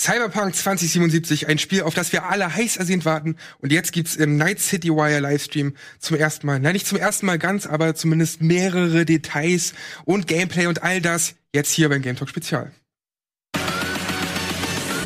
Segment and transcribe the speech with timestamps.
[0.00, 3.36] Cyberpunk 2077, ein Spiel, auf das wir alle heiß ersehnt warten.
[3.58, 7.26] Und jetzt gibt's im Night City Wire Livestream zum ersten Mal, nein, nicht zum ersten
[7.26, 9.74] Mal ganz, aber zumindest mehrere Details
[10.06, 12.72] und Gameplay und all das jetzt hier beim Game Talk Spezial.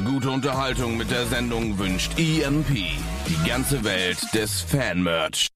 [0.04, 2.68] Gute Unterhaltung mit der Sendung wünscht EMP.
[2.68, 5.48] Die ganze Welt des Fan-Merch.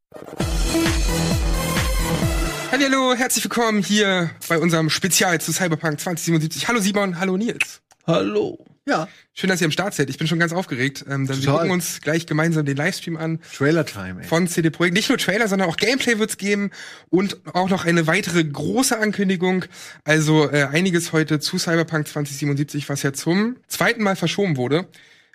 [2.73, 6.67] Hallo, herzlich willkommen hier bei unserem Spezial zu Cyberpunk 2077.
[6.67, 7.83] Hallo Simon, hallo Nils.
[8.05, 8.59] Hallo.
[8.89, 9.07] Ja.
[9.35, 10.09] Schön, dass ihr am Start seid.
[10.09, 11.05] Ich bin schon ganz aufgeregt.
[11.09, 13.39] Ähm, dann wir gucken uns gleich gemeinsam den Livestream an.
[13.55, 14.27] Trailer Time, ey.
[14.27, 14.97] Von CD Projekt.
[14.97, 16.71] Nicht nur Trailer, sondern auch Gameplay wird's geben
[17.11, 19.67] und auch noch eine weitere große Ankündigung.
[20.05, 24.89] Also äh, einiges heute zu Cyberpunk 2077, was ja zum zweiten Mal verschoben wurde.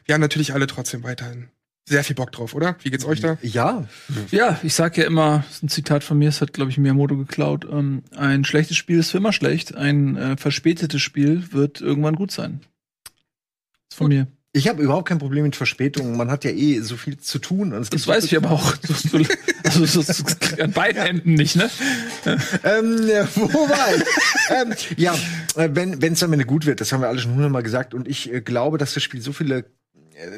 [0.06, 1.50] Wir haben natürlich alle trotzdem weiterhin
[1.86, 2.76] sehr viel Bock drauf, oder?
[2.82, 3.38] Wie geht's euch da?
[3.42, 3.88] Ja.
[4.32, 6.78] Ja, ich sag ja immer, das ist ein Zitat von mir, es hat, glaube ich,
[6.78, 7.68] Miyamoto geklaut.
[7.70, 9.76] Ähm, ein schlechtes Spiel ist für immer schlecht.
[9.76, 12.62] Ein äh, verspätetes Spiel wird irgendwann gut sein
[13.94, 14.28] von mir.
[14.56, 16.16] Ich habe überhaupt kein Problem mit Verspätungen.
[16.16, 17.74] Man hat ja eh so viel zu tun.
[17.74, 18.76] Und das weiß ich aber auch.
[19.64, 20.24] also so, so,
[20.62, 21.72] an beiden Enden nicht, ne?
[22.64, 23.00] ähm,
[23.36, 24.04] wobei,
[24.52, 25.16] ähm, ja,
[25.56, 27.96] äh, wenn wenn es am Ende gut wird, das haben wir alle schon hundertmal gesagt.
[27.96, 29.66] Und ich äh, glaube, dass das Spiel so viele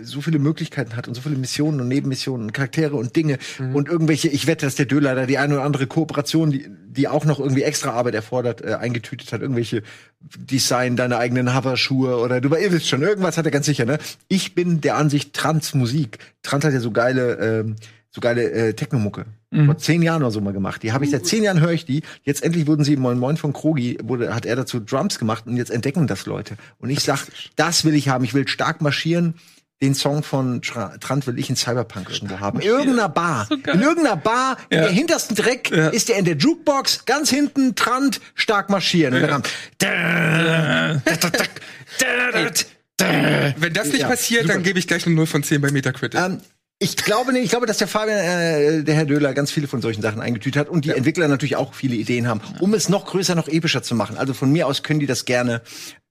[0.04, 3.76] so viele Möglichkeiten hat und so viele Missionen und Nebenmissionen und Charaktere und Dinge mhm.
[3.76, 7.08] und irgendwelche, ich wette, dass der Döler da die eine oder andere Kooperation, die, die
[7.08, 9.42] auch noch irgendwie extra Arbeit erfordert, äh, eingetütet hat.
[9.42, 9.84] Irgendwelche
[10.20, 13.98] Design deiner eigenen Hoverschuhe oder du ihr wisst schon, irgendwas hat er ganz sicher, ne?
[14.28, 16.20] Ich bin der Ansicht Trans-Musik.
[16.42, 17.76] Trans hat ja so geile, ähm,
[18.10, 19.26] so geile äh, Technomucke.
[19.52, 19.66] Mhm.
[19.66, 20.84] Vor zehn Jahren oder so mal gemacht.
[20.84, 22.02] Die habe ich seit zehn Jahren höre ich die.
[22.24, 25.46] Jetzt endlich wurden sie im Moin Moin von Krogi, wurde, hat er dazu Drums gemacht
[25.48, 26.56] und jetzt entdecken das Leute.
[26.80, 28.24] Und ich sag, das will ich haben.
[28.24, 29.36] Ich will stark marschieren
[29.82, 32.60] den Song von Trant will ich in Cyberpunk irgendwo haben.
[32.60, 33.48] In irgendeiner Bar.
[33.50, 34.78] So in irgendeiner Bar, ja.
[34.78, 35.90] in der hintersten Dreck, ja.
[35.90, 39.14] ist der in der Jukebox, ganz hinten, Trant, stark marschieren.
[39.16, 39.42] Ja.
[43.58, 46.20] Wenn das nicht passiert, dann gebe ich gleich eine 0 von 10 bei Metacritic.
[46.20, 46.40] Ähm,
[46.78, 49.82] ich glaube nicht, ich glaube, dass der Fabian, äh, der Herr Döhler, ganz viele von
[49.82, 50.96] solchen Sachen eingetütet hat und die ja.
[50.96, 54.18] Entwickler natürlich auch viele Ideen haben, um es noch größer, noch epischer zu machen.
[54.18, 55.62] Also von mir aus können die das gerne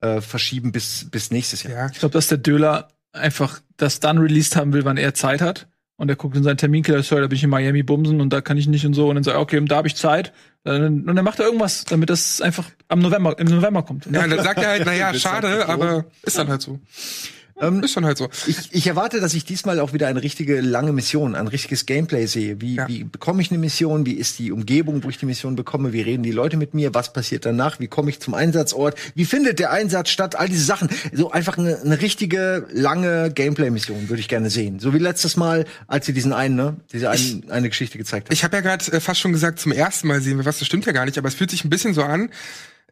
[0.00, 1.72] äh, verschieben bis, bis nächstes Jahr.
[1.72, 1.90] Ja.
[1.92, 5.68] Ich glaube, dass der Döhler einfach das dann released haben will, wann er Zeit hat.
[5.96, 8.40] Und er guckt in seinen Terminkiller, sorry, da bin ich in Miami bumsen und da
[8.40, 9.08] kann ich nicht und so.
[9.08, 10.32] Und dann sagt er, okay, da habe ich Zeit.
[10.64, 14.06] Und dann macht er irgendwas, damit das einfach am November, im November kommt.
[14.06, 16.80] Ja, dann sagt er halt, naja, schade, aber ist dann halt so.
[17.60, 18.28] Ähm, ist schon halt so.
[18.46, 22.26] Ich, ich erwarte, dass ich diesmal auch wieder eine richtige lange Mission, ein richtiges Gameplay
[22.26, 22.60] sehe.
[22.60, 22.88] Wie, ja.
[22.88, 24.06] wie bekomme ich eine Mission?
[24.06, 25.92] Wie ist die Umgebung, wo ich die Mission bekomme?
[25.92, 26.94] Wie reden die Leute mit mir?
[26.94, 27.78] Was passiert danach?
[27.78, 28.98] Wie komme ich zum Einsatzort?
[29.14, 30.36] Wie findet der Einsatz statt?
[30.36, 30.88] All diese Sachen.
[31.12, 34.80] So einfach eine, eine richtige lange Gameplay-Mission würde ich gerne sehen.
[34.80, 38.34] So wie letztes Mal, als sie diesen einen, ne, diese einen, eine Geschichte gezeigt haben.
[38.34, 40.58] Ich habe ja gerade äh, fast schon gesagt, zum ersten Mal sehen wir was.
[40.58, 42.30] Das stimmt ja gar nicht, aber es fühlt sich ein bisschen so an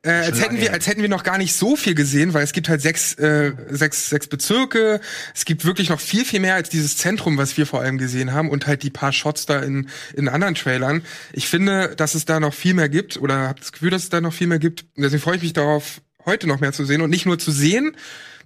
[0.04, 2.52] äh, als hätten wir, als hätten wir noch gar nicht so viel gesehen, weil es
[2.52, 5.00] gibt halt sechs, äh, sechs, sechs Bezirke.
[5.34, 8.32] Es gibt wirklich noch viel, viel mehr als dieses Zentrum, was wir vor allem gesehen
[8.32, 11.02] haben und halt die paar Shots da in, in anderen Trailern.
[11.32, 14.08] Ich finde, dass es da noch viel mehr gibt oder habe das Gefühl, dass es
[14.08, 14.86] da noch viel mehr gibt.
[14.96, 17.96] Deswegen freue ich mich darauf, heute noch mehr zu sehen und nicht nur zu sehen,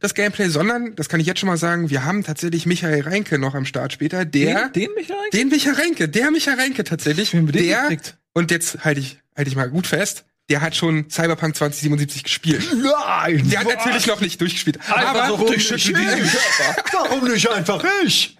[0.01, 3.39] das Gameplay, sondern, das kann ich jetzt schon mal sagen, wir haben tatsächlich Michael Reinke
[3.39, 4.27] noch am Start später.
[4.27, 5.37] Der, den, den Michael Reinke?
[5.39, 7.31] Den Michael Reinke, der Michael Reinke tatsächlich.
[7.33, 7.97] Der,
[8.35, 12.65] und jetzt halte ich, halte ich mal gut fest, der hat schon Cyberpunk 2077 gespielt.
[12.73, 13.49] Nein!
[13.51, 14.79] Der hat natürlich noch nicht durchgespielt.
[14.81, 15.95] Einfach aber warum, nicht ich?
[16.93, 18.37] warum nicht einfach ich?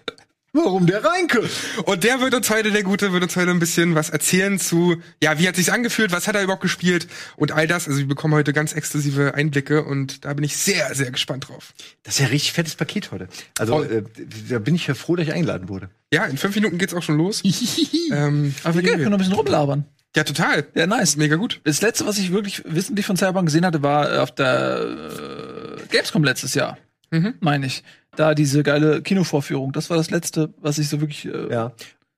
[0.53, 1.47] Warum der Reinke?
[1.83, 4.95] Und der wird uns heute, der Gute, wird uns heute ein bisschen was erzählen zu,
[5.21, 7.87] ja, wie hat sich's angefühlt, was hat er überhaupt gespielt und all das.
[7.87, 11.73] Also wir bekommen heute ganz exklusive Einblicke und da bin ich sehr, sehr gespannt drauf.
[12.03, 13.27] Das ist ja ein richtig fettes Paket heute.
[13.59, 14.03] Also äh,
[14.49, 15.89] da bin ich ja froh, dass ich eingeladen wurde.
[16.11, 17.43] Ja, in fünf Minuten geht's auch schon los.
[18.11, 19.85] ähm, aber wir können noch ein bisschen rumlabern.
[20.15, 20.67] Ja, total.
[20.73, 21.15] Ja, nice.
[21.17, 21.61] Mega gut.
[21.63, 25.85] Das letzte, was ich wirklich wissentlich von Cyberpunk gesehen hatte, war äh, auf der äh,
[25.89, 26.77] Gamescom letztes Jahr.
[27.11, 27.35] Mhm.
[27.39, 27.83] Meine ich.
[28.15, 29.73] Da diese geile Kinovorführung.
[29.73, 31.25] Das war das letzte, was ich so wirklich.
[31.25, 31.73] Äh, ja.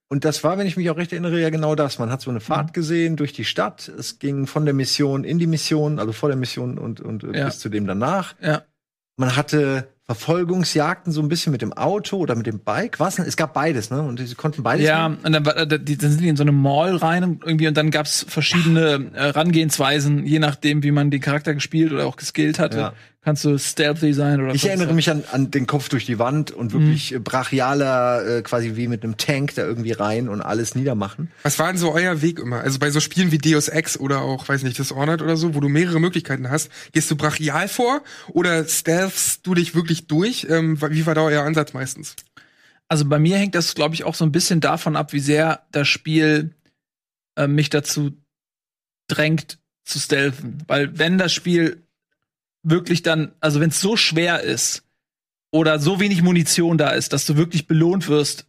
[0.08, 2.00] Und das war, wenn ich mich auch recht erinnere, ja genau das.
[2.00, 2.74] Man hat so eine Fahrt mhm.
[2.74, 3.88] gesehen durch die Stadt.
[3.90, 7.38] Es ging von der Mission in die Mission, also vor der Mission und, und äh,
[7.38, 7.46] ja.
[7.46, 8.36] bis zu dem danach.
[8.42, 8.64] Ja.
[9.18, 13.00] Man hatte Verfolgungsjagden so ein bisschen mit dem Auto oder mit dem Bike.
[13.00, 13.20] Was?
[13.20, 14.02] Es gab beides, ne?
[14.02, 14.84] Und sie konnten beides.
[14.84, 15.22] Ja, nehmen.
[15.24, 18.26] und dann, dann sind die in so eine Mall rein und irgendwie und dann gab's
[18.28, 22.80] verschiedene äh, Herangehensweisen, je nachdem, wie man den Charakter gespielt oder auch geskillt hatte.
[22.80, 26.20] Ja kannst du stealthy sein oder Ich erinnere mich an, an den Kopf durch die
[26.20, 27.24] Wand und wirklich mhm.
[27.24, 31.30] brachialer, äh, quasi wie mit einem Tank da irgendwie rein und alles niedermachen.
[31.44, 32.62] Was war denn so euer Weg immer?
[32.62, 35.60] Also bei so Spielen wie Deus Ex oder auch, weiß nicht, Dishonored oder so, wo
[35.60, 40.48] du mehrere Möglichkeiten hast, gehst du brachial vor oder stealthst du dich wirklich durch?
[40.50, 42.16] Ähm, wie war da euer Ansatz meistens?
[42.88, 45.68] Also bei mir hängt das, glaube ich, auch so ein bisschen davon ab, wie sehr
[45.72, 46.56] das Spiel
[47.36, 48.12] äh, mich dazu
[49.08, 50.64] drängt zu stealthen.
[50.68, 51.84] Weil wenn das Spiel
[52.64, 54.84] wirklich dann, also wenn es so schwer ist,
[55.52, 58.46] oder so wenig Munition da ist, dass du wirklich belohnt wirst,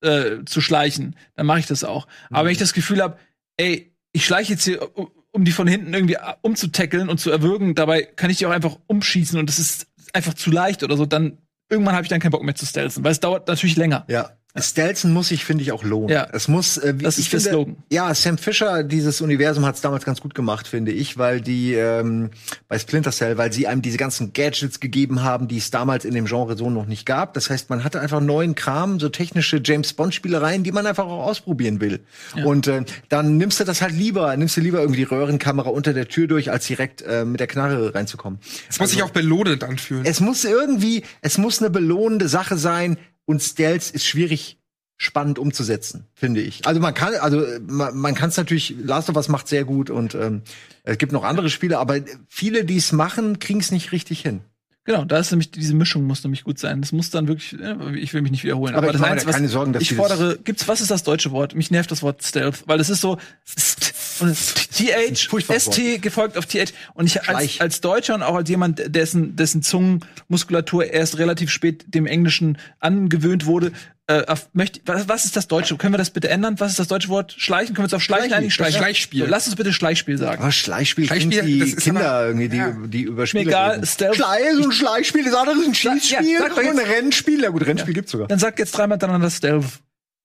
[0.00, 2.06] äh, zu schleichen, dann mache ich das auch.
[2.30, 3.18] Aber wenn ich das Gefühl habe,
[3.56, 7.74] ey, ich schleiche jetzt hier, um- um die von hinten irgendwie umzutackeln und zu erwürgen,
[7.74, 11.04] dabei kann ich die auch einfach umschießen und das ist einfach zu leicht oder so,
[11.04, 11.38] dann
[11.68, 14.04] irgendwann habe ich dann keinen Bock mehr zu stealthen, weil es dauert natürlich länger.
[14.08, 14.37] Ja.
[14.62, 16.08] Stelzen muss sich, finde ich, auch lohnen.
[16.10, 16.26] Ja.
[16.32, 17.76] Es muss, äh, wie- Das ist ich der finde, Slogan.
[17.90, 21.74] Ja, Sam Fisher, dieses Universum hat es damals ganz gut gemacht, finde ich, weil die
[21.74, 22.30] ähm,
[22.68, 26.14] bei Splinter Cell, weil sie einem diese ganzen Gadgets gegeben haben, die es damals in
[26.14, 27.34] dem Genre so noch nicht gab.
[27.34, 31.04] Das heißt, man hatte einfach neuen Kram, so technische James Bond Spielereien, die man einfach
[31.06, 32.00] auch ausprobieren will.
[32.44, 35.92] Und äh, dann nimmst du das halt lieber, nimmst du lieber irgendwie die Röhrenkamera unter
[35.92, 38.38] der Tür durch, als direkt äh, mit der Knarre reinzukommen.
[38.68, 40.04] Es muss sich auch belohnend anfühlen.
[40.04, 42.96] Es muss irgendwie, es muss eine belohnende Sache sein
[43.28, 44.58] und Stealth ist schwierig
[44.96, 46.66] spannend umzusetzen, finde ich.
[46.66, 49.64] Also man kann, also äh, man, man kann es natürlich, Last of Us macht sehr
[49.64, 50.42] gut und ähm,
[50.82, 54.40] es gibt noch andere Spiele, aber viele, die es machen, kriegen es nicht richtig hin.
[54.84, 56.80] Genau, da ist nämlich diese Mischung muss nämlich gut sein.
[56.80, 58.74] Das muss dann wirklich, äh, ich will mich nicht wiederholen.
[58.74, 61.02] Aber ich das mir Einzige, da keine Sorgen, dass ich fordere, gibt's was ist das
[61.02, 61.54] deutsche Wort?
[61.54, 65.16] Mich nervt das Wort Stealth, weil es ist so st und TH
[65.58, 69.62] ST gefolgt auf TH und ich als, als Deutscher und auch als jemand dessen dessen
[69.62, 73.72] Zungenmuskulatur erst relativ spät dem Englischen angewöhnt wurde,
[74.06, 75.76] äh, auf, möchte, was, was ist das deutsche?
[75.76, 76.58] Können wir das bitte ändern?
[76.58, 77.34] Was ist das deutsche Wort?
[77.36, 77.74] Schleichen?
[77.74, 78.34] Können wir uns auf Schleichen Schleichen.
[78.38, 78.50] einigen?
[78.50, 78.78] Schleichen.
[78.78, 79.24] Schleichspiel.
[79.24, 80.42] So, lass uns bitte Schleichspiel sagen.
[80.42, 82.70] Aber Schleichspiel, Schleichspiel, wie das ist Kinder aber- irgendwie, die, ja.
[82.86, 83.84] die über Mir Spiele egal.
[83.86, 87.42] Stealth- Schleich ist ein Schleichspiel, das andere ist ein Schießspiel Ja, und ein jetzt- Rennspiel.
[87.42, 88.28] Ja gut, Rennspiel gibt's sogar.
[88.28, 89.64] Dann sag jetzt dreimal miteinander Stealth.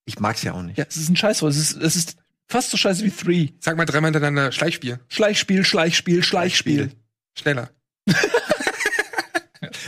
[0.05, 0.77] Ich mag's ja auch nicht.
[0.77, 1.51] Ja, es ist ein Scheißwort.
[1.51, 2.15] Es ist, es ist
[2.47, 3.49] fast so scheiße wie Three.
[3.59, 4.99] Sag mal dreimal hintereinander Schleichspiel.
[5.09, 6.91] Schleichspiel, Schleichspiel, Schleichspiel.
[7.37, 7.69] Schneller.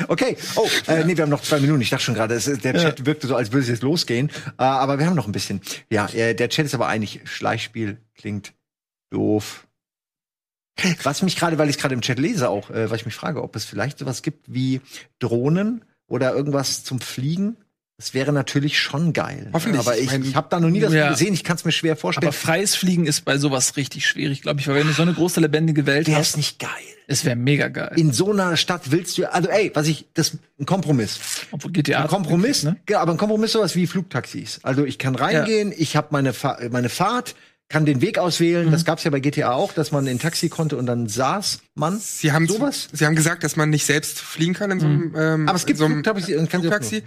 [0.08, 0.38] Okay.
[0.56, 1.82] Oh, äh, nee, wir haben noch zwei Minuten.
[1.82, 4.30] Ich dachte schon gerade, der Chat wirkte so, als würde es jetzt losgehen.
[4.58, 5.62] Äh, aber wir haben noch ein bisschen.
[5.90, 7.22] Ja, äh, der Chat ist aber einig.
[7.26, 8.54] Schleichspiel klingt
[9.10, 9.68] doof.
[11.04, 13.42] Was mich gerade, weil ich gerade im Chat lese auch, äh, weil ich mich frage,
[13.42, 14.82] ob es vielleicht sowas gibt wie
[15.20, 17.58] Drohnen oder irgendwas zum Fliegen.
[17.98, 19.50] Das wäre natürlich schon geil.
[19.54, 19.80] Hoffentlich.
[19.80, 21.10] Aber ich, Ich habe da noch nie das Ja.
[21.12, 21.34] gesehen.
[21.34, 22.28] Ich kann es mir schwer vorstellen.
[22.28, 25.14] Aber freies Fliegen ist bei sowas richtig schwierig, glaube ich, weil wenn du so eine
[25.14, 26.70] große lebendige Welt wäre hast, es nicht geil.
[27.08, 27.94] es wäre mega geil.
[27.96, 31.20] In so einer Stadt willst du, also ey, was ich, das ein Kompromiss.
[31.52, 32.76] Obwohl GTA Ein Kompromiss, ne?
[32.86, 34.60] genau, aber ein Kompromiss sowas wie Flugtaxis.
[34.64, 37.34] Also ich kann reingehen, ich habe meine, Fa meine Fahrt,
[37.70, 38.68] kann den Weg auswählen.
[38.68, 38.72] Mhm.
[38.72, 41.60] Das gab's ja bei GTA auch, dass man in ein Taxi konnte und dann saß
[41.76, 41.98] man.
[41.98, 42.90] Sie haben sowas.
[42.92, 45.66] Sie haben gesagt, dass man nicht selbst fliegen kann in so einem, ähm, Aber es
[45.66, 47.04] gibt so einem Flugtaxi Flugtaxi.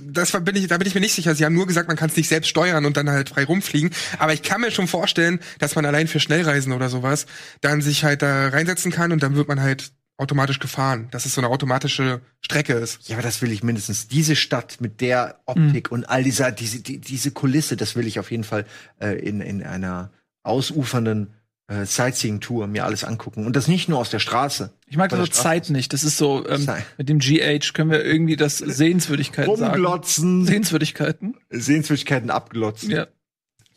[0.00, 1.34] Das bin ich, da bin ich mir nicht sicher.
[1.34, 3.90] Sie haben nur gesagt, man kann es nicht selbst steuern und dann halt frei rumfliegen.
[4.18, 7.26] Aber ich kann mir schon vorstellen, dass man allein für Schnellreisen oder sowas
[7.60, 11.08] dann sich halt da reinsetzen kann und dann wird man halt automatisch gefahren.
[11.10, 13.08] Dass es so eine automatische Strecke ist.
[13.08, 14.08] Ja, aber das will ich mindestens.
[14.08, 15.94] Diese Stadt mit der Optik Mhm.
[15.94, 18.64] und all dieser, diese, die, diese Kulisse, das will ich auf jeden Fall
[19.00, 20.10] äh, in, in einer
[20.42, 21.34] ausufernden
[21.68, 23.46] äh, Sightseeing-Tour mir alles angucken.
[23.46, 24.72] Und das nicht nur aus der Straße.
[24.92, 25.94] Ich mag so Straße Zeit nicht.
[25.94, 26.68] Das ist so, ähm,
[26.98, 29.72] mit dem GH können wir irgendwie das Sehenswürdigkeiten sagen.
[29.72, 31.34] Rumglotzen, Sehenswürdigkeiten.
[31.48, 32.90] Sehenswürdigkeiten abglotzen.
[32.90, 33.06] Ja.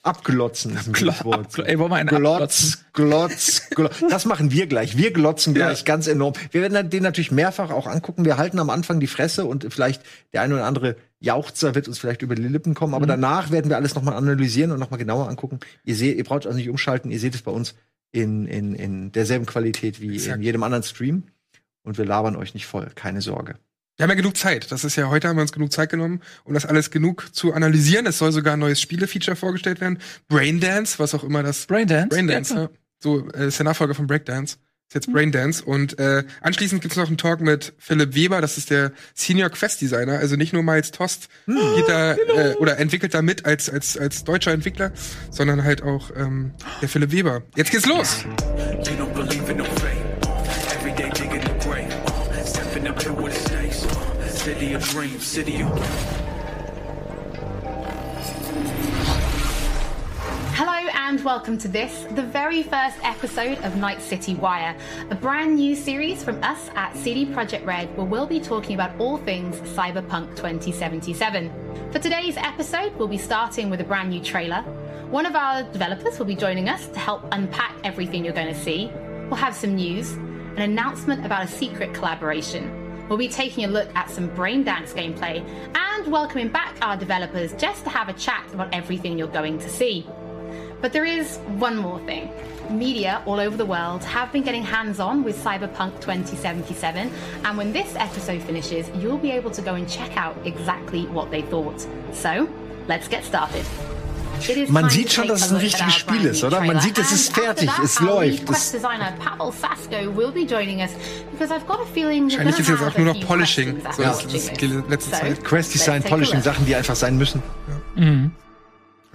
[0.04, 1.48] Abglotzen ist ein gutes Wort.
[1.48, 2.10] abglo- ey, wollen wir einen?
[2.10, 4.04] Glotz, Glotz, Glotz.
[4.10, 4.98] Das machen wir gleich.
[4.98, 6.34] Wir glotzen gleich ganz enorm.
[6.52, 8.26] Wir werden den natürlich mehrfach auch angucken.
[8.26, 10.02] Wir halten am Anfang die Fresse und vielleicht
[10.34, 12.92] der eine oder andere Jauchzer wird uns vielleicht über die Lippen kommen.
[12.92, 12.96] Mhm.
[12.96, 15.62] Aber danach werden wir alles nochmal analysieren und nochmal genauer angucken.
[15.86, 17.10] Ihr seht, ihr braucht also nicht umschalten.
[17.10, 17.74] Ihr seht es bei uns
[18.16, 20.42] in, in, in derselben Qualität wie in Exakt.
[20.42, 21.24] jedem anderen Stream.
[21.84, 22.90] Und wir labern euch nicht voll.
[22.96, 23.56] Keine Sorge.
[23.98, 24.72] Wir haben ja genug Zeit.
[24.72, 27.54] Das ist ja heute haben wir uns genug Zeit genommen, um das alles genug zu
[27.54, 28.06] analysieren.
[28.08, 30.00] Es soll sogar ein neues Spielefeature vorgestellt werden.
[30.28, 32.10] Braindance, was auch immer das Braindance?
[32.10, 32.70] Braindance, Ja, ja.
[33.00, 34.58] So, äh, ist der Nachfolger von Breakdance.
[34.88, 35.64] Ist jetzt Braindance.
[35.64, 39.82] Und äh, anschließend gibt's noch einen Talk mit Philipp Weber, das ist der Senior Quest
[39.82, 43.98] Designer, also nicht nur Miles Tost geht da äh, oder entwickelt da mit als, als,
[43.98, 44.92] als deutscher Entwickler,
[45.32, 47.42] sondern halt auch ähm, der Philipp Weber.
[47.56, 48.26] Jetzt geht's los!
[55.48, 56.15] You
[61.16, 64.76] and welcome to this, the very first episode of Night City Wire,
[65.10, 69.00] a brand new series from us at CD Projekt Red where we'll be talking about
[69.00, 71.50] all things Cyberpunk 2077.
[71.94, 74.62] For today's episode, we'll be starting with a brand new trailer.
[75.10, 78.62] One of our developers will be joining us to help unpack everything you're going to
[78.62, 78.92] see.
[79.30, 83.08] We'll have some news, an announcement about a secret collaboration.
[83.08, 87.86] We'll be taking a look at some braindance gameplay and welcoming back our developers just
[87.86, 90.06] to have a chat about everything you're going to see.
[90.86, 92.30] But there is one more thing.
[92.70, 97.10] Media all over the world have been getting hands on with Cyberpunk 2077,
[97.44, 101.32] and when this episode finishes, you'll be able to go and check out exactly what
[101.32, 101.88] they thought.
[102.14, 102.48] So,
[102.88, 103.66] let's get started.
[104.70, 106.62] Man sieht schon, dass es ein richtiges Spiel ist, oder?
[106.62, 110.42] Man sieht, es ist fertig, es läuft, lead es- Quest designer Pavel Sasko will be
[110.46, 110.92] joining us
[111.32, 113.82] because I've got a feeling we're Wahrscheinlich ist jetzt auch nur noch Polishing.
[113.82, 115.44] questions So, after das ist die letzte So, Zeit.
[115.44, 116.42] Quest Design, let's take a Polishing.
[116.44, 117.42] Sachen, die einfach sein müssen.
[117.96, 118.30] Mhm.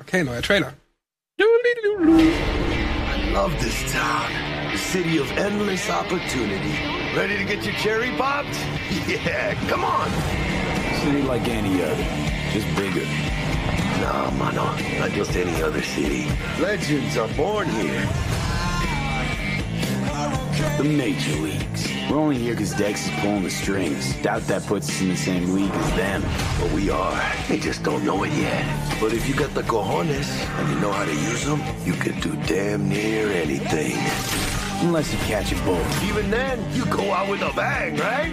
[0.00, 0.72] Okay, neuer Trailer.
[1.42, 4.30] I love this town.
[4.72, 6.76] The city of endless opportunity.
[7.16, 8.48] Ready to get your cherry popped?
[9.08, 10.10] Yeah, come on.
[11.00, 12.04] City like any other,
[12.52, 13.06] just bigger.
[14.00, 14.64] No, mano,
[14.98, 16.26] not just any other city.
[16.60, 18.06] Legends are born here.
[20.76, 21.88] The major leagues.
[22.10, 24.14] We're only here because Dex is pulling the strings.
[24.22, 26.22] Doubt that puts us in the same league as them.
[26.60, 27.22] But we are.
[27.48, 28.64] They just don't know it yet.
[29.00, 32.18] But if you got the cojones and you know how to use them, you can
[32.20, 33.96] do damn near anything.
[34.82, 35.84] Unless you catch a bull.
[36.02, 38.32] Even then, you go out with a bang, right?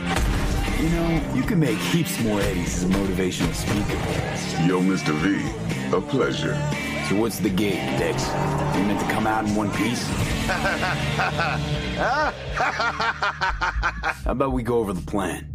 [0.81, 4.67] You know, you can make heaps more Eddies as a motivational speaker.
[4.67, 5.13] Yo, Mr.
[5.13, 6.53] V, a pleasure.
[7.07, 8.27] So what's the gig, Dex?
[8.75, 10.05] You meant to come out in one piece?
[14.25, 15.47] How about we go over the plan?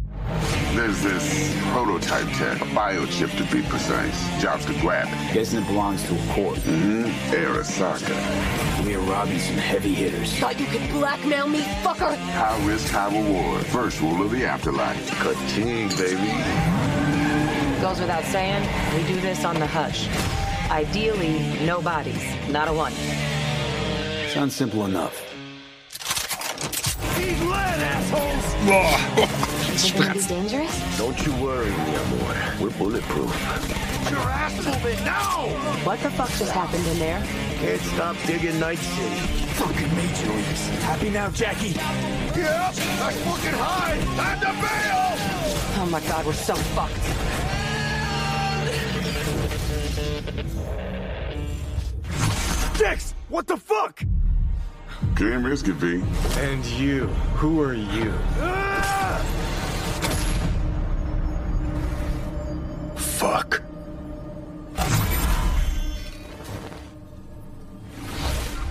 [0.73, 4.41] There's this prototype tech, a biochip to be precise.
[4.41, 5.33] Jobs to grab it.
[5.35, 6.57] Guessing it belongs to a court.
[6.57, 7.35] Mm-hmm.
[7.35, 8.83] Arasaka.
[8.83, 10.33] We are robbing some heavy hitters.
[10.39, 12.17] Thought you could blackmail me, fucker?
[12.17, 13.63] High risk, high reward.
[13.67, 15.07] First rule of the afterlife.
[15.19, 16.33] Ka-ching, baby.
[17.79, 20.09] Goes without saying, we do this on the hush.
[20.69, 22.93] Ideally, no bodies, not a one.
[24.29, 25.13] Sounds simple enough.
[27.15, 28.45] He's lead, assholes!
[29.69, 30.97] Is it gonna dangerous?
[30.97, 32.35] Don't you worry, mi amor.
[32.61, 33.31] We're bulletproof.
[34.09, 35.47] Your ass moving now!
[35.83, 37.21] What the fuck just happened in there?
[37.59, 39.15] Can't stop digging Night City.
[39.53, 40.67] Fucking major leagues.
[40.81, 41.69] Happy now, Jackie?
[41.69, 43.97] Yep, that's fucking high!
[44.15, 45.03] Time to bail!
[45.75, 47.42] Oh my god, we're so fucked.
[52.77, 54.03] Dex, what the fuck?
[55.15, 56.03] Can't risk it, V.
[56.39, 58.11] And you, who are you?
[62.95, 63.61] Fuck.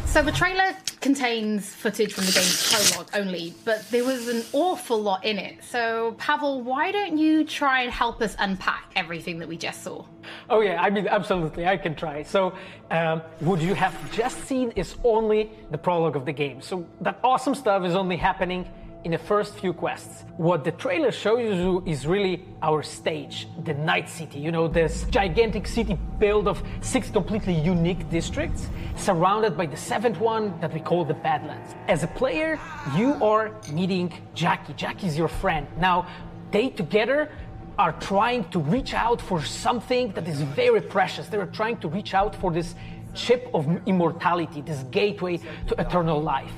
[0.07, 0.72] So the trailer
[1.03, 5.63] contains footage from the game's prologue only, but there was an awful lot in it.
[5.65, 10.05] So Pavel, why don't you try and help us unpack everything that we just saw?
[10.49, 12.23] Oh yeah, I mean absolutely, I can try.
[12.23, 12.55] So,
[12.91, 16.61] um, what you have just seen is only the prologue of the game.
[16.61, 18.69] So that awesome stuff is only happening
[19.05, 20.25] in the first few quests.
[20.37, 24.39] What the trailer shows you is really our stage, the Night City.
[24.39, 30.19] You know, this gigantic city built of six completely unique districts, surrounded by the seventh
[30.21, 31.75] one that we call the Badlands.
[31.89, 32.61] As a player,
[32.97, 34.75] you are meeting Jackie.
[34.75, 35.67] Jackie is your friend.
[35.79, 36.07] Now,
[36.51, 37.31] they together
[37.79, 41.27] are trying to reach out for something that is very precious.
[41.27, 42.75] They are trying to reach out for this
[43.15, 46.53] chip of immortality, this gateway to eternal life.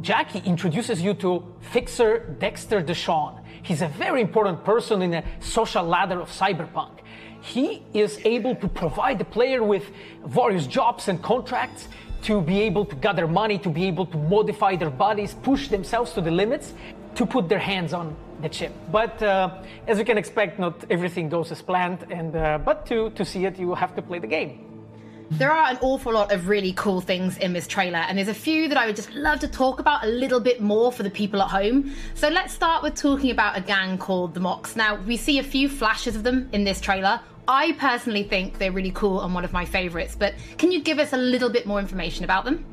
[0.00, 3.42] Jackie introduces you to fixer Dexter Deshawn.
[3.62, 7.00] He's a very important person in the social ladder of cyberpunk.
[7.40, 9.90] He is able to provide the player with
[10.24, 11.88] various jobs and contracts
[12.22, 16.12] to be able to gather money, to be able to modify their bodies, push themselves
[16.12, 16.74] to the limits,
[17.14, 18.72] to put their hands on the chip.
[18.92, 22.06] But uh, as you can expect, not everything goes as planned.
[22.10, 24.67] And uh, but to to see it, you have to play the game.
[25.32, 28.34] There are an awful lot of really cool things in this trailer, and there's a
[28.34, 31.10] few that I would just love to talk about a little bit more for the
[31.10, 31.94] people at home.
[32.14, 34.74] So let's start with talking about a gang called the Mox.
[34.74, 37.20] Now, we see a few flashes of them in this trailer.
[37.46, 40.98] I personally think they're really cool and one of my favorites, but can you give
[40.98, 42.64] us a little bit more information about them?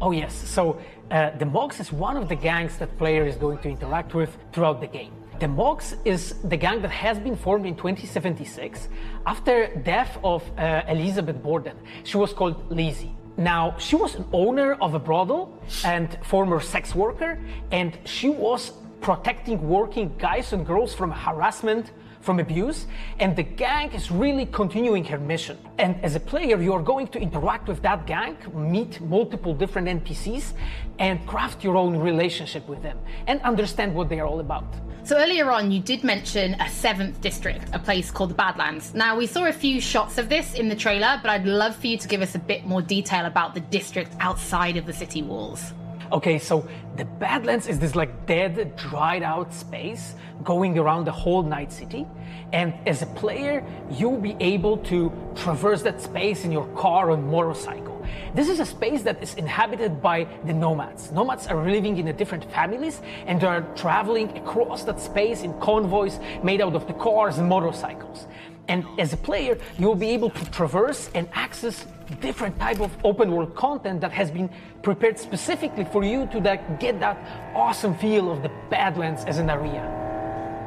[0.00, 0.34] Oh yes.
[0.34, 4.14] So uh, the Mogs is one of the gangs that player is going to interact
[4.14, 5.12] with throughout the game.
[5.38, 8.88] The Mogs is the gang that has been formed in 2076
[9.24, 11.76] after death of uh, Elizabeth Borden.
[12.02, 13.14] She was called Lizzie.
[13.36, 17.38] Now, she was an owner of a brothel and former sex worker,
[17.70, 22.86] and she was protecting working guys and girls from harassment, from abuse,
[23.18, 25.58] and the gang is really continuing her mission.
[25.78, 29.88] And as a player, you are going to interact with that gang, meet multiple different
[29.88, 30.52] NPCs,
[30.98, 34.64] and craft your own relationship with them and understand what they are all about.
[35.04, 38.92] So earlier on, you did mention a seventh district, a place called the Badlands.
[38.92, 41.86] Now, we saw a few shots of this in the trailer, but I'd love for
[41.86, 45.22] you to give us a bit more detail about the district outside of the city
[45.22, 45.72] walls.
[46.10, 51.42] Okay, so the Badlands is this like dead, dried out space going around the whole
[51.42, 52.06] Night City.
[52.52, 57.18] And as a player, you'll be able to traverse that space in your car or
[57.18, 58.06] motorcycle.
[58.34, 61.12] This is a space that is inhabited by the nomads.
[61.12, 66.18] Nomads are living in different families and they are traveling across that space in convoys
[66.42, 68.26] made out of the cars and motorcycles.
[68.68, 71.84] And as a player, you will be able to traverse and access
[72.16, 74.50] different type of open world content that has been
[74.82, 77.16] prepared specifically for you to that, get that
[77.54, 79.94] awesome feel of the Badlands as an area.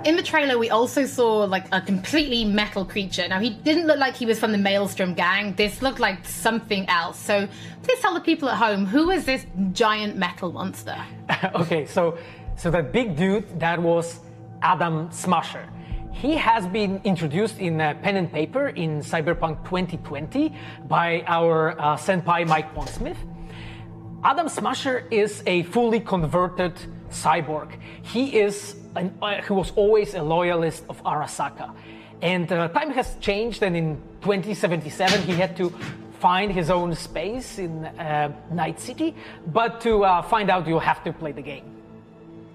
[0.03, 3.27] In the trailer, we also saw like a completely metal creature.
[3.27, 5.53] Now, he didn't look like he was from the Maelstrom gang.
[5.53, 7.19] This looked like something else.
[7.19, 7.48] So,
[7.83, 10.98] please tell the people at home who is this giant metal monster?
[11.55, 12.17] okay, so
[12.55, 14.19] so that big dude that was
[14.63, 15.67] Adam Smasher.
[16.12, 20.53] He has been introduced in uh, pen and paper in Cyberpunk 2020
[20.88, 23.18] by our uh, senpai Mike Pondsmith.
[24.24, 26.74] Adam Smasher is a fully converted
[27.10, 27.72] cyborg.
[28.03, 31.74] He is an, uh, he was always a loyalist of Arasaka.
[32.22, 35.74] And uh, time has changed, and in 2077 he had to
[36.20, 39.15] find his own space in uh, Night City.
[39.48, 41.80] But to uh, find out, you have to play the game.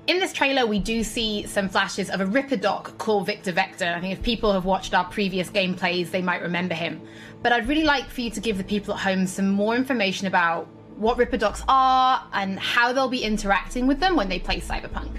[0.07, 3.87] In this trailer, we do see some flashes of a Ripper Doc called Victor Vector.
[3.87, 7.01] I think if people have watched our previous gameplays, they might remember him.
[7.43, 10.29] But I'd really like for you to give the people at home some more information
[10.29, 14.61] about what Ripper Docs are and how they'll be interacting with them when they play
[14.61, 15.11] Cyberpunk.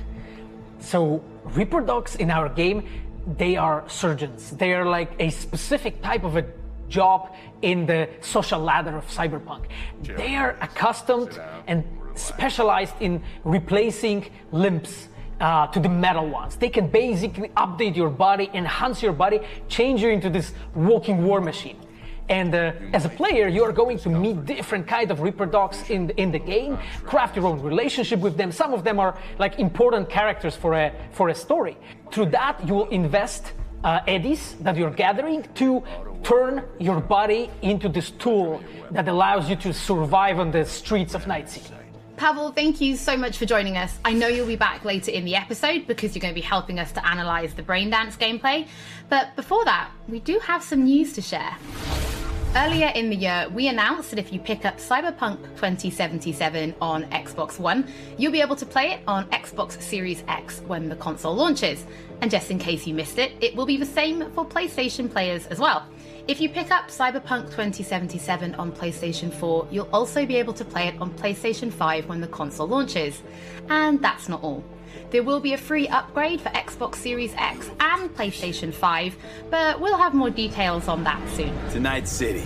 [0.79, 2.87] So Reaper dogs in our game,
[3.37, 4.51] they are surgeons.
[4.51, 6.45] They are like a specific type of a
[6.87, 9.65] job in the social ladder of cyberpunk.
[10.01, 11.83] They are accustomed and
[12.17, 15.09] specialized in replacing limbs.
[15.39, 16.55] Uh, to the metal ones.
[16.55, 21.41] They can basically update your body, enhance your body, change you into this walking war
[21.41, 21.77] machine.
[22.29, 25.89] And uh, as a player, you are going to meet different kind of Reaper dogs
[25.89, 28.51] in the, in the game, craft your own relationship with them.
[28.51, 31.77] Some of them are like important characters for a for a story.
[32.11, 35.83] Through that, you will invest uh, eddies that you're gathering to
[36.23, 41.27] turn your body into this tool that allows you to survive on the streets of
[41.27, 41.76] Night City.
[42.17, 43.95] Pavel, thank you so much for joining us.
[44.03, 46.79] I know you'll be back later in the episode because you're going to be helping
[46.79, 48.67] us to analyze the Braindance gameplay.
[49.07, 51.55] But before that, we do have some news to share.
[52.55, 57.59] Earlier in the year, we announced that if you pick up Cyberpunk 2077 on Xbox
[57.59, 61.85] One, you'll be able to play it on Xbox Series X when the console launches.
[62.21, 65.45] And just in case you missed it, it will be the same for PlayStation players
[65.47, 65.85] as well.
[66.27, 70.89] If you pick up Cyberpunk 2077 on PlayStation 4, you'll also be able to play
[70.89, 73.23] it on PlayStation 5 when the console launches.
[73.69, 74.61] And that's not all.
[75.09, 79.15] There will be a free upgrade for Xbox Series X and PlayStation 5,
[79.49, 81.53] but we'll have more details on that soon.
[81.69, 82.41] Tonight City.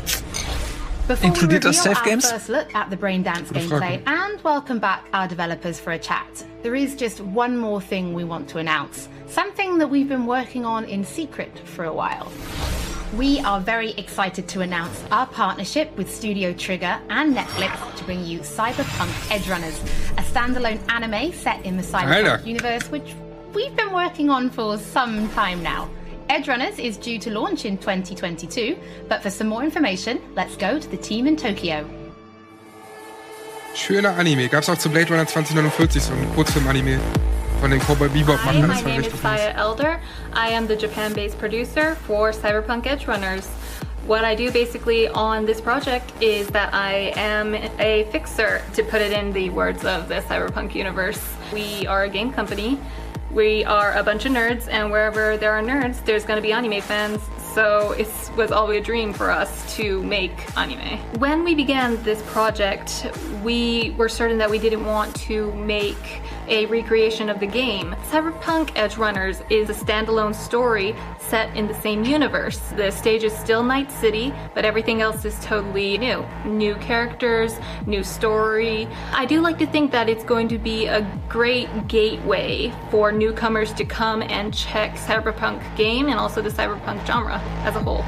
[1.08, 2.32] Before Inkludiert we das reveal Safe our Games?
[2.32, 6.46] first look at the Braindance Gute gameplay and welcome back our developers for a chat,
[6.62, 9.10] there is just one more thing we want to announce.
[9.26, 12.32] Something that we've been working on in secret for a while.
[13.18, 18.24] We are very excited to announce our partnership with Studio Trigger and Netflix to bring
[18.24, 19.78] you Cyberpunk Edgerunners,
[20.18, 23.14] a standalone anime set in the Cyberpunk uh, universe, which
[23.54, 25.90] we've been working on for some time now.
[26.30, 28.78] Edgerunners is due to launch in 2022,
[29.10, 31.86] but for some more information, let's go to the team in Tokyo.
[33.76, 34.48] Schöner Anime.
[34.48, 36.98] Gab's auch zu Blade Runner 2049, so ein Kurzfilm-Anime
[37.62, 38.68] von den Cowboy Hi, Bebop-Machern.
[38.68, 39.14] my name is.
[39.20, 40.02] Saya Elder.
[40.34, 43.48] I am the Japan-based producer for Cyberpunk Edge Runners.
[44.08, 49.00] What I do basically on this project is that I am a fixer, to put
[49.00, 51.22] it in the words of the Cyberpunk universe.
[51.54, 52.80] We are a game company.
[53.30, 56.52] We are a bunch of nerds, and wherever there are nerds, there's going to be
[56.52, 57.22] anime fans.
[57.54, 60.98] So it was always a dream for us to make anime.
[61.20, 63.06] When we began this project,
[63.44, 66.22] we were certain that we didn't want to make
[66.52, 67.96] a recreation of the game.
[68.10, 72.60] Cyberpunk Edge Runners is a standalone story set in the same universe.
[72.76, 76.26] The stage is still Night City, but everything else is totally new.
[76.46, 78.88] New characters, new story.
[79.14, 83.72] I do like to think that it's going to be a great gateway for newcomers
[83.74, 88.04] to come and check Cyberpunk game and also the Cyberpunk genre as a whole.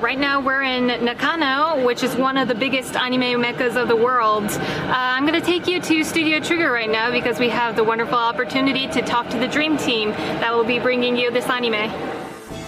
[0.00, 3.96] Right now we're in Nakano, which is one of the biggest anime meccas of the
[3.96, 4.44] world.
[4.44, 7.84] Uh, I'm going to take you to Studio Trigger right now because we have the
[7.84, 11.90] wonderful opportunity to talk to the Dream Team that will be bringing you this anime.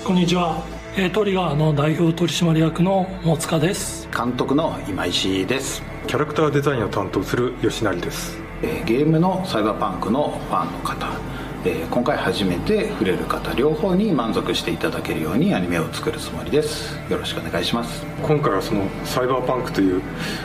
[0.05, 0.63] こんにちは、
[0.95, 11.07] えートリガーの代表取締役の大塚です監督の今石ですキャラクターデザインを担当する吉成ですえーゲームのサイバーパンクのファンの方、
[11.65, 20.03] えー今回初めて触れる方両方に満足していただけるようにアニメを作るつもりですよろしくお願いします今回はそのサイバーパンクという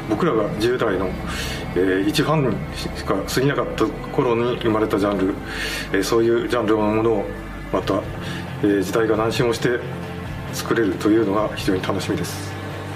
[0.10, 1.08] 僕らが10代の、
[1.75, 5.34] えー一ファンにしか過ぎなかった頃に生まれたジャンル、
[5.93, 7.25] えーそういうジャンルのものを
[7.73, 7.95] また、
[8.62, 9.80] えー時代が何周もして
[10.53, 12.51] 作れるというのが非常に楽しみです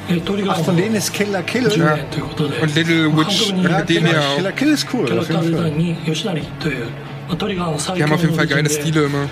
[0.09, 1.67] えートリガー von の denen ist Killer Kill.
[1.69, 2.81] 10年ということで監督
[3.53, 4.53] にキラ auch.
[4.55, 6.87] キルスクールキャラクターデザインに吉成という
[7.95, 9.29] Die haben auf jeden Fall geile Stile immer.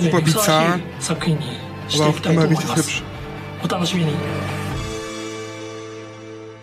[0.00, 0.80] Super bizarr,
[1.94, 3.02] aber auch immer richtig hübsch.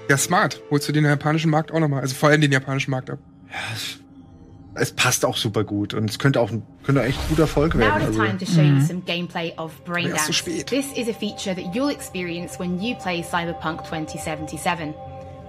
[0.10, 0.62] Ja, smart.
[0.69, 2.02] Holst du den japanischen Markt auch nochmal?
[2.02, 3.19] Also vor allem den japanischen Markt ab.
[3.50, 4.00] Ja, es,
[4.76, 7.78] es passt auch super gut und es könnte auch ein, könnte echt ein guter Erfolg
[7.78, 8.02] werden.
[8.02, 8.82] Now also it's time to show you mhm.
[8.82, 10.43] some gameplay of Braindance.
[10.65, 14.93] This is a feature that you'll experience when you play Cyberpunk 2077.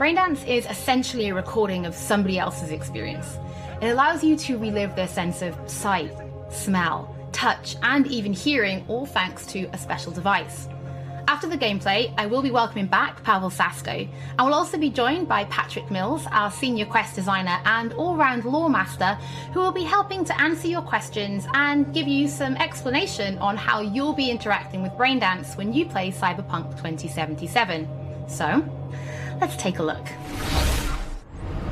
[0.02, 3.38] Brain Dance is essentially a recording of somebody else's experience.
[3.80, 6.12] It allows you to relive their sense of sight,
[6.50, 10.66] smell, touch, and even hearing, all thanks to a special device.
[11.28, 15.28] After the gameplay, I will be welcoming back Pavel Sasko, and will also be joined
[15.28, 19.16] by Patrick Mills, our senior quest designer and all-round lore master,
[19.52, 23.80] who will be helping to answer your questions and give you some explanation on how
[23.80, 27.88] you'll be interacting with Braindance when you play Cyberpunk 2077.
[28.28, 28.68] So,
[29.42, 30.06] let's take a look.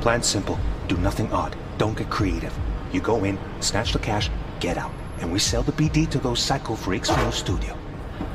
[0.01, 0.59] Plan simple.
[0.89, 1.55] Do nothing odd.
[1.77, 2.53] Don't get creative.
[2.91, 4.29] You go in, snatch the cash,
[4.59, 4.91] get out.
[5.21, 7.77] And we sell the BD to those psycho freaks from the studio.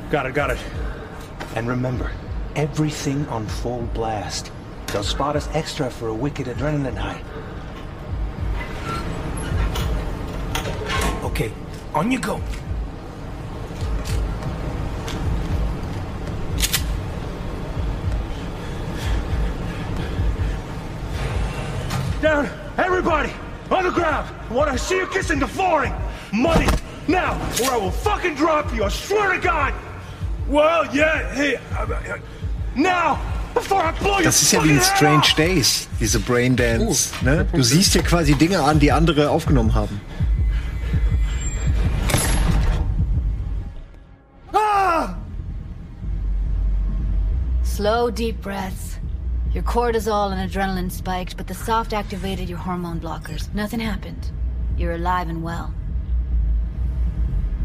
[0.09, 0.57] Got it, got it.
[1.55, 2.11] And remember,
[2.55, 4.51] everything on full blast.
[4.87, 7.21] They'll spot us extra for a wicked adrenaline high.
[11.23, 11.51] Okay,
[11.93, 12.41] on you go.
[22.21, 22.49] Down!
[22.77, 23.31] Everybody!
[23.69, 24.27] On the ground!
[24.49, 25.93] I want to see you kissing the flooring!
[26.33, 26.67] Money!
[27.07, 27.33] Now!
[27.61, 28.83] Or I will fucking drop you!
[28.83, 29.73] I swear to God!
[30.47, 32.17] Well, yeah, hey, uh, uh,
[32.75, 33.19] now!
[33.53, 34.81] Before I blow your Das ist ja wie in!
[34.81, 37.11] Strange Days, diese Braindance.
[37.21, 37.45] ne?
[37.53, 39.99] Du siehst ja quasi Dinge an, die andere aufgenommen haben.
[44.53, 45.15] Ah!
[47.63, 48.96] Slow, deep breaths.
[49.57, 53.51] Your cortisol and adrenaline spiked, but the soft activated your hormone blockers.
[53.55, 54.29] Nothing happened.
[54.77, 55.73] You're alive and well.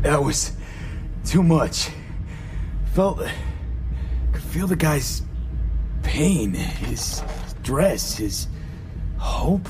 [0.01, 0.53] That was
[1.27, 1.91] too much.
[2.95, 3.19] Felt.
[4.33, 5.21] Could feel the guy's
[6.03, 7.23] pain, his
[7.61, 8.49] stress, his
[9.19, 9.69] hope.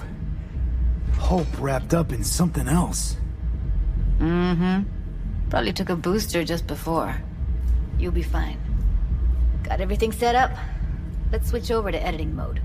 [1.18, 3.16] Hope wrapped up in something else.
[4.20, 4.82] Mm-hmm.
[5.50, 7.16] Probably took a booster just before.
[7.98, 8.60] You'll be fine.
[9.64, 10.52] Got everything set up?
[11.32, 12.60] Let's switch over to editing mode.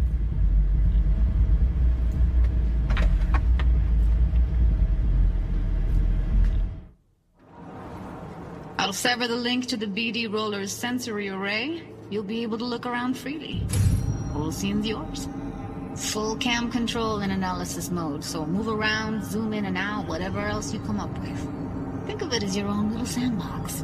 [8.77, 11.81] I'll sever the link to the BD Roller's sensory array.
[12.09, 13.65] You'll be able to look around freely.
[14.33, 15.29] Whole scene's yours.
[15.95, 20.73] Full cam control in analysis mode, so move around, zoom in and out, whatever else
[20.73, 22.05] you come up with.
[22.05, 23.83] Think of it as your own little sandbox.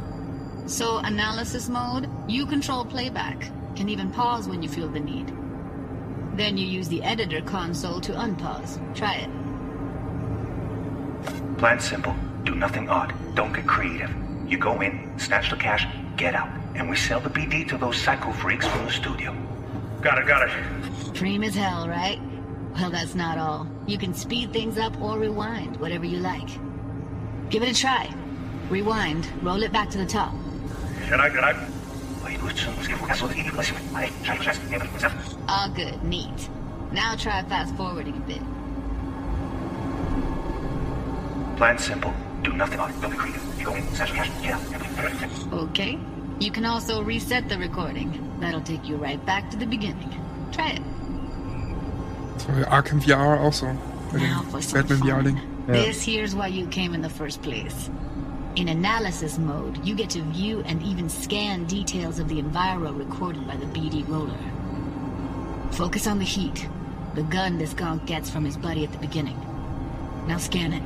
[0.66, 5.32] So, analysis mode, you control playback, can even pause when you feel the need.
[6.36, 8.78] Then you use the editor console to unpause.
[8.94, 9.30] Try it.
[11.58, 12.14] Plan simple.
[12.44, 13.14] Do nothing odd.
[13.34, 14.14] Don't get creative.
[14.46, 16.50] You go in, snatch the cash, get out.
[16.74, 19.34] And we sell the BD to those psycho freaks from the studio.
[20.02, 21.14] Got it, got it.
[21.14, 22.20] Dream as hell, right?
[22.74, 23.68] Well, that's not all.
[23.86, 26.48] You can speed things up or rewind, whatever you like.
[27.48, 28.12] Give it a try.
[28.68, 30.34] Rewind, roll it back to the top.
[31.06, 31.68] Can I, can I?
[35.48, 36.48] All good, neat.
[36.92, 38.42] Now try fast forwarding a bit.
[41.56, 42.12] Plan simple.
[42.42, 43.00] Do nothing odd.
[43.00, 43.58] Don't get creative.
[43.58, 45.52] You go in, snatch cash, get.
[45.52, 45.98] Okay.
[46.40, 48.36] You can also reset the recording.
[48.40, 50.10] That'll take you right back to the beginning.
[50.52, 50.82] Try it.
[52.34, 53.66] Das war bei Arkham VR auch so.
[54.12, 55.40] Bei Now for some Batman VR-Ding.
[55.66, 57.90] This here's why you came in the first place.
[58.56, 63.48] In analysis mode, you get to view and even scan details of the enviro recorded
[63.48, 64.38] by the BD roller.
[65.72, 66.68] Focus on the heat,
[67.16, 69.36] the gun this gonk gets from his buddy at the beginning.
[70.28, 70.84] Now scan it.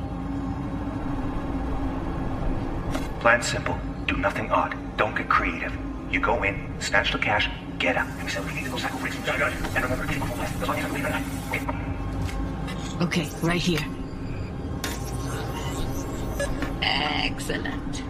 [3.19, 3.77] Plan simple.
[4.07, 4.75] Do nothing odd.
[4.97, 5.77] Don't get creative.
[6.09, 8.07] You go in, snatch the cash, get out.
[8.07, 9.47] And we sell the BD to those psycho freaks from the studio.
[9.75, 10.57] And remember, everything on full blast.
[10.57, 13.03] There's only a leave it.
[13.03, 13.85] Okay, right here.
[17.29, 18.03] Excellent.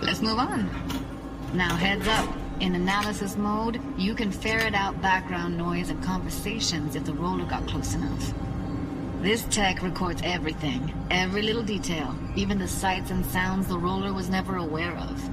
[0.00, 0.70] Let's move on.
[1.52, 2.34] Now, heads up.
[2.60, 7.68] In analysis mode, you can ferret out background noise and conversations if the roller got
[7.68, 8.32] close enough.
[9.20, 14.30] This tech records everything, every little detail, even the sights and sounds the roller was
[14.30, 15.30] never aware of.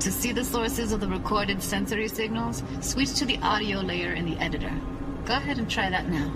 [0.00, 4.26] To see the sources of the recorded sensory signals, switch to the audio layer in
[4.26, 4.72] the editor.
[5.24, 6.32] Go ahead and try that now.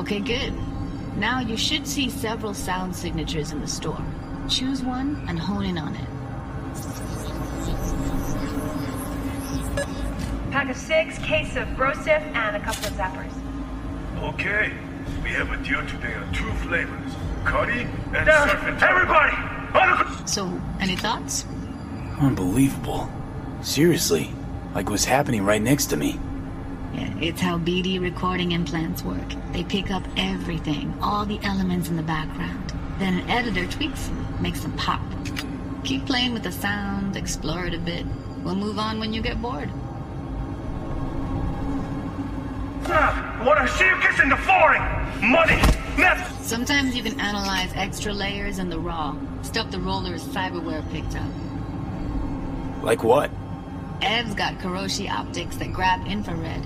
[0.00, 0.54] Okay, good.
[1.16, 4.02] Now you should see several sound signatures in the store.
[4.48, 6.08] Choose one and hone in on it.
[10.52, 13.32] Pack of six, case of Brosif, and a couple of zappers.
[14.22, 14.72] Okay.
[15.24, 17.12] We have a deal today on two flavors.
[17.44, 18.80] Cuddy and surfing.
[18.82, 20.26] Everybody!
[20.26, 21.44] So, any thoughts?
[22.20, 23.10] Unbelievable.
[23.62, 24.30] Seriously,
[24.74, 26.20] like what's happening right next to me.
[26.94, 29.34] Yeah, it's how BD recording implants work.
[29.52, 32.72] They pick up everything, all the elements in the background.
[32.98, 35.00] Then an editor tweaks them, makes them pop.
[35.84, 38.06] Keep playing with the sound, explore it a bit.
[38.42, 39.70] We'll move on when you get bored.
[42.88, 44.82] I want to see you kissing the flooring!
[45.20, 45.60] Money!
[45.98, 46.24] Never!
[46.42, 52.82] Sometimes you can analyze extra layers in the raw, stuff the roller's cyberware picked up.
[52.82, 53.30] Like what?
[54.02, 56.64] Ev's got Karoshi optics that grab infrared,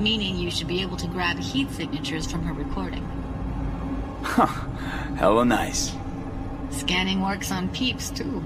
[0.00, 3.06] meaning you should be able to grab heat signatures from her recording.
[4.22, 4.46] Huh.
[5.16, 5.92] Hella nice.
[6.70, 8.42] Scanning works on peeps, too.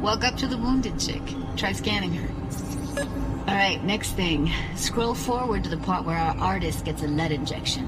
[0.00, 1.22] Walk up to the wounded chick.
[1.56, 2.28] Try scanning her.
[3.48, 4.50] Alright, next thing.
[4.76, 7.86] Scroll forward to the part where our artist gets a lead injection.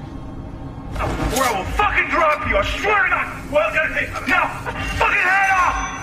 [0.93, 2.57] Or I will fucking drop you!
[2.57, 3.51] I swear to God!
[3.51, 4.47] Well, hey, now!
[4.97, 5.97] Fucking head off!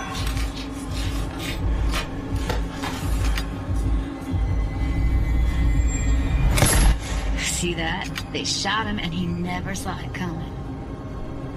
[7.38, 8.08] See that?
[8.32, 10.52] They shot him and he never saw it coming.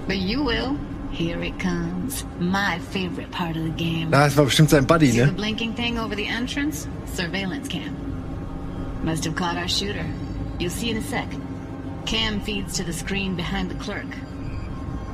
[0.08, 0.76] But you will.
[1.10, 2.24] Here it comes.
[2.38, 4.10] My favorite part of the game.
[4.10, 6.88] Das war bestimmt sein Buddy, See the blinking thing over the entrance?
[7.12, 7.94] Surveillance cam.
[9.04, 10.06] Must have caught our shooter.
[10.58, 11.28] You'll see in a sec.
[12.06, 14.06] Cam feeds to the screen behind the clerk.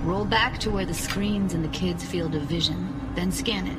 [0.05, 3.79] Roll back to where the screen's in the kid's field of vision, then scan it.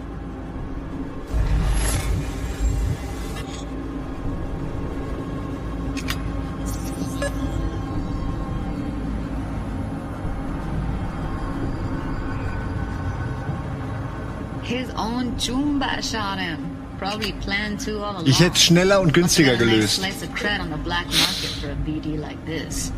[18.26, 19.96] Ich hätte schneller und günstiger Must have a nice gelöst.
[19.96, 22.92] Slice of cred on the black market for a BD like this.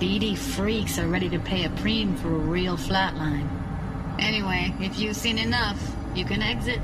[0.00, 3.46] BD freaks are ready to pay a preem for a real flatline.
[4.18, 5.78] Anyway, if you've seen enough,
[6.14, 6.80] you can exit.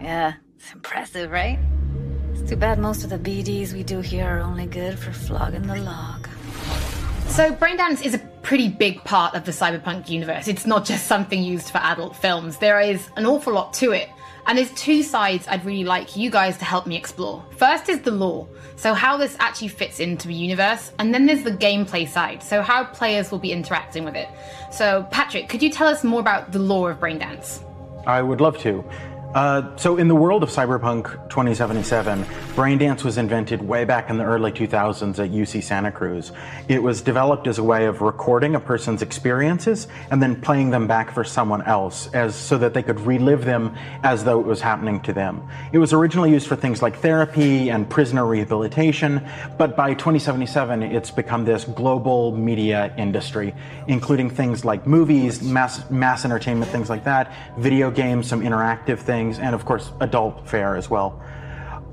[0.00, 1.58] Yeah, it's impressive, right?
[2.34, 5.66] It's too bad most of the BDs we do here are only good for flogging
[5.66, 6.23] the log.
[7.34, 10.46] So, Braindance is a pretty big part of the cyberpunk universe.
[10.46, 12.58] It's not just something used for adult films.
[12.58, 14.08] There is an awful lot to it.
[14.46, 17.44] And there's two sides I'd really like you guys to help me explore.
[17.56, 21.42] First is the lore, so how this actually fits into the universe, and then there's
[21.42, 24.28] the gameplay side, so how players will be interacting with it.
[24.70, 27.64] So, Patrick, could you tell us more about the lore of Braindance?
[28.06, 28.84] I would love to.
[29.34, 32.22] Uh, so, in the world of Cyberpunk 2077,
[32.54, 36.30] Braindance was invented way back in the early 2000s at UC Santa Cruz.
[36.68, 40.86] It was developed as a way of recording a person's experiences and then playing them
[40.86, 44.60] back for someone else, as so that they could relive them as though it was
[44.60, 45.42] happening to them.
[45.72, 49.20] It was originally used for things like therapy and prisoner rehabilitation,
[49.58, 53.52] but by 2077, it's become this global media industry,
[53.88, 59.23] including things like movies, mass mass entertainment, things like that, video games, some interactive things,
[59.32, 61.22] and of course, adult fare as well.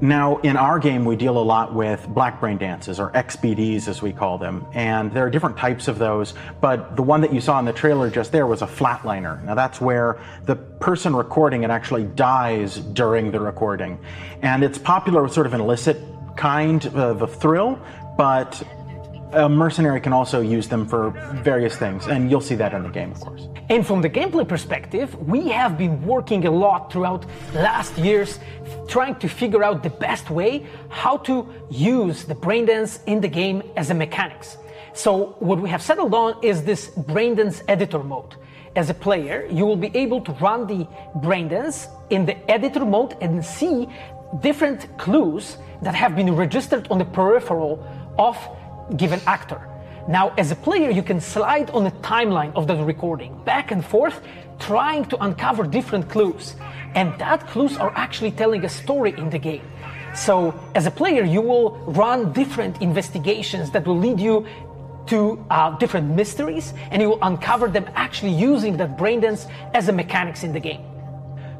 [0.04, 4.02] Now, in our game, we deal a lot with black brain dances, or XBDs as
[4.02, 4.66] we call them.
[4.74, 7.74] And there are different types of those, but the one that you saw in the
[7.74, 9.44] trailer just there was a flatliner.
[9.44, 14.00] Now, that's where the person recording it actually dies during the recording.
[14.42, 16.02] And it's popular with sort of an illicit
[16.36, 17.80] kind of a thrill,
[18.18, 18.64] but
[19.34, 21.12] a mercenary can also use them for
[21.44, 22.08] various things.
[22.08, 23.48] And you'll see that in the game, of course.
[23.70, 28.40] And from the gameplay perspective, we have been working a lot throughout last years
[28.88, 33.64] trying to figure out the best way how to use the braindance in the game
[33.78, 34.58] as a mechanics.
[34.94, 38.36] So what we have settled on is this braindance editor mode.
[38.76, 43.16] As a player, you will be able to run the braindance in the editor mode
[43.22, 43.88] and see
[44.42, 47.86] different clues that have been registered on the peripheral
[48.18, 48.38] of
[48.98, 49.62] given actor.
[50.08, 53.86] Now, as a player, you can slide on the timeline of the recording back and
[53.86, 54.22] forth,
[54.60, 56.56] trying to uncover different clues.
[56.96, 59.62] And that clues are actually telling a story in the game.
[60.16, 64.46] So, as a player, you will run different investigations that will lead you
[65.08, 69.92] to uh, different mysteries, and you will uncover them actually using that braindance as a
[69.92, 70.84] mechanics in the game.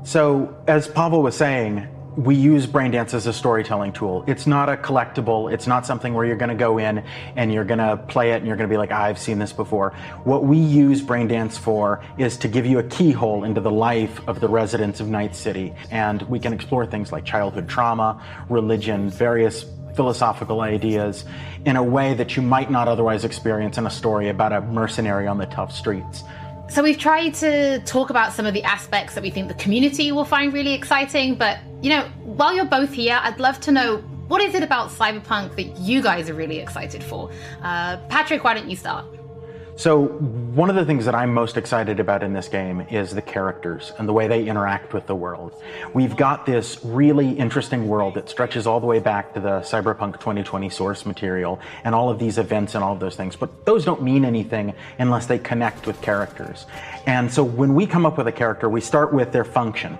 [0.04, 4.24] So, as Pavel was saying, we use Braindance as a storytelling tool.
[4.28, 5.52] It's not a collectible.
[5.52, 7.04] It's not something where you're going to go in
[7.36, 9.54] and you're going to play it and you're going to be like, I've seen this
[9.54, 9.92] before.
[10.24, 14.42] What we use Braindance for is to give you a keyhole into the life of
[14.42, 15.74] the residents of Night City.
[15.90, 21.26] And we can explore things like childhood trauma, religion, various philosophical ideas
[21.66, 25.28] in a way that you might not otherwise experience in a story about a mercenary
[25.28, 26.24] on the tough streets.
[26.72, 30.14] So we've tried to talk about some of the aspects that we think the community
[30.14, 33.98] will find really exciting, but you know, while you're both here, I'd love to know
[34.30, 37.30] what is it about Cyberpunk that you guys are really excited for?
[37.62, 39.06] Uh, Patrick, why don't you start?
[39.82, 43.22] So, one of the things that I'm most excited about in this game is the
[43.24, 45.60] characters and the way they interact with the world.
[45.92, 50.20] We've got this really interesting world that stretches all the way back to the Cyberpunk
[50.20, 53.84] 2020 source material and all of these events and all of those things, but those
[53.84, 56.68] don't mean anything unless they connect with characters.
[57.08, 59.94] And so, when we come up with a character, we start with their function.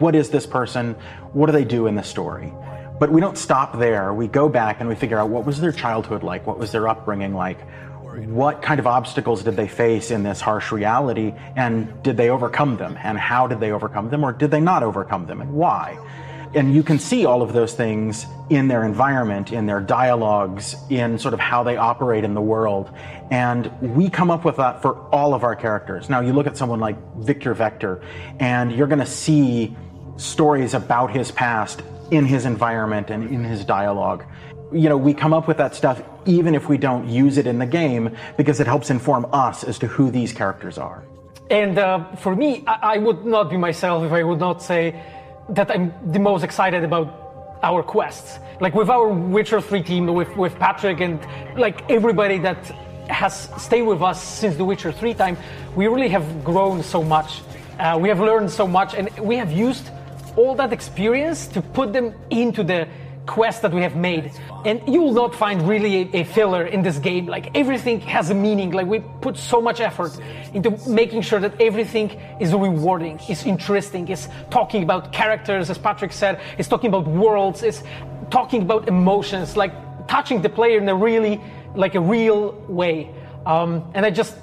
[0.00, 0.96] What is this person?
[1.32, 2.52] What do they do in the story?
[2.98, 4.12] But we don't stop there.
[4.12, 6.44] We go back and we figure out what was their childhood like?
[6.44, 7.58] What was their upbringing like?
[8.26, 11.34] What kind of obstacles did they face in this harsh reality?
[11.56, 12.98] And did they overcome them?
[13.02, 14.24] And how did they overcome them?
[14.24, 15.40] Or did they not overcome them?
[15.40, 15.98] And why?
[16.54, 21.18] And you can see all of those things in their environment, in their dialogues, in
[21.18, 22.90] sort of how they operate in the world.
[23.30, 26.08] And we come up with that for all of our characters.
[26.08, 28.02] Now, you look at someone like Victor Vector,
[28.40, 29.76] and you're going to see
[30.16, 34.24] stories about his past in his environment and in his dialogue.
[34.72, 37.58] You know, we come up with that stuff even if we don't use it in
[37.58, 41.02] the game because it helps inform us as to who these characters are.
[41.50, 45.02] And uh, for me, I, I would not be myself if I would not say
[45.48, 48.38] that I'm the most excited about our quests.
[48.60, 51.18] Like with our Witcher 3 team, with, with Patrick and
[51.56, 52.58] like everybody that
[53.08, 55.38] has stayed with us since the Witcher 3 time,
[55.74, 57.40] we really have grown so much.
[57.78, 59.90] Uh, we have learned so much and we have used
[60.36, 62.86] all that experience to put them into the
[63.28, 64.32] quest that we have made.
[64.64, 67.26] And you will not find really a, a, filler in this game.
[67.26, 68.70] Like everything has a meaning.
[68.72, 70.18] Like we put so much effort
[70.54, 72.10] into making sure that everything
[72.40, 77.62] is rewarding, is interesting, is talking about characters, as Patrick said, is talking about worlds,
[77.62, 77.84] is
[78.30, 79.72] talking about emotions, like
[80.08, 81.40] touching the player in a really,
[81.74, 83.10] like a real way.
[83.44, 84.34] Um, and I just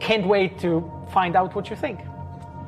[0.00, 2.00] can't wait to find out what you think.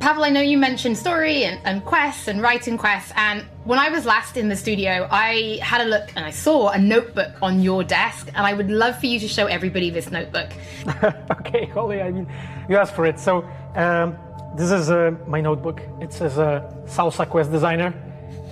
[0.05, 3.89] Pavel, I know you mentioned story and, and, quests and writing quests, and when I
[3.89, 7.63] was last in the studio, I had a look and I saw a notebook on
[7.63, 10.51] your desk, and I would love for you to show everybody this notebook.
[11.31, 12.31] okay, Holly, I mean,
[12.69, 13.19] you asked for it.
[13.19, 14.15] So, um,
[14.59, 15.81] this is uh, my notebook.
[16.03, 17.95] It says uh, Salsa Quest Designer.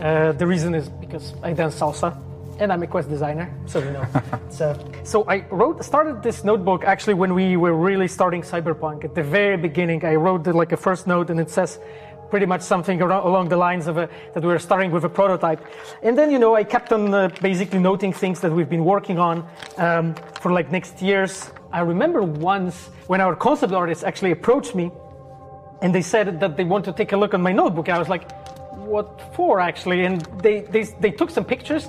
[0.00, 2.16] Uh, the reason is because I dance salsa
[2.62, 4.06] and I'm a quest designer, so you know.
[4.48, 9.04] so, so I wrote, started this notebook actually when we were really starting Cyberpunk.
[9.04, 11.80] At the very beginning, I wrote the, like a first note, and it says
[12.30, 15.60] pretty much something along the lines of a, that we were starting with a prototype.
[16.02, 19.18] And then, you know, I kept on uh, basically noting things that we've been working
[19.18, 19.46] on
[19.76, 21.50] um, for like next years.
[21.72, 24.92] I remember once when our concept artists actually approached me,
[25.82, 27.88] and they said that they want to take a look on my notebook.
[27.88, 28.30] I was like,
[28.76, 30.04] what for actually?
[30.04, 31.88] And they, they, they took some pictures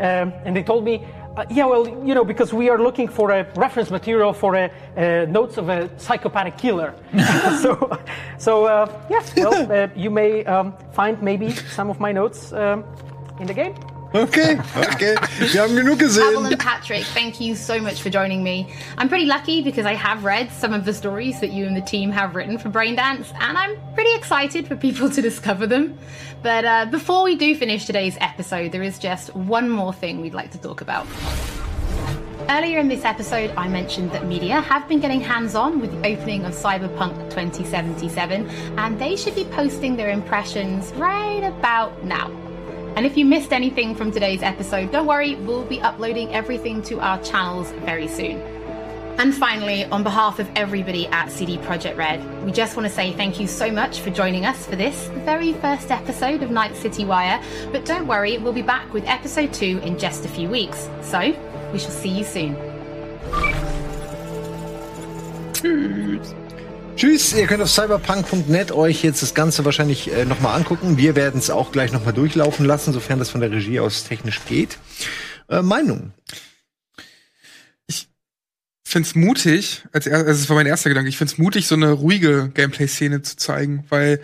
[0.00, 1.04] um, and they told me,
[1.36, 4.70] uh, yeah, well, you know, because we are looking for a reference material for a,
[4.96, 6.94] uh, notes of a psychopathic killer.
[7.62, 7.98] so,
[8.38, 12.84] so uh, yes, well, uh, you may um, find maybe some of my notes um,
[13.38, 13.74] in the game.
[14.12, 15.14] Okay, okay.
[15.52, 16.34] Wir haben genug gesehen.
[16.34, 18.66] Pavel and Patrick, thank you so much for joining me.
[18.98, 21.80] I'm pretty lucky because I have read some of the stories that you and the
[21.80, 25.96] team have written for Braindance, and I'm pretty excited for people to discover them.
[26.42, 30.34] But uh, before we do finish today's episode, there is just one more thing we'd
[30.34, 31.06] like to talk about.
[32.48, 36.08] Earlier in this episode, I mentioned that media have been getting hands on with the
[36.08, 38.48] opening of Cyberpunk 2077,
[38.78, 42.28] and they should be posting their impressions right about now.
[42.96, 46.98] And if you missed anything from today's episode, don't worry, we'll be uploading everything to
[47.00, 48.59] our channels very soon.
[49.20, 53.12] And finally, on behalf of everybody at CD Projekt Red, we just want to say
[53.12, 56.74] thank you so much for joining us for this, the very first episode of Night
[56.74, 57.38] City Wire.
[57.70, 60.88] But don't worry, we'll be back with episode 2 in just a few weeks.
[61.02, 61.36] So,
[61.70, 62.56] we shall see you soon.
[65.52, 66.34] Tschüss.
[66.96, 70.96] Tschüss, ihr könnt auf cyberpunk.net euch jetzt das Ganze wahrscheinlich äh, nochmal angucken.
[70.96, 74.40] Wir werden es auch gleich nochmal durchlaufen lassen, sofern das von der Regie aus technisch
[74.46, 74.78] geht.
[75.50, 76.14] Äh, Meinung?
[78.90, 81.76] Ich find's mutig, als er, also das war mein erster Gedanke, ich find's mutig, so
[81.76, 84.18] eine ruhige Gameplay-Szene zu zeigen, weil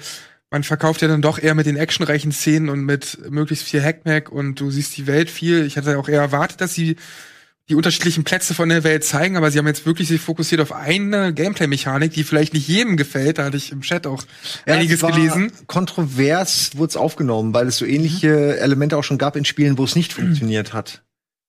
[0.51, 4.29] man verkauft ja dann doch eher mit den actionreichen Szenen und mit möglichst viel Hackmack
[4.29, 5.65] und du siehst die Welt viel.
[5.67, 6.97] Ich hatte auch eher erwartet, dass sie
[7.69, 10.73] die unterschiedlichen Plätze von der Welt zeigen, aber sie haben jetzt wirklich sich fokussiert auf
[10.73, 13.39] eine Gameplay-Mechanik, die vielleicht nicht jedem gefällt.
[13.39, 14.25] Da hatte ich im Chat auch
[14.67, 15.53] ja, einiges gelesen.
[15.69, 18.65] Kontrovers wurde es aufgenommen, weil es so ähnliche mhm.
[18.65, 21.05] Elemente auch schon gab in Spielen, wo es nicht funktioniert hat.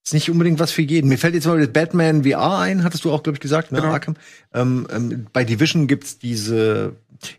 [0.08, 1.10] Ist nicht unbedingt was für jeden.
[1.10, 3.92] Mir fällt jetzt mal Batman VR ein, hattest du auch, glaube ich, gesagt, ne, genau.
[3.92, 4.16] Arkham.
[4.54, 6.96] Ähm, ähm, bei Division gibt's diese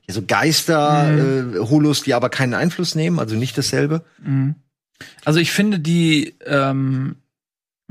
[0.07, 2.03] ja, so Geister-Holos, mhm.
[2.03, 4.05] äh, die aber keinen Einfluss nehmen, also nicht dasselbe.
[4.23, 4.57] Mhm.
[5.25, 7.17] Also ich finde die ähm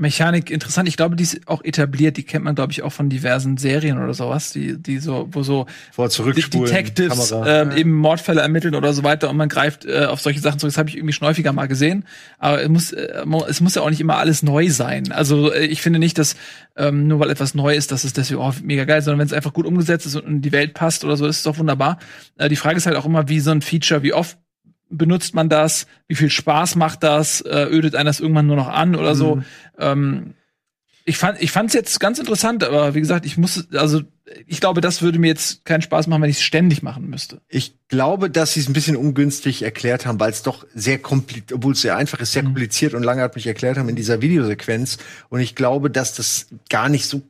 [0.00, 0.88] Mechanik interessant.
[0.88, 2.16] Ich glaube, die ist auch etabliert.
[2.16, 5.42] Die kennt man, glaube ich, auch von diversen Serien oder sowas, die, die so, wo
[5.42, 7.62] so Vor zurückspulen, Detectives Kamera.
[7.62, 10.72] ähm, eben Mordfälle ermitteln oder so weiter und man greift äh, auf solche Sachen zurück.
[10.72, 12.04] Das habe ich irgendwie schon häufiger mal gesehen.
[12.38, 15.10] Aber es muss, äh, es muss ja auch nicht immer alles neu sein.
[15.10, 16.36] Also äh, ich finde nicht, dass
[16.76, 19.26] ähm, nur weil etwas neu ist, dass es deswegen auch mega geil ist, sondern wenn
[19.26, 21.58] es einfach gut umgesetzt ist und in die Welt passt oder so, ist es doch
[21.58, 21.98] wunderbar.
[22.36, 24.38] Äh, die Frage ist halt auch immer, wie so ein Feature, wie oft
[24.90, 28.68] benutzt man das, wie viel Spaß macht das, äh, ödet einen das irgendwann nur noch
[28.68, 29.36] an oder so.
[29.36, 29.44] Mhm.
[29.78, 30.34] Ähm,
[31.04, 34.02] ich fand ich fand's jetzt ganz interessant, aber wie gesagt, ich muss also
[34.46, 37.40] ich glaube, das würde mir jetzt keinen Spaß machen, wenn ich es ständig machen müsste.
[37.48, 41.52] Ich glaube, dass sie es ein bisschen ungünstig erklärt haben, weil es doch sehr kompliziert,
[41.54, 44.98] obwohl es sehr einfach ist, sehr kompliziert und langatmig erklärt haben in dieser Videosequenz.
[45.30, 47.22] Und ich glaube, dass das gar nicht so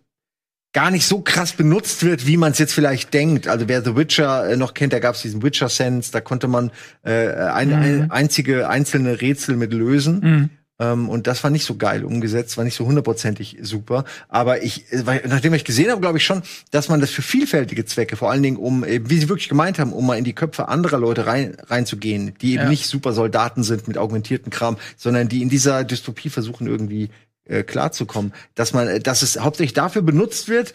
[0.73, 3.49] gar nicht so krass benutzt wird, wie man es jetzt vielleicht denkt.
[3.49, 6.47] Also wer The Witcher äh, noch kennt, da gab es diesen Witcher Sense, da konnte
[6.49, 6.71] man
[7.05, 7.75] äh, ein, Mhm.
[7.75, 10.21] ein, einzige einzelne Rätsel mit lösen.
[10.21, 10.51] Mhm.
[10.81, 14.05] Ähm, und das war nicht so geil umgesetzt, war nicht so hundertprozentig super.
[14.29, 17.23] Aber ich, äh, weil, nachdem ich gesehen habe, glaube ich schon, dass man das für
[17.23, 20.35] vielfältige Zwecke, vor allen Dingen um, wie sie wirklich gemeint haben, um mal in die
[20.35, 22.69] Köpfe anderer Leute rein, reinzugehen, die eben Ja.
[22.69, 27.09] nicht super Soldaten sind mit augmentierten Kram, sondern die in dieser Dystopie versuchen irgendwie
[27.49, 30.75] äh, klarzukommen, dass man, äh, dass es hauptsächlich dafür benutzt wird.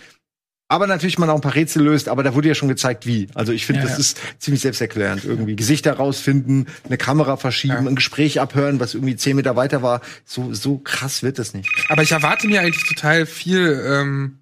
[0.70, 3.28] Aber natürlich man auch ein paar Rätsel löst, aber da wurde ja schon gezeigt, wie.
[3.36, 4.00] Also ich finde, Ja, das ja.
[4.00, 5.24] ist ziemlich selbsterklärend.
[5.24, 10.02] Irgendwie Gesichter rausfinden, eine Kamera verschieben, ein Gespräch abhören, was irgendwie zehn Meter weiter war.
[10.26, 11.70] So, so krass wird das nicht.
[11.90, 13.84] Aber ich erwarte mir eigentlich total viel.
[13.86, 14.40] Ähm,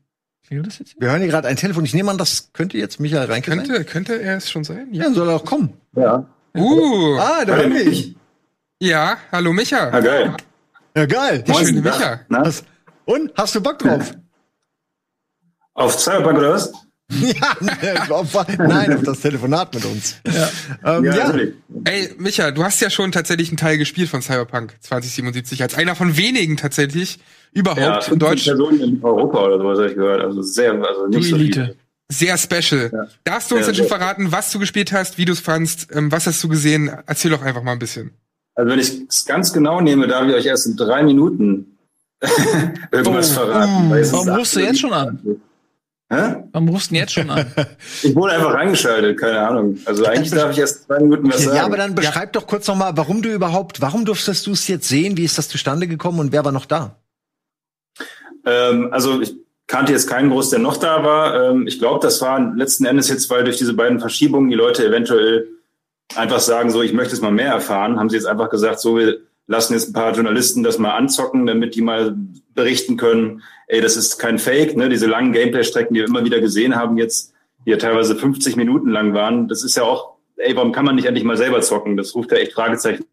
[0.48, 1.84] Wir hören hier gerade ein Telefon.
[1.84, 3.64] Ich nehme an, das könnte jetzt Michael Reinke sein.
[3.66, 4.88] könnte, könnte er es schon sein?
[4.92, 5.74] Ja, soll er auch kommen.
[5.98, 6.30] Ja.
[6.56, 7.18] Uh.
[7.20, 8.16] Ah, da bin ich.
[8.80, 9.90] Ja, hallo Micha.
[9.92, 10.34] Ah, geil.
[10.96, 11.44] Ja, geil.
[11.44, 12.22] Die schöne Micha.
[12.30, 12.64] Was?
[13.06, 13.32] Und?
[13.36, 14.12] Hast du Bock drauf?
[15.74, 16.72] Auf Cyberpunk oder was?
[17.12, 20.16] ja, ne, auf, nein, auf das Telefonat mit uns.
[20.86, 21.34] Ähm, Ja, ja.
[21.84, 25.96] Ey, Micha, du hast ja schon tatsächlich einen Teil gespielt von Cyberpunk 2077, als einer
[25.96, 27.20] von wenigen tatsächlich
[27.52, 28.60] überhaupt Ja, in 15 Deutschland.
[28.60, 30.22] Personen in Europa oder sowas habe ich gehört.
[30.22, 31.76] Also sehr, also nicht so viel.
[32.08, 33.10] Sehr special.
[33.26, 35.94] Darfst du uns Ja, denn schon verraten, was du gespielt hast, wie du es fandst,
[35.94, 36.92] ähm, was hast du gesehen?
[37.08, 38.12] Erzähl doch einfach mal ein bisschen.
[38.62, 41.78] Also wenn ich es ganz genau nehme, darf ich euch erst in drei Minuten
[42.92, 43.92] irgendwas Oh, verraten.
[43.96, 45.20] ist Warum rufst du jetzt schon an?
[46.14, 46.44] Hä?
[46.52, 47.46] Warum rufst du denn jetzt schon an?
[48.04, 49.80] Ich wurde einfach reingeschaltet, keine Ahnung.
[49.86, 51.58] Also eigentlich darf ich erst zwei Minuten was sagen.
[51.58, 54.68] ja, aber dann beschreib doch kurz noch mal, warum du überhaupt, warum durftest du es
[54.68, 55.18] jetzt sehen?
[55.18, 56.98] Wie ist das zustande gekommen und wer war noch da?
[58.46, 59.36] Ähm, also ich
[59.66, 61.50] kannte jetzt keinen groß, der noch da war.
[61.52, 64.86] Ähm, ich glaube, das war letzten Endes jetzt, weil durch diese beiden Verschiebungen die Leute
[64.86, 65.48] eventuell
[66.16, 68.98] einfach sagen, so ich möchte es mal mehr erfahren, haben sie jetzt einfach gesagt, so
[68.98, 72.16] wir lassen jetzt ein paar Journalisten das mal anzocken, damit die mal
[72.54, 74.90] berichten können, ey, das ist kein Fake, ne?
[74.90, 77.34] Diese langen Gameplay-Strecken, die wir immer wieder gesehen haben jetzt,
[77.66, 80.96] die ja teilweise 50 Minuten lang waren, das ist ja auch, ey, warum kann man
[80.96, 81.98] nicht endlich mal selber zocken?
[81.98, 83.06] Das ruft ja echt Fragezeichen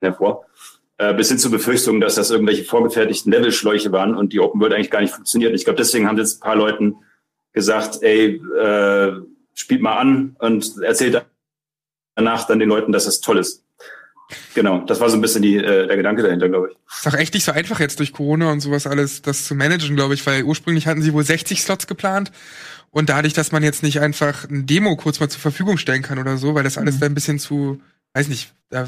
[0.00, 0.46] hervor.
[0.98, 4.74] Äh, bis hin zur Befürchtung, dass das irgendwelche vorgefertigten Levelschläuche waren und die Open World
[4.74, 5.54] eigentlich gar nicht funktioniert.
[5.54, 6.96] Ich glaube, deswegen haben jetzt ein paar Leuten
[7.52, 9.12] gesagt, ey, äh,
[9.54, 11.24] spielt mal an und erzählt
[12.18, 13.62] danach dann den Leuten, dass das toll ist.
[14.54, 16.76] Genau, das war so ein bisschen die, äh, der Gedanke dahinter, glaube ich.
[16.94, 19.96] Ist doch echt nicht so einfach jetzt durch Corona und sowas alles, das zu managen,
[19.96, 22.30] glaube ich, weil ursprünglich hatten sie wohl 60 Slots geplant.
[22.90, 26.18] Und dadurch, dass man jetzt nicht einfach ein Demo kurz mal zur Verfügung stellen kann
[26.18, 27.80] oder so, weil das alles da ein bisschen zu,
[28.14, 28.86] weiß nicht, da,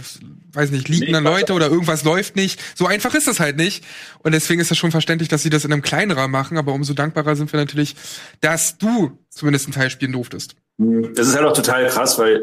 [0.53, 1.25] weiß nicht, liegen Nee, dann.
[1.25, 2.61] Leute oder irgendwas läuft nicht.
[2.75, 3.85] So einfach ist das halt nicht.
[4.23, 6.73] Und deswegen ist das schon verständlich, dass sie das in einem kleinen Rahmen machen, aber
[6.73, 7.95] umso dankbarer sind wir natürlich,
[8.41, 10.57] dass du zumindest einen Teil spielen durftest.
[10.79, 12.43] Das ist halt auch total krass, weil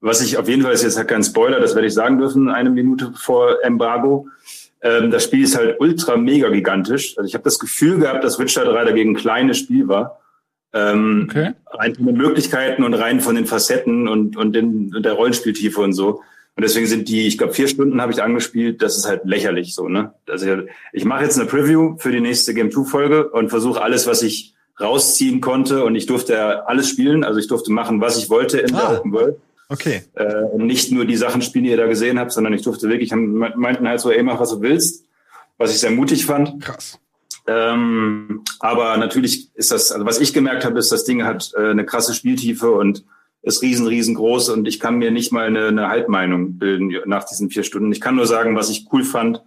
[0.00, 2.48] was ich auf jeden Fall ist jetzt halt kein Spoiler, das werde ich sagen dürfen,
[2.50, 4.28] eine Minute vor Embargo.
[4.82, 7.16] Ähm, das Spiel ist halt ultra mega gigantisch.
[7.16, 10.20] Also ich habe das Gefühl gehabt, dass Witcher 3 dagegen ein kleines Spiel war.
[10.72, 11.52] Ähm, Okay.
[11.70, 15.80] Rein von den Möglichkeiten und rein von den Facetten und, und, den, und der Rollenspieltiefe
[15.80, 16.20] und so.
[16.56, 19.74] Und deswegen sind die, ich glaube, vier Stunden habe ich angespielt, das ist halt lächerlich
[19.74, 20.14] so, ne?
[20.26, 20.46] Also
[20.92, 24.22] ich mache jetzt eine Preview für die nächste Game 2 Folge und versuche alles, was
[24.22, 28.30] ich rausziehen konnte und ich durfte ja alles spielen, also ich durfte machen, was ich
[28.30, 28.96] wollte in der Ah.
[28.96, 29.36] Open World.
[29.68, 30.02] Okay.
[30.14, 32.88] Äh, und nicht nur die Sachen spielen, die ihr da gesehen habt, sondern ich durfte
[32.88, 35.04] wirklich, meinten halt so, ey, mach was du willst,
[35.58, 36.62] was ich sehr mutig fand.
[36.62, 36.98] Krass.
[37.48, 41.70] Ähm, aber natürlich ist das, also was ich gemerkt habe, ist, das Ding hat äh,
[41.70, 43.04] eine krasse Spieltiefe und
[43.42, 47.48] ist riesen, riesengroß und ich kann mir nicht mal eine, eine Halbmeinung bilden nach diesen
[47.48, 47.92] vier Stunden.
[47.92, 49.42] Ich kann nur sagen, was ich cool fand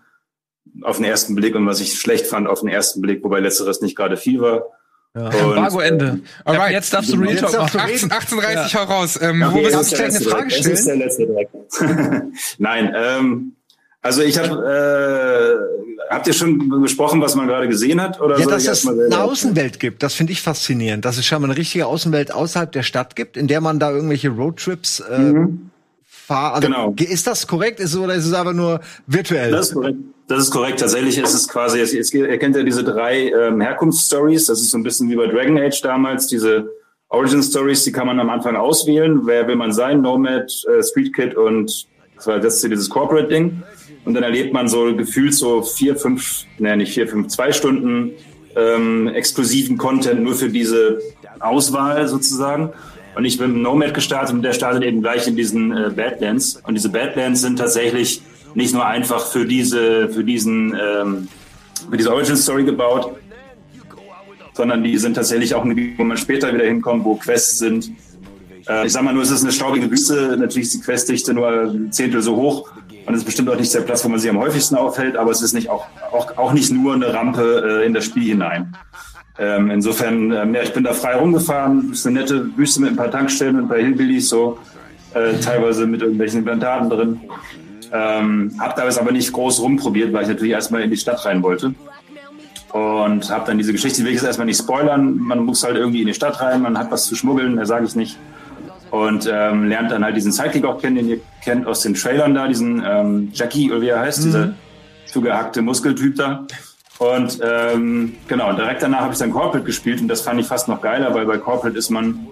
[0.84, 3.82] auf den ersten Blick und was ich schlecht fand auf den ersten Blick, wobei letzteres
[3.82, 4.67] nicht gerade viel war.
[5.16, 5.30] Ja.
[5.30, 6.05] Embargo-Ende.
[6.05, 6.72] Ja, Alright.
[6.72, 7.80] jetzt darfst du Real Talk machen.
[7.80, 8.12] du reden.
[8.12, 9.20] 18, 18.30 hau raus.
[9.22, 10.66] Ähm, Okay, wo ist der gleich eine letzte Frage direkt.
[10.66, 11.51] Das ist der letzte direkt.
[12.60, 13.55] Nein, ähm,
[14.01, 15.60] also ich habe,
[16.10, 18.22] äh, habt ihr schon besprochen, was man gerade gesehen hat?
[18.22, 21.03] Oder Ja, dass es mal eine Außenwelt gibt, das finde ich faszinierend.
[21.05, 24.30] Dass es scheinbar eine richtige Außenwelt außerhalb der Stadt gibt, in der man da irgendwelche
[24.30, 25.34] Roadtrips äh,
[26.07, 26.53] fahr.
[26.53, 26.93] Also, Genau.
[26.97, 27.80] Ist das korrekt?
[27.80, 29.51] Ist es, oder ist es aber nur virtuell?
[29.51, 29.97] Das ist korrekt.
[30.30, 30.80] Das ist korrekt.
[30.80, 34.45] Tatsächlich ist es quasi, es, es, ihr kennt ja diese drei ähm, Herkunftsstories.
[34.45, 36.69] Das ist so ein bisschen wie bei Dragon Age damals, diese
[37.07, 39.21] Origin Stories, die kann man am Anfang auswählen.
[39.25, 40.01] Wer will man sein?
[40.01, 43.63] Nomad, äh, Street Kid und das war das ist dieses Corporate Ding.
[44.05, 48.11] Und dann erlebt man so gefühlt so vier, fünf, ne, nicht vier, fünf, zwei Stunden
[48.55, 50.99] ähm, exklusiven Content nur für diese
[51.39, 52.69] Auswahl sozusagen.
[53.15, 56.61] Und ich bin Nomad gestartet und der startet eben gleich in diesen äh, Badlands.
[56.67, 58.21] Und diese Badlands sind tatsächlich
[58.56, 61.28] nicht nur einfach für diese, für diesen, ähm,
[61.89, 63.16] für diese Origin Story gebaut,
[64.54, 67.91] sondern die sind tatsächlich auch, eine, wo man später wieder hinkommt, wo Quests sind.
[68.68, 71.50] Äh, ich sag mal nur, es ist eine staubige Wüste, natürlich ist die Questdichte nur
[71.50, 72.70] ein Zehntel so hoch
[73.06, 75.32] und es ist bestimmt auch nicht der Platz, wo man sich am häufigsten aufhält, aber
[75.32, 78.76] es ist nicht auch, auch, auch nicht nur eine Rampe äh, in das Spiel hinein.
[79.38, 82.95] Ähm, insofern, ähm, ja, ich bin da frei rumgefahren, ist eine nette Wüste mit ein
[82.97, 84.60] paar Tankstellen und ein paar Hillbillies, so
[85.14, 87.22] äh, teilweise mit irgendwelchen Implantaten drin.
[87.91, 91.25] Ähm, hab da jetzt aber nicht groß rumprobiert, weil ich natürlich erstmal in die Stadt
[91.25, 91.73] rein wollte.
[92.71, 95.17] Und habe dann diese Geschichte, die will ich jetzt erstmal nicht spoilern.
[95.17, 97.85] Man muss halt irgendwie in die Stadt rein, man hat was zu schmuggeln, mehr sage
[97.85, 98.17] ich nicht.
[98.91, 102.33] Und ähm, lernt dann halt diesen Sidekick auch kennen, den ihr kennt aus den Trailern
[102.33, 104.25] da, diesen ähm, Jackie oder wie er heißt, mhm.
[104.25, 104.53] dieser
[105.05, 106.45] zugehackte Muskeltyp da.
[106.99, 110.67] Und ähm, genau, direkt danach habe ich dann Corporate gespielt und das fand ich fast
[110.67, 112.27] noch geiler, weil bei Corporate ist man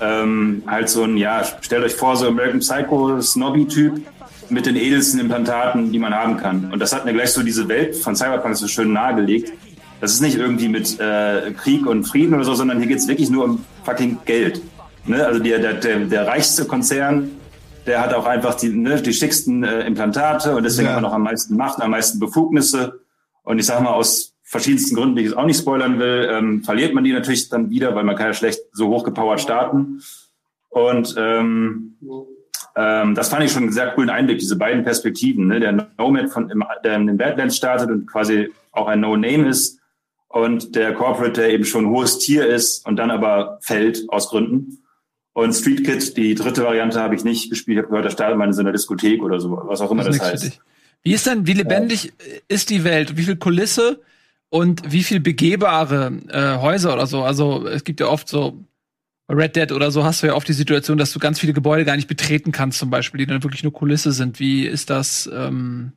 [0.00, 4.00] ähm, halt so ein, ja, stellt euch vor, so American Psycho Snobby-Typ
[4.50, 6.70] mit den edelsten Implantaten, die man haben kann.
[6.72, 9.52] Und das hat mir gleich so diese Welt von Cyberpunk so schön nahegelegt.
[10.00, 13.30] Das ist nicht irgendwie mit äh, Krieg und Frieden oder so, sondern hier geht's wirklich
[13.30, 14.60] nur um fucking Geld.
[15.06, 15.24] Ne?
[15.24, 17.30] Also der, der, der, der reichste Konzern,
[17.86, 20.92] der hat auch einfach die, ne, die schicksten äh, Implantate und deswegen ja.
[20.94, 23.00] hat er noch am meisten Macht, am meisten Befugnisse.
[23.42, 26.62] Und ich sage mal, aus verschiedensten Gründen, die ich jetzt auch nicht spoilern will, ähm,
[26.62, 30.02] verliert man die natürlich dann wieder, weil man kann ja schlecht so hochgepowert starten.
[30.68, 31.96] Und ähm,
[32.76, 35.46] ähm, das fand ich schon einen sehr coolen Einblick, diese beiden Perspektiven.
[35.46, 35.60] Ne?
[35.60, 36.52] Der Nomad, von,
[36.84, 39.80] der in den Badlands startet und quasi auch ein No-Name ist
[40.28, 44.82] und der Corporate, der eben schon hohes Tier ist und dann aber fällt aus Gründen.
[45.32, 47.76] Und Street Kid, die dritte Variante, habe ich nicht gespielt.
[47.76, 50.04] Ich habe gehört, da startet man in so einer Diskothek oder so, was auch immer
[50.04, 50.60] das, das heißt.
[51.02, 52.12] Wie ist denn, wie lebendig ja.
[52.48, 53.16] ist die Welt?
[53.16, 54.00] Wie viel Kulisse
[54.50, 57.22] und wie viel begehbare äh, Häuser oder so?
[57.22, 58.64] Also es gibt ja oft so
[59.28, 61.84] Red Dead oder so hast du ja oft die Situation, dass du ganz viele Gebäude
[61.84, 64.38] gar nicht betreten kannst, zum Beispiel, die dann wirklich nur Kulisse sind.
[64.38, 65.92] Wie ist das ähm,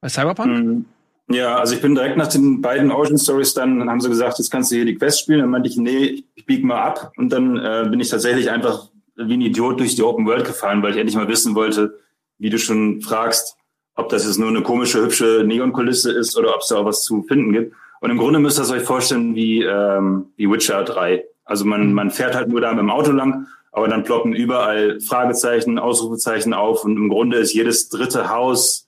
[0.00, 0.64] bei Cyberpunk?
[0.64, 0.84] Mhm.
[1.28, 4.38] Ja, also ich bin direkt nach den beiden Origin Stories dann, dann haben sie gesagt,
[4.38, 5.40] jetzt kannst du hier die Quest spielen.
[5.40, 7.12] Dann meinte ich, nee, ich biege mal ab.
[7.16, 10.82] Und dann äh, bin ich tatsächlich einfach wie ein Idiot durch die Open World gefahren,
[10.82, 11.98] weil ich endlich mal wissen wollte,
[12.38, 13.56] wie du schon fragst,
[13.96, 17.02] ob das jetzt nur eine komische, hübsche Neonkulisse ist oder ob es da auch was
[17.02, 17.74] zu finden gibt.
[18.00, 21.24] Und im Grunde müsst ihr euch vorstellen wie, ähm, wie Witcher 3.
[21.46, 25.00] Also man, man fährt halt nur da mit dem Auto lang, aber dann ploppen überall
[25.00, 28.86] Fragezeichen, Ausrufezeichen auf und im Grunde ist jedes dritte Haus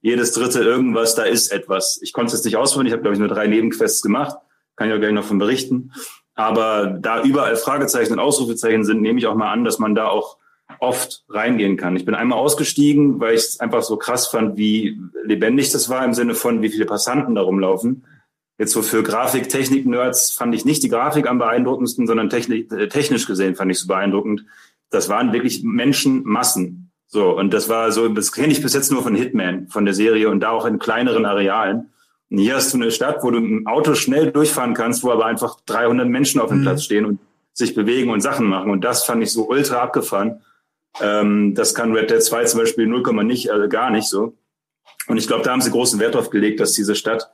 [0.00, 2.00] jedes dritte irgendwas, da ist etwas.
[2.02, 4.36] Ich konnte es nicht ausführen, ich habe, glaube ich, nur drei Nebenquests gemacht,
[4.76, 5.92] kann ich auch gleich noch von berichten.
[6.34, 10.08] Aber da überall Fragezeichen und Ausrufezeichen sind, nehme ich auch mal an, dass man da
[10.08, 10.38] auch
[10.78, 11.96] oft reingehen kann.
[11.96, 16.04] Ich bin einmal ausgestiegen, weil ich es einfach so krass fand, wie lebendig das war
[16.04, 18.06] im Sinne von, wie viele Passanten da rumlaufen.
[18.60, 22.70] Jetzt so für Grafik, Technik, Nerds fand ich nicht die Grafik am beeindruckendsten, sondern technisch,
[22.70, 24.44] äh, technisch gesehen fand ich so beeindruckend.
[24.90, 26.92] Das waren wirklich Menschenmassen.
[27.06, 29.94] So, und das war so, das kenne ich bis jetzt nur von Hitman, von der
[29.94, 31.88] Serie und da auch in kleineren Arealen.
[32.28, 35.24] Und hier hast du eine Stadt, wo du im Auto schnell durchfahren kannst, wo aber
[35.24, 36.64] einfach 300 Menschen auf dem mhm.
[36.64, 37.18] Platz stehen und
[37.54, 38.70] sich bewegen und Sachen machen.
[38.70, 40.42] Und das fand ich so ultra abgefahren.
[41.00, 44.34] Ähm, das kann Red Dead 2 zum Beispiel 0, nicht, also gar nicht so.
[45.06, 47.30] Und ich glaube, da haben sie großen Wert drauf gelegt, dass diese Stadt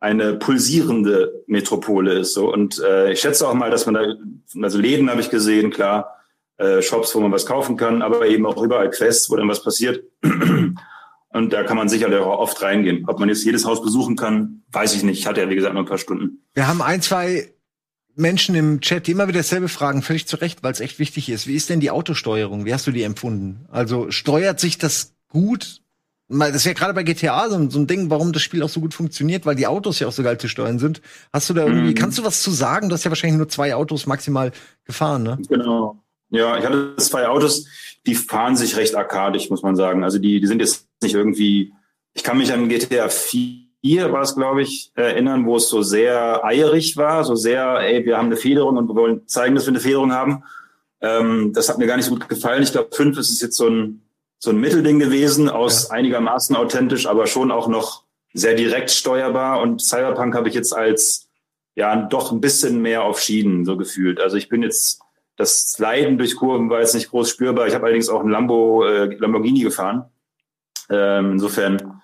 [0.00, 2.34] eine pulsierende Metropole ist.
[2.34, 2.52] So.
[2.52, 6.16] Und äh, ich schätze auch mal, dass man da, also Läden habe ich gesehen, klar,
[6.58, 9.62] äh, Shops, wo man was kaufen kann, aber eben auch überall Quests, wo dann was
[9.62, 10.04] passiert.
[11.30, 13.04] Und da kann man sicherlich auch oft reingehen.
[13.06, 15.18] Ob man jetzt jedes Haus besuchen kann, weiß ich nicht.
[15.18, 16.42] Ich hatte ja, wie gesagt, nur ein paar Stunden.
[16.54, 17.52] Wir haben ein, zwei
[18.14, 21.28] Menschen im Chat, die immer wieder dasselbe fragen, völlig zu Recht, weil es echt wichtig
[21.28, 21.46] ist.
[21.46, 22.64] Wie ist denn die Autosteuerung?
[22.64, 23.66] Wie hast du die empfunden?
[23.70, 25.82] Also steuert sich das gut?
[26.28, 28.92] Das ist ja gerade bei GTA so, ein Ding, warum das Spiel auch so gut
[28.92, 31.00] funktioniert, weil die Autos ja auch so geil zu steuern sind.
[31.32, 31.94] Hast du da irgendwie, mhm.
[31.94, 32.88] kannst du was zu sagen?
[32.88, 34.52] Du hast ja wahrscheinlich nur zwei Autos maximal
[34.84, 35.38] gefahren, ne?
[35.48, 36.02] Genau.
[36.30, 37.66] Ja, ich hatte zwei Autos,
[38.06, 40.04] die fahren sich recht arkadisch, muss man sagen.
[40.04, 41.72] Also die, die sind jetzt nicht irgendwie,
[42.12, 46.44] ich kann mich an GTA 4 war es, glaube ich, erinnern, wo es so sehr
[46.44, 49.70] eierig war, so sehr, ey, wir haben eine Federung und wir wollen zeigen, dass wir
[49.70, 50.44] eine Federung haben.
[51.00, 52.62] Ähm, das hat mir gar nicht so gut gefallen.
[52.62, 54.02] Ich glaube, 5 ist es jetzt so ein,
[54.38, 55.94] so ein Mittelding gewesen, aus ja.
[55.94, 59.60] einigermaßen authentisch, aber schon auch noch sehr direkt steuerbar.
[59.60, 61.28] Und Cyberpunk habe ich jetzt als
[61.74, 64.20] ja doch ein bisschen mehr auf Schienen so gefühlt.
[64.20, 65.00] Also ich bin jetzt
[65.36, 67.68] das Leiden durch Kurven war jetzt nicht groß spürbar.
[67.68, 70.04] Ich habe allerdings auch einen Lambo, äh, Lamborghini gefahren.
[70.90, 72.00] Ähm, insofern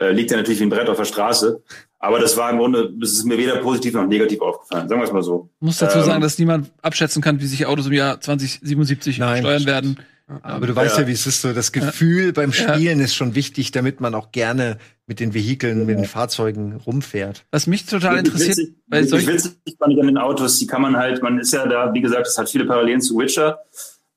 [0.00, 1.62] äh, liegt ja natürlich wie ein Brett auf der Straße.
[1.98, 4.88] Aber das war im Grunde, das ist mir weder positiv noch negativ aufgefallen.
[4.88, 5.50] Sagen wir es mal so.
[5.60, 9.16] Ich muss dazu Ähm, sagen, dass niemand abschätzen kann, wie sich Autos im Jahr 2077
[9.16, 9.98] steuern werden.
[10.42, 11.52] Aber du weißt ja, wie es ist so.
[11.52, 12.74] Das Gefühl beim Ja.
[12.74, 17.44] Spielen ist schon wichtig, damit man auch gerne mit den Vehikeln, mit den Fahrzeugen rumfährt.
[17.50, 20.66] Was mich total interessiert, witzig- bei wirklich solchen witzig fand ich an den Autos, die
[20.66, 23.58] kann man halt, man ist ja da, wie gesagt, es hat viele Parallelen zu Witcher.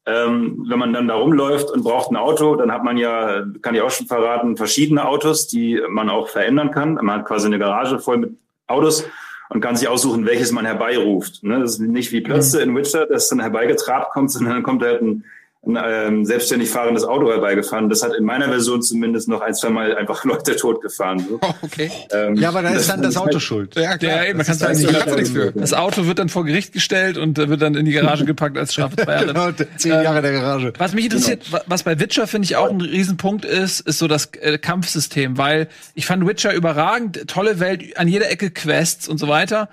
[0.08, 3.74] Ähm, wenn man dann da rumläuft und braucht ein Auto, dann hat man ja, kann
[3.74, 6.94] ich auch schon verraten, verschiedene Autos, die man auch verändern kann.
[6.94, 8.38] Man hat quasi eine Garage voll mit
[8.68, 9.04] Autos
[9.50, 11.44] und kann sich aussuchen, welches man herbeiruft.
[11.44, 11.60] Ne?
[11.60, 15.02] Das ist nicht wie Plötze in Witcher, das dann herbeigetrabt kommt, sondern dann kommt halt
[15.02, 15.26] ein,
[15.68, 17.90] ein ähm, selbstständig fahrendes Auto herbeigefahren.
[17.90, 21.20] Das hat in meiner Version zumindest noch ein, zwei Mal einfach Leute totgefahren.
[21.28, 21.40] So.
[21.62, 21.90] Okay.
[22.12, 23.76] Ähm, Ja, aber da ist dann das ich Auto halt- schuld.
[23.76, 24.18] Ja, klar.
[24.18, 25.52] Ja, eben, man Das kann da kannst du nichts für.
[25.54, 28.58] das Auto wird dann vor Gericht gestellt und äh, wird dann in die Garage gepackt
[28.58, 28.96] als Strafe.
[28.96, 29.26] zwei Jahre.
[29.28, 30.74] Genau, zehn Jahre der Garage.
[30.78, 34.08] Was mich interessiert, wa- was bei Witcher finde ich auch ein Riesenpunkt ist, ist so
[34.08, 39.18] das äh, Kampfsystem, weil ich fand Witcher überragend, tolle Welt, an jeder Ecke Quests und
[39.18, 39.70] so weiter.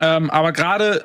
[0.00, 1.04] Ähm, aber gerade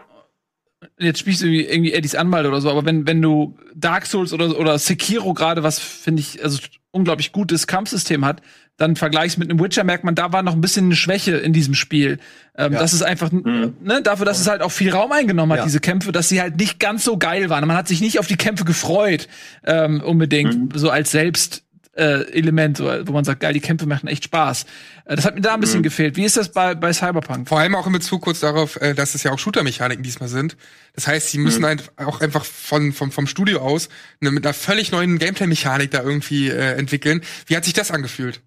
[0.97, 4.57] jetzt spielst du irgendwie, Eddies Anwalt oder so, aber wenn wenn du Dark Souls oder
[4.59, 6.59] oder Sekiro gerade was finde ich also
[6.91, 8.41] unglaublich gutes Kampfsystem hat,
[8.77, 11.53] dann vergleichst mit einem Witcher merkt man, da war noch ein bisschen eine Schwäche in
[11.53, 12.17] diesem Spiel.
[12.57, 13.73] Ähm, Das ist einfach ne,
[14.03, 15.65] dafür, dass es halt auch viel Raum eingenommen hat, Ja.
[15.65, 17.67] diese Kämpfe, dass sie halt nicht ganz so geil waren.
[17.67, 19.27] Man hat sich nicht auf die Kämpfe gefreut,
[19.65, 21.63] ähm, unbedingt, so als selbst
[21.99, 24.65] äh, Element, so, wo man sagt, geil, die Kämpfe machen echt Spaß.
[25.05, 26.15] Äh, das hat mir da ein bisschen gefehlt.
[26.15, 27.47] Wie ist das bei, bei Cyberpunk?
[27.47, 30.57] Vor allem auch in Bezug kurz darauf, äh, dass es ja auch Shooter-Mechaniken diesmal sind.
[30.93, 33.89] Das heißt, sie müssen halt auch einfach von, vom, vom Studio aus
[34.21, 37.21] eine, mit einer völlig neuen Gameplay-Mechanik da irgendwie äh, entwickeln.
[37.45, 38.41] Wie hat sich das angefühlt?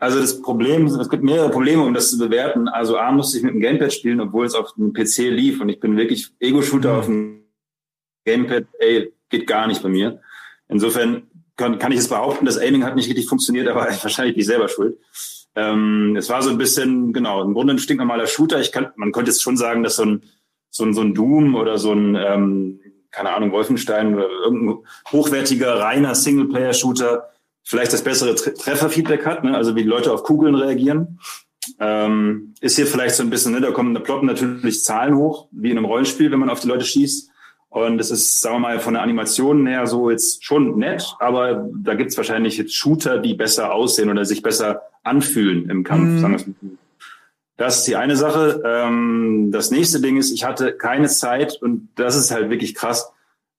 [0.00, 2.68] Also das Problem, es gibt mehrere Probleme, um das zu bewerten.
[2.68, 5.68] Also A musste ich mit dem Gamepad spielen, obwohl es auf dem PC lief und
[5.68, 7.44] ich bin wirklich Ego-Shooter auf dem
[8.24, 10.20] Gamepad, ey, geht gar nicht bei mir.
[10.68, 11.29] Insofern
[11.60, 14.46] kann, kann ich es behaupten, das Aiming hat nicht richtig funktioniert, aber wahrscheinlich bin ich
[14.46, 14.98] selber schuld.
[15.54, 18.60] Ähm, es war so ein bisschen, genau, im Grunde ein stinknormaler Shooter.
[18.60, 20.22] Ich kann, man könnte jetzt schon sagen, dass so ein,
[20.70, 22.80] so ein, so ein Doom oder so ein, ähm,
[23.10, 24.78] keine Ahnung, Wolfenstein oder irgendein
[25.12, 27.28] hochwertiger, reiner Singleplayer-Shooter
[27.62, 29.56] vielleicht das bessere Tre Trefferfeedback hat, ne?
[29.56, 31.20] also wie die Leute auf Kugeln reagieren.
[31.78, 35.48] Ähm, ist hier vielleicht so ein bisschen, ne, da kommen, da ploppen natürlich Zahlen hoch,
[35.50, 37.29] wie in einem Rollenspiel, wenn man auf die Leute schießt.
[37.70, 41.70] Und es ist, sagen wir mal, von der Animation her so jetzt schon nett, aber
[41.82, 46.08] da gibt's wahrscheinlich jetzt Shooter, die besser aussehen oder sich besser anfühlen im Kampf.
[46.08, 46.18] Mhm.
[46.18, 46.54] Sagen wir's mal.
[47.56, 48.62] Das ist die eine Sache.
[48.64, 53.12] Ähm, das nächste Ding ist, ich hatte keine Zeit und das ist halt wirklich krass,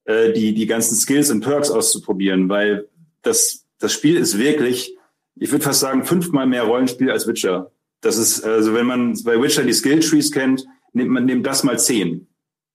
[0.06, 2.90] äh, die, die ganzen Skills und Perks auszuprobieren, weil
[3.22, 4.98] das, das Spiel ist wirklich,
[5.36, 7.72] ich würde fast sagen, fünfmal mehr Rollenspiel als Witcher.
[8.02, 11.64] Das ist, also wenn man bei Witcher die Skill Trees kennt, nimmt man nimmt das
[11.64, 12.28] mal zehn.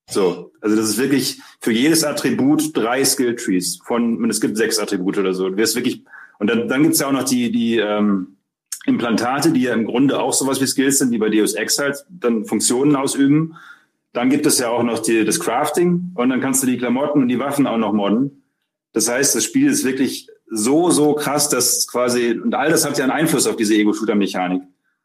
[0.08, 4.56] So, also das ist wirklich für jedes Attribut drei Skill Trees von, und es gibt
[4.56, 5.48] sechs Attribute oder so.
[5.50, 6.04] Du wirst wirklich,
[6.38, 8.36] und dann, dann gibt's ja auch noch die, die ähm,
[8.86, 12.04] Implantate, die ja im Grunde auch sowas wie Skills sind, die bei Deus Ex halt
[12.08, 13.56] dann Funktionen ausüben.
[14.12, 17.20] Dann gibt es ja auch noch die, das Crafting und dann kannst du die Klamotten
[17.22, 18.44] und die Waffen auch noch modden.
[18.92, 22.96] Das heißt, das Spiel ist wirklich so, so krass, dass quasi, und all das hat
[22.96, 24.62] ja einen Einfluss auf diese Ego-Shooter-Mechanik.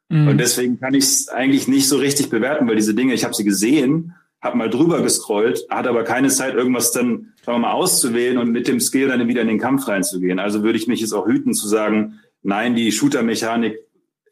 [0.09, 0.27] Mhm.
[0.27, 3.33] Und deswegen kann ich es eigentlich nicht so richtig bewerten, weil diese Dinge, ich habe
[3.33, 7.73] sie gesehen, habe mal drüber gescrollt, hatte aber keine Zeit, irgendwas dann, sagen wir mal,
[7.73, 10.39] auszuwählen und mit dem Skill dann wieder in den Kampf reinzugehen.
[10.39, 13.77] Also würde ich mich jetzt auch hüten zu sagen, nein, die Shooter-Mechanik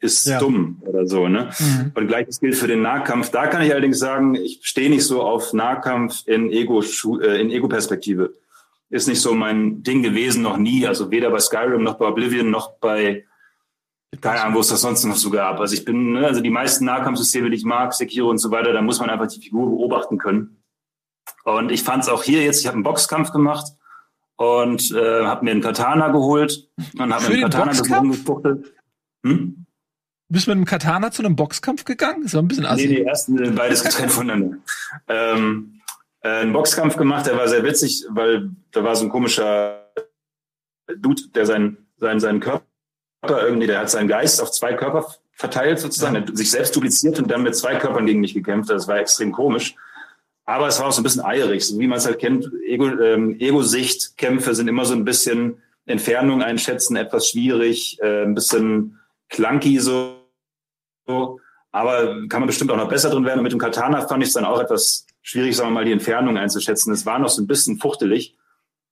[0.00, 0.38] ist Ja.
[0.40, 1.28] dumm oder so.
[1.28, 1.50] Ne?
[1.58, 1.92] Mhm.
[1.94, 3.30] Und gleiches gilt für den Nahkampf.
[3.30, 6.82] Da kann ich allerdings sagen, ich stehe nicht so auf Nahkampf in Ego,
[7.20, 8.34] äh, in Ego-Perspektive.
[8.88, 10.86] Ist nicht so mein Ding gewesen, noch nie.
[10.86, 13.24] Also weder bei Skyrim noch bei Oblivion noch bei
[14.20, 15.60] keine Ahnung, wo es das sonst noch so gab.
[15.60, 18.72] Also ich bin, ne, also die meisten Nahkampfsysteme, die ich mag, Sekiro und so weiter,
[18.72, 20.62] da muss man einfach die Figur beobachten können.
[21.44, 23.66] Und ich fand es auch hier jetzt, ich habe einen Boxkampf gemacht
[24.36, 28.74] und äh, habe mir einen Katana geholt und habe Für einen Katana rumgefuchtelt.
[29.24, 29.66] Hm?
[30.28, 32.24] Bist du mit einem Katana zu einem Boxkampf gegangen?
[32.24, 32.86] Ist doch ein bisschen assi.
[32.86, 34.58] Nee, nee, erst äh, beides getrennt voneinander.
[35.08, 35.80] Ähm,
[36.20, 39.86] äh, einen Boxkampf gemacht, der war sehr witzig, weil da war so ein komischer
[40.98, 42.40] Dude, der seinen, seinen, seinen
[43.22, 47.18] Körper irgendwie, der hat seinen Geist auf zwei Körper verteilt sozusagen, hat sich selbst dupliziert
[47.18, 48.70] und dann mit zwei Körpern gegen mich gekämpft.
[48.70, 49.74] Das war extrem komisch.
[50.44, 52.50] Aber es war auch so ein bisschen eierig, so wie man es halt kennt.
[52.66, 58.98] Ego, ähm, Ego-Sicht-Kämpfe sind immer so ein bisschen Entfernung einschätzen, etwas schwierig, äh, ein bisschen
[59.28, 60.16] clunky so.
[61.06, 61.40] so.
[61.72, 63.38] Aber kann man bestimmt auch noch besser drin werden.
[63.38, 65.92] Und mit dem Katana fand ich es dann auch etwas schwierig, sagen wir mal, die
[65.92, 66.92] Entfernung einzuschätzen.
[66.92, 68.34] Es war noch so ein bisschen fuchtelig.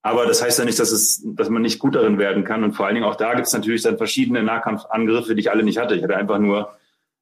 [0.09, 2.64] Aber das heißt ja nicht, dass es, dass man nicht gut darin werden kann.
[2.64, 5.62] Und vor allen Dingen auch da gibt es natürlich dann verschiedene Nahkampfangriffe, die ich alle
[5.62, 5.94] nicht hatte.
[5.96, 6.72] Ich hatte einfach nur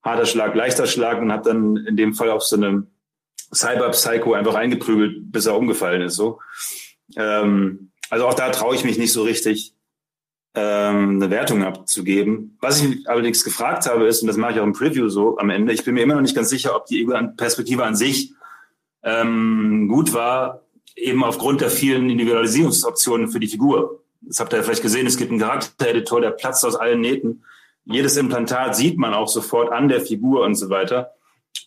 [0.05, 2.87] harter Schlag, leichter Schlag und habe dann in dem Fall auf so eine
[3.53, 6.15] Cyber-Psycho einfach eingeprügelt, bis er umgefallen ist.
[6.15, 6.39] So.
[7.17, 9.75] Ähm, also auch da traue ich mich nicht so richtig.
[10.57, 12.57] ähm, eine Wertung abzugeben.
[12.61, 15.51] Was ich allerdings gefragt habe, ist, und das mache ich auch im Preview so am
[15.51, 18.33] Ende, ich bin mir immer noch nicht ganz sicher, ob die Ego-Perspektive an sich
[19.03, 20.63] ähm, gut war,
[20.97, 24.03] eben aufgrund der vielen Individualisierungsoptionen für die Figur.
[24.23, 27.45] Das habt ihr ja vielleicht gesehen, es gibt einen Charaktereditor, der platzt aus allen Nähten.
[27.85, 31.13] Jedes Implantat sieht man auch sofort an der Figur und so weiter.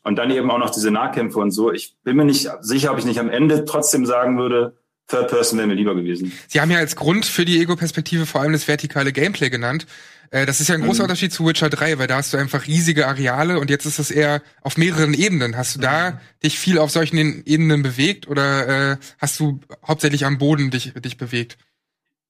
[0.04, 1.72] Und dann eben auch noch diese Nahkämpfe und so.
[1.72, 4.76] Ich bin mir nicht sicher, ob ich nicht am Ende trotzdem sagen würde,
[5.10, 6.32] Third Person wäre mir lieber gewesen.
[6.48, 9.88] Sie haben ja als Grund für die Ego-Perspektive vor allem das vertikale Gameplay genannt.
[10.32, 11.06] Äh, das ist ja ein großer Mhm.
[11.06, 14.12] Unterschied zu Witcher 3, weil da hast du einfach riesige Areale und jetzt ist es
[14.12, 15.58] eher auf mehreren Ebenen.
[15.58, 20.38] Hast du da dich viel auf solchen Ebenen bewegt oder äh, hast du hauptsächlich am
[20.38, 21.58] Boden dich, dich bewegt?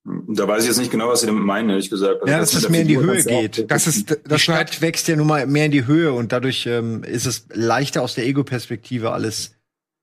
[0.05, 2.21] Da weiß ich jetzt nicht genau, was Sie damit meinen, ehrlich gesagt.
[2.21, 3.69] Also Ja, dass es mehr in die Höhe geht.
[3.69, 7.03] Das ist die Stadt wächst ja nun mal mehr in die Höhe und dadurch ähm,
[7.03, 9.55] ist es leichter aus der Ego-Perspektive alles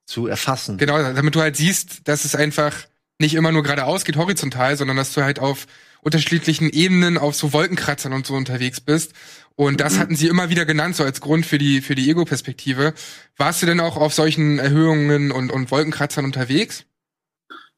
[0.05, 0.77] zu erfassen.
[0.77, 2.75] Genau, damit du halt siehst, dass es einfach
[3.19, 5.67] nicht immer nur geradeaus geht, horizontal, sondern dass du halt auf
[6.07, 9.13] unterschiedlichen Ebenen, auf so Wolkenkratzern und so unterwegs bist.
[9.57, 12.95] Und das hatten sie immer wieder genannt, so als Grund für die, für die Ego-Perspektive.
[13.37, 16.85] Warst du denn auch auf solchen Erhöhungen und, und Wolkenkratzern unterwegs?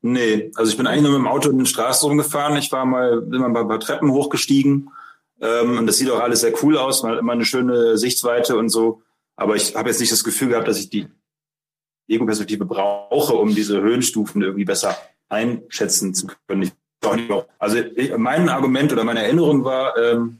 [0.03, 2.59] Nee, also ich bin eigentlich nur mit dem Auto in den Straßen rumgefahren.
[2.59, 4.91] Ich war mal, bin mal ein paar Treppen hochgestiegen.
[5.41, 7.03] Ähm, und das sieht auch alles sehr cool aus.
[7.03, 9.01] Man hat immer eine schöne Sichtweite und so.
[9.37, 11.07] Aber ich habe jetzt nicht das Gefühl gehabt, dass ich die
[12.09, 14.99] Ego-Perspektive brauche, um diese Höhenstufen irgendwie besser
[15.31, 16.63] einschätzen zu können.
[16.63, 16.73] Ich,
[17.59, 20.39] also ich, mein Argument oder meine Erinnerung war, ähm,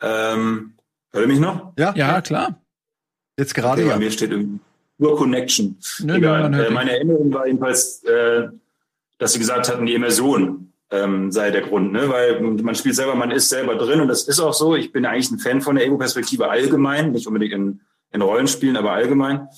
[0.00, 0.74] ähm,
[1.12, 1.72] hört ihr mich noch?
[1.78, 2.60] Ja, ja klar.
[3.38, 3.94] Jetzt gerade okay, ja.
[3.94, 4.60] Bei mir steht irgendwie
[4.98, 5.76] nur Connection.
[6.00, 6.54] Nö, nö, Egal.
[6.54, 8.48] hört äh, meine Erinnerung war jedenfalls, äh,
[9.18, 12.08] dass sie gesagt hatten, die Immersion ähm, sei der Grund, ne?
[12.08, 14.76] weil man spielt selber, man ist selber drin und das ist auch so.
[14.76, 17.80] Ich bin eigentlich ein Fan von der Ego-Perspektive allgemein, nicht unbedingt in,
[18.12, 19.48] in Rollenspielen, aber allgemein.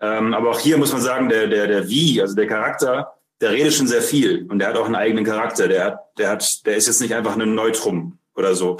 [0.00, 3.52] Ähm, aber auch hier muss man sagen, der, der, der Wie, also der Charakter, der
[3.52, 5.68] redet schon sehr viel und der hat auch einen eigenen Charakter.
[5.68, 8.78] Der hat, der hat, der ist jetzt nicht einfach ein Neutrum oder so.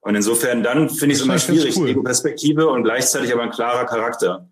[0.00, 1.88] Und insofern dann finde ich es immer schwierig, cool.
[1.88, 4.48] Ego-Perspektive und gleichzeitig aber ein klarer Charakter,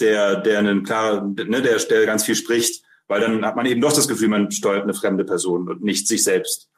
[0.00, 3.80] der, der einen klaren, ne, der, der ganz viel spricht, weil dann hat man eben
[3.80, 6.70] doch das Gefühl, man steuert eine fremde Person und nicht sich selbst.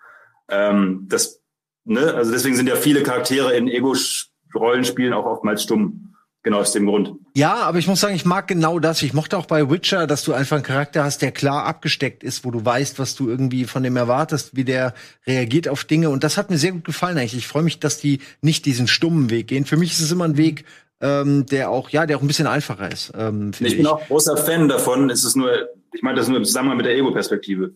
[0.48, 1.40] Ähm, das,
[1.84, 6.15] ne, also deswegen sind ja viele Charaktere in Ego-Rollenspielen auch oftmals stumm.
[6.46, 7.18] Genau aus dem Grund.
[7.34, 9.02] Ja, aber ich muss sagen, ich mag genau das.
[9.02, 12.44] Ich mochte auch bei Witcher, dass du einfach einen Charakter hast, der klar abgesteckt ist,
[12.44, 14.94] wo du weißt, was du irgendwie von dem erwartest, wie der
[15.26, 16.08] reagiert auf Dinge.
[16.08, 17.36] Und das hat mir sehr gut gefallen eigentlich.
[17.36, 19.64] Ich freue mich, dass die nicht diesen stummen Weg gehen.
[19.64, 20.64] Für mich ist es immer ein Weg,
[21.00, 23.12] ähm, der auch, ja, der auch ein bisschen einfacher ist.
[23.16, 25.10] Ähm, finde Ich bin auch großer Fan davon.
[25.10, 25.50] Es ist nur,
[25.92, 27.74] ich meine das nur im Zusammenhang mit der Ego-Perspektive.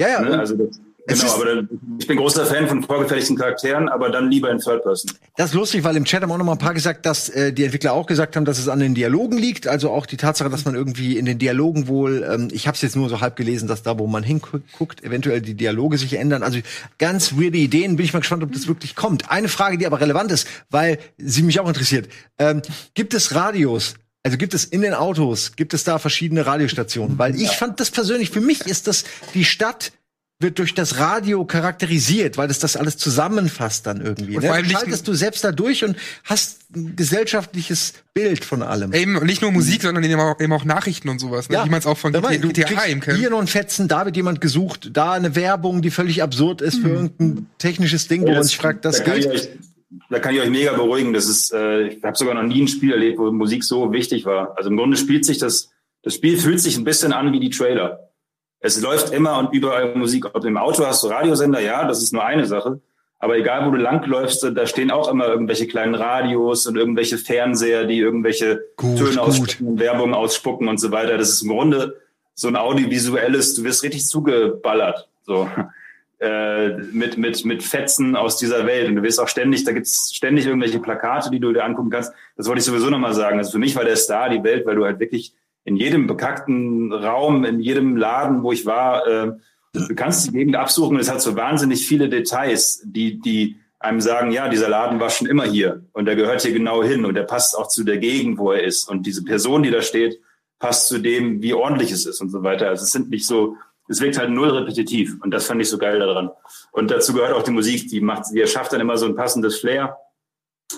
[0.00, 0.22] Ja, ja.
[0.22, 0.38] Ne?
[0.38, 4.50] Also das, genau, aber dann, ich bin großer Fan von vorgefertigten Charakteren, aber dann lieber
[4.50, 5.12] in Third Person.
[5.36, 7.52] Das ist lustig, weil im Chat haben auch noch mal ein paar gesagt, dass äh,
[7.52, 9.66] die Entwickler auch gesagt haben, dass es an den Dialogen liegt.
[9.66, 12.82] Also auch die Tatsache, dass man irgendwie in den Dialogen wohl, ähm, ich habe es
[12.82, 16.42] jetzt nur so halb gelesen, dass da, wo man hinguckt, eventuell die Dialoge sich ändern.
[16.42, 16.58] Also
[16.98, 17.96] ganz weirde Ideen.
[17.96, 19.30] Bin ich mal gespannt, ob das wirklich kommt.
[19.30, 22.62] Eine Frage, die aber relevant ist, weil sie mich auch interessiert: ähm,
[22.94, 23.94] Gibt es Radios?
[24.26, 27.16] Also gibt es in den Autos, gibt es da verschiedene Radiostationen?
[27.16, 29.04] Weil ich fand das persönlich, für mich ist das
[29.34, 29.92] die Stadt
[30.38, 34.36] wird durch das Radio charakterisiert, weil das das alles zusammenfasst dann irgendwie.
[34.36, 34.48] Und Ne?
[34.48, 38.62] vor allem Du nicht- schaltest du selbst da durch und hast ein gesellschaftliches Bild von
[38.62, 38.92] allem.
[38.92, 41.62] Eben nicht nur Musik, sondern eben auch, eben auch Nachrichten und sowas, ne?
[41.64, 43.18] wie man es auch von Da GTA, du GTA eben kennt.
[43.18, 46.80] Hier noch ein Fetzen, da wird jemand gesucht, da eine Werbung, die völlig absurd ist
[46.80, 49.32] für irgendein technisches Ding, wo man sich fragt, das da kann ich geht.
[49.32, 49.48] euch,
[50.10, 51.14] da kann ich euch mega beruhigen.
[51.14, 54.26] Das ist, äh, ich habe sogar noch nie ein Spiel erlebt, wo Musik so wichtig
[54.26, 54.54] war.
[54.58, 55.70] Also im Grunde spielt sich das,
[56.02, 58.05] das Spiel fühlt sich ein bisschen an wie die Trailer.
[58.66, 60.26] Es läuft immer und überall Musik.
[60.34, 62.80] Ob im Auto hast du Radiosender, ja, das ist nur eine Sache.
[63.18, 67.84] Aber egal, wo du langläufst, da stehen auch immer irgendwelche kleinen Radios und irgendwelche Fernseher,
[67.84, 71.16] die irgendwelche Töne ausspucken, Werbung ausspucken und so weiter.
[71.16, 71.96] Das ist im Grunde
[72.34, 75.08] so ein audiovisuelles, du wirst richtig zugeballert.
[75.22, 75.48] So.
[76.18, 78.88] Äh, mit, mit, mit Fetzen aus dieser Welt.
[78.88, 82.10] Und du wirst auch ständig, da gibt's ständig irgendwelche Plakate, die du dir angucken kannst.
[82.38, 83.36] Das wollte ich sowieso nochmal sagen.
[83.36, 85.34] Also für mich war der Star die Welt, weil du halt wirklich
[85.66, 89.32] in jedem bekackten Raum, in jedem Laden, wo ich war, äh,
[89.72, 94.30] du kannst die Gegend absuchen es hat so wahnsinnig viele Details, die, die einem sagen,
[94.30, 97.24] ja, dieser Laden war schon immer hier und der gehört hier genau hin und der
[97.24, 98.88] passt auch zu der Gegend, wo er ist.
[98.88, 100.20] Und diese Person, die da steht,
[100.60, 102.68] passt zu dem, wie ordentlich es ist und so weiter.
[102.68, 103.56] Also es sind nicht so,
[103.88, 106.30] es wirkt halt null repetitiv und das fand ich so geil daran.
[106.70, 109.58] Und dazu gehört auch die Musik, die macht, die erschafft dann immer so ein passendes
[109.58, 109.98] Flair.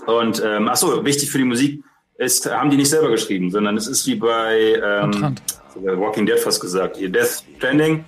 [0.06, 1.84] Und ähm, ach so, wichtig für die Musik
[2.18, 5.36] ist, haben die nicht selber geschrieben, sondern es ist wie bei ähm,
[5.76, 8.04] Walking Dead fast gesagt, hier Death Stranding,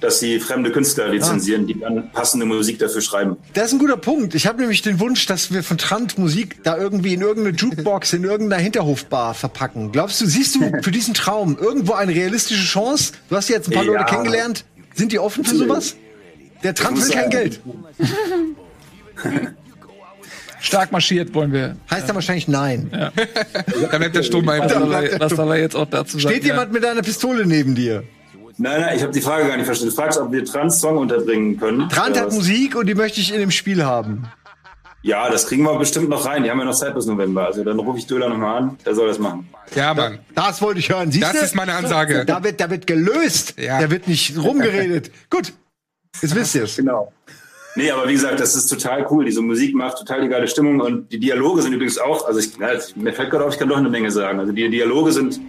[0.00, 3.36] dass sie fremde Künstler lizenzieren, die dann passende Musik dafür schreiben.
[3.54, 4.36] Das ist ein guter Punkt.
[4.36, 8.12] Ich habe nämlich den Wunsch, dass wir von Trant Musik da irgendwie in irgendeine Jukebox,
[8.12, 9.90] in irgendeiner Hinterhofbar verpacken.
[9.90, 13.12] Glaubst du, siehst du für diesen Traum irgendwo eine realistische Chance?
[13.28, 13.92] Du hast ja jetzt ein paar Ja.
[13.92, 14.64] Leute kennengelernt.
[14.94, 15.96] Sind die offen für sowas?
[16.62, 17.60] Der Trump will kein Geld.
[20.60, 21.76] Stark marschiert wollen wir.
[21.90, 22.90] Heißt ja wahrscheinlich nein.
[22.92, 23.12] Ja.
[23.90, 26.34] Da bleibt der soll er- was soll er jetzt auch dazu sagen?
[26.34, 28.04] Steht jemand mit einer Pistole neben dir?
[28.60, 29.94] Nein, nein, ich habe die Frage gar nicht verstanden.
[29.94, 31.88] Du fragst, ob wir Trans-Song unterbringen können.
[31.88, 32.32] Trant Oder hat?
[32.32, 34.24] Musik und die möchte ich in dem Spiel haben.
[35.02, 36.42] Ja, das kriegen wir bestimmt noch rein.
[36.42, 37.46] Die haben ja noch Zeit bis November.
[37.46, 38.78] Also dann rufe ich Döler nochmal an.
[38.84, 39.48] Der soll das machen.
[39.76, 40.18] Ja, Mann.
[40.34, 41.12] Das wollte ich hören.
[41.12, 41.38] Siehst Das du?
[41.44, 42.24] ist meine Ansage.
[42.24, 43.54] Da wird, da wird gelöst.
[43.60, 43.80] Ja.
[43.80, 45.12] Da wird nicht rumgeredet.
[45.30, 45.52] Gut.
[46.20, 46.76] Jetzt wisst ihr es.
[46.76, 47.12] Genau.
[47.76, 49.24] Nee, aber wie gesagt, das ist total cool.
[49.24, 52.56] Diese Musik macht total die geile Stimmung und die Dialoge sind übrigens auch, also ich,
[52.58, 54.40] ja, mir fällt gerade auf, ich kann doch eine Menge sagen.
[54.40, 55.40] Also die Dialoge sind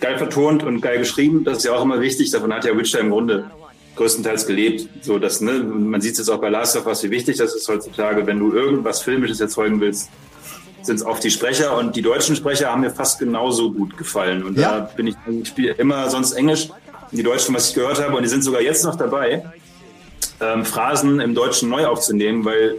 [0.00, 1.44] geil vertont und geil geschrieben.
[1.44, 2.30] Das ist ja auch immer wichtig.
[2.30, 3.50] Davon hat ja Witcher im Grunde
[3.96, 4.88] größtenteils gelebt.
[5.02, 7.54] So, dass, ne, man sieht es jetzt auch bei Last of Us, wie wichtig das
[7.54, 8.26] ist heutzutage.
[8.26, 10.08] Wenn du irgendwas Filmisches erzeugen willst,
[10.82, 14.42] sind es oft die Sprecher und die deutschen Sprecher haben mir fast genauso gut gefallen.
[14.42, 14.78] Und Ja.
[14.78, 16.68] da bin ich, ich spiele immer sonst Englisch.
[17.10, 19.44] Und die Deutschen, was ich gehört habe, und die sind sogar jetzt noch dabei,
[20.40, 22.76] ähm, Phrasen im Deutschen neu aufzunehmen, weil,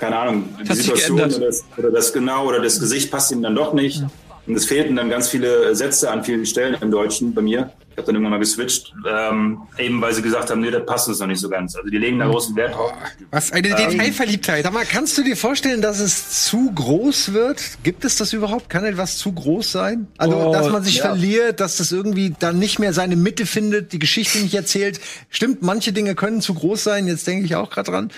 [0.00, 3.54] keine Ahnung, die Situation oder das, oder das genau oder das Gesicht passt ihm dann
[3.54, 4.02] doch nicht.
[4.46, 7.72] Und es fehlten dann ganz viele Sätze an vielen Stellen im Deutschen bei mir.
[7.94, 11.06] Ich habe dann irgendwann mal geswitcht, ähm, eben weil sie gesagt haben, nee, das passt
[11.06, 11.76] uns noch nicht so ganz.
[11.76, 12.92] Also die legen da großen Wert drauf.
[13.30, 14.64] Was eine Ähm, Detailverliebtheit.
[14.64, 17.62] Sag mal, kannst du dir vorstellen, dass es zu groß wird?
[17.84, 18.68] Gibt es das überhaupt?
[18.68, 20.08] Kann etwas zu groß sein?
[20.18, 21.04] Also, Oh, dass man sich ja.
[21.04, 24.98] verliert, dass das irgendwie dann nicht mehr seine Mitte findet, die Geschichte nicht erzählt.
[25.30, 27.06] Stimmt, manche Dinge können zu groß sein.
[27.06, 28.10] Jetzt denke ich auch gerade dran.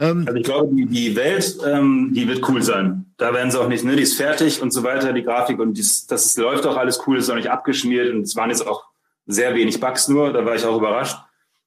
[0.00, 3.04] Ähm, Also ich glaube, die, die Welt, ähm, die wird cool sein.
[3.18, 5.74] Da werden sie auch nicht, ne, die ist fertig und so weiter, die Grafik und
[5.74, 8.84] dies, das läuft auch alles cool, ist auch nicht abgeschmiert und es waren jetzt auch
[9.28, 11.16] sehr wenig Bugs nur, da war ich auch überrascht.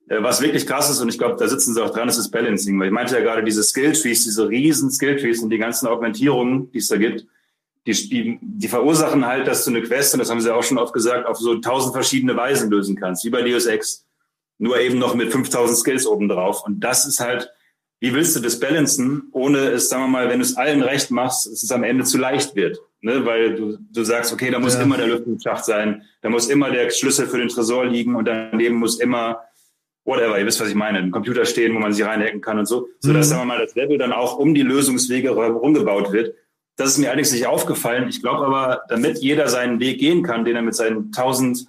[0.09, 2.29] Äh, was wirklich krass ist, und ich glaube, da sitzen sie auch dran, ist das
[2.29, 6.69] Balancing, weil ich meinte ja gerade diese Skilltrees, diese riesen Skilltrees und die ganzen Augmentierungen,
[6.71, 7.25] die es da gibt,
[7.87, 10.77] die, die, die verursachen halt, dass du eine Quest, und das haben sie auch schon
[10.77, 14.05] oft gesagt, auf so tausend verschiedene Weisen lösen kannst, wie bei Deus Ex.
[14.57, 16.63] Nur eben noch mit 5000 Skills obendrauf.
[16.63, 17.51] Und das ist halt,
[18.01, 21.09] wie willst du das balancen, ohne es, sagen wir mal, wenn du es allen recht
[21.11, 22.79] machst, dass es am Ende zu leicht wird.
[23.01, 23.25] Ne?
[23.25, 24.81] Weil du, du sagst, okay, da muss Ja.
[24.81, 28.75] immer der Lüftungsschacht sein, da muss immer der Schlüssel für den Tresor liegen und daneben
[28.75, 29.41] muss immer,
[30.03, 32.65] whatever, ihr wisst, was ich meine, ein Computer stehen, wo man sich reinhacken kann und
[32.65, 33.29] so, sodass, Mhm.
[33.29, 36.33] sagen wir mal, das Level dann auch um die Lösungswege rumgebaut wird.
[36.77, 38.09] Das ist mir allerdings nicht aufgefallen.
[38.09, 41.67] Ich glaube aber, damit jeder seinen Weg gehen kann, den er mit seinen tausend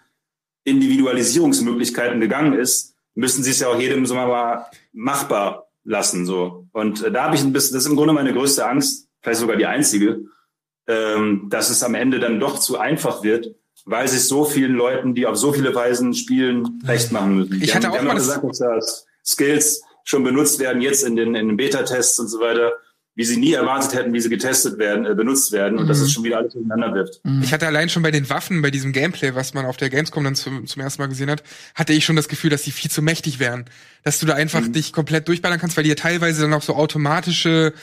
[0.65, 6.27] Individualisierungsmöglichkeiten gegangen ist, müssen sie es ja auch jedem so mal machbar lassen.
[6.27, 6.69] So.
[6.73, 9.41] Und äh, da habe ich ein bisschen, das ist im Grunde meine größte Angst, vielleicht
[9.41, 10.25] sogar die einzige,
[10.87, 13.55] ähm, dass es am Ende dann doch zu einfach wird,
[13.85, 17.63] weil sich so vielen Leuten, die auf so viele Weisen spielen, recht machen müssen.
[17.63, 18.79] Ich hatte haben, auch mal gesagt, dass da
[19.25, 22.73] Skills schon benutzt werden, jetzt in den, in den Beta-Tests und so weiter,
[23.15, 26.05] wie sie nie erwartet hätten, wie sie getestet werden, äh, benutzt werden und dass Mhm.
[26.05, 27.21] es schon wieder alles durcheinander wirft.
[27.43, 30.25] Ich hatte allein schon bei den Waffen, bei diesem Gameplay, was man auf der Gamescom
[30.25, 31.43] dann zum, zum ersten Mal gesehen hat,
[31.75, 33.67] hatte ich schon das Gefühl, dass die viel zu mächtig wären.
[34.03, 34.73] Dass du da einfach Mhm.
[34.73, 37.75] dich komplett durchballern kannst, weil die ja teilweise dann auch so automatische,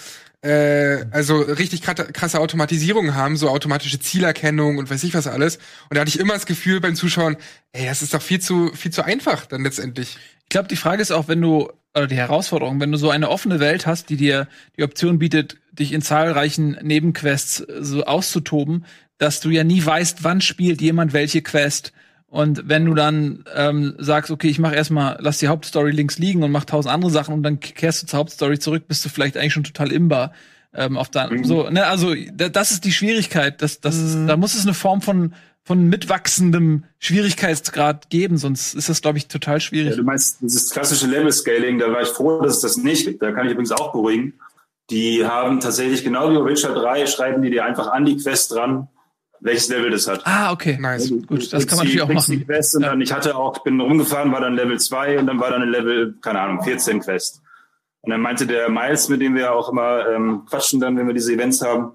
[0.41, 5.57] äh, also richtig krasse, krasse Automatisierung haben, so automatische Zielerkennung und weiß ich was alles.
[5.89, 7.37] Und da hatte ich immer das Gefühl beim Zuschauen,
[7.73, 10.17] ey, das ist doch viel zu, viel zu einfach dann letztendlich.
[10.43, 13.29] Ich glaube, die Frage ist auch, wenn du, oder die Herausforderung, wenn du so eine
[13.29, 18.85] offene Welt hast, die dir die Option bietet, dich in zahlreichen Nebenquests äh, so auszutoben,
[19.17, 21.93] dass du ja nie weißt, wann spielt jemand welche Quest.
[22.27, 26.43] Und wenn du dann ähm, sagst, okay, ich mach erstmal, lass die Hauptstory links liegen
[26.43, 29.35] und mach tausend andere Sachen und dann kehrst du zur Hauptstory zurück, bist du vielleicht
[29.35, 30.33] eigentlich schon total imbar.
[30.71, 33.63] Ähm, auf dann, so, ne, also da, das ist die Schwierigkeit.
[33.63, 35.33] Das, das ist, da muss es eine Form von
[35.69, 39.91] von mitwachsendem Schwierigkeitsgrad geben, sonst ist das, glaube ich, total schwierig.
[39.91, 43.21] Ja, du meinst dieses klassische Level-Scaling, da war ich froh, dass es das nicht gibt.
[43.21, 44.33] Da kann ich übrigens auch beruhigen.
[44.89, 48.51] Die haben tatsächlich, genau wie bei Witcher 3, schreiben die dir einfach an die Quest
[48.51, 48.87] dran,
[49.41, 50.25] welches Level das hat.
[50.25, 50.75] Ah, okay.
[50.81, 51.13] Nice.
[51.27, 52.43] Gut, das kann man natürlich auch machen.
[52.47, 55.39] Quest und dann, ich hatte auch, ich bin rumgefahren, war dann Level 2 und dann
[55.39, 57.43] war dann ein Level, keine Ahnung, 14 Quest.
[58.01, 61.13] Und dann meinte der Miles, mit dem wir auch immer ähm, quatschen dann, wenn wir
[61.13, 61.91] diese Events haben,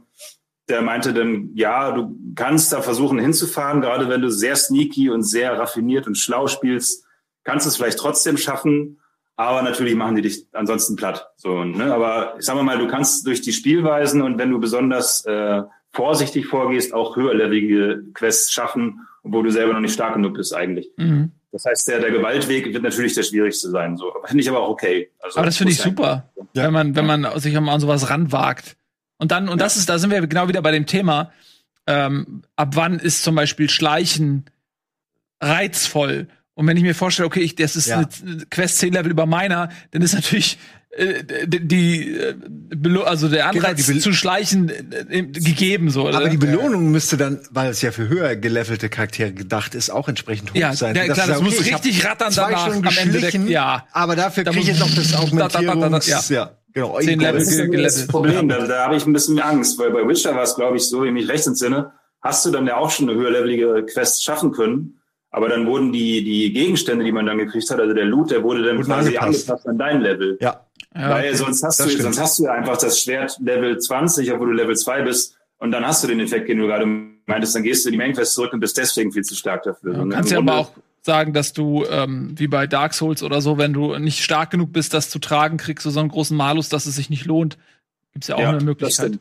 [0.69, 5.23] der meinte dann, ja, du kannst da versuchen hinzufahren, gerade wenn du sehr sneaky und
[5.23, 7.05] sehr raffiniert und schlau spielst,
[7.45, 8.99] kannst du es vielleicht trotzdem schaffen,
[9.37, 11.29] aber natürlich machen die dich ansonsten platt.
[11.37, 11.93] So, ne?
[11.93, 16.47] Aber ich sag mal, du kannst durch die Spielweisen und wenn du besonders äh, vorsichtig
[16.47, 20.91] vorgehst, auch höherlevelige Quests schaffen, obwohl du selber noch nicht stark genug bist eigentlich.
[20.97, 21.33] Mhm.
[21.53, 23.97] Das heißt, der, der Gewaltweg wird natürlich der schwierigste sein.
[23.97, 24.12] So.
[24.25, 25.11] Finde ich aber auch okay.
[25.21, 28.77] Also, Aber das finde ich super, wenn man, wenn man sich mal an sowas ranwagt.
[29.19, 31.33] Und dann, und das ist, da sind wir genau wieder bei dem Thema,
[31.87, 34.45] ähm, ab wann ist zum Beispiel Schleichen
[35.41, 36.29] reizvoll?
[36.55, 37.97] Und wenn ich mir vorstelle, okay, ich, das ist Ja.
[37.99, 38.09] eine
[38.51, 40.59] Quest 10 Level über meiner, dann ist natürlich
[40.97, 42.35] äh, die, äh,
[43.05, 46.07] also der Anreiz Genau, die Bel- zu schleichen äh, äh, gegeben so.
[46.09, 46.29] Aber oder?
[46.29, 50.53] die Belohnung müsste dann, weil es ja für höher gelevelte Charaktere gedacht ist, auch entsprechend
[50.53, 50.95] hoch Ja, sein.
[50.95, 53.85] ja, klar, das sagst, muss richtig rattern zwei danach Stunden am Ende der- ja.
[53.91, 56.29] aber dafür Da kriege ich jetzt noch das da, da, da, da, Augmentierungs...
[56.29, 56.37] ja.
[56.45, 56.99] ja, genau.
[57.01, 58.07] Zehn Level Das ist ge- ja das.
[58.07, 60.87] Problem, da, da habe ich ein bisschen Angst, weil bei Witcher war es, glaube ich,
[60.89, 64.22] so, wie ich mich recht entsinne, hast du dann ja auch schon eine höherlevelige Quest
[64.25, 65.01] schaffen können,
[65.31, 68.43] aber dann wurden die, die Gegenstände, die man dann gekriegt hat, also der Loot, der
[68.43, 69.49] wurde dann Wurden quasi angepasst.
[69.51, 70.39] angepasst an dein Level.
[70.41, 70.61] Ja.
[70.97, 72.03] Ja, weil sonst hast, du, stimmt.
[72.03, 75.72] sonst hast du ja einfach das Schwert Level 20, obwohl du Level 2 bist, und
[75.72, 76.87] dann hast du den Effekt, den du gerade
[77.27, 79.62] meintest, dann gehst du in die Main Quest zurück und bist deswegen viel zu stark
[79.64, 79.99] dafür.
[79.99, 80.70] Und kannst ja aber auch
[81.05, 84.73] sagen, dass du, ähm, wie bei Dark Souls oder so, wenn du nicht stark genug
[84.73, 87.59] bist, das zu tragen, kriegst du so einen großen Malus, dass es sich nicht lohnt.
[88.13, 89.07] Gibt's ja auch eine das Möglichkeit.
[89.07, 89.21] Stimmt.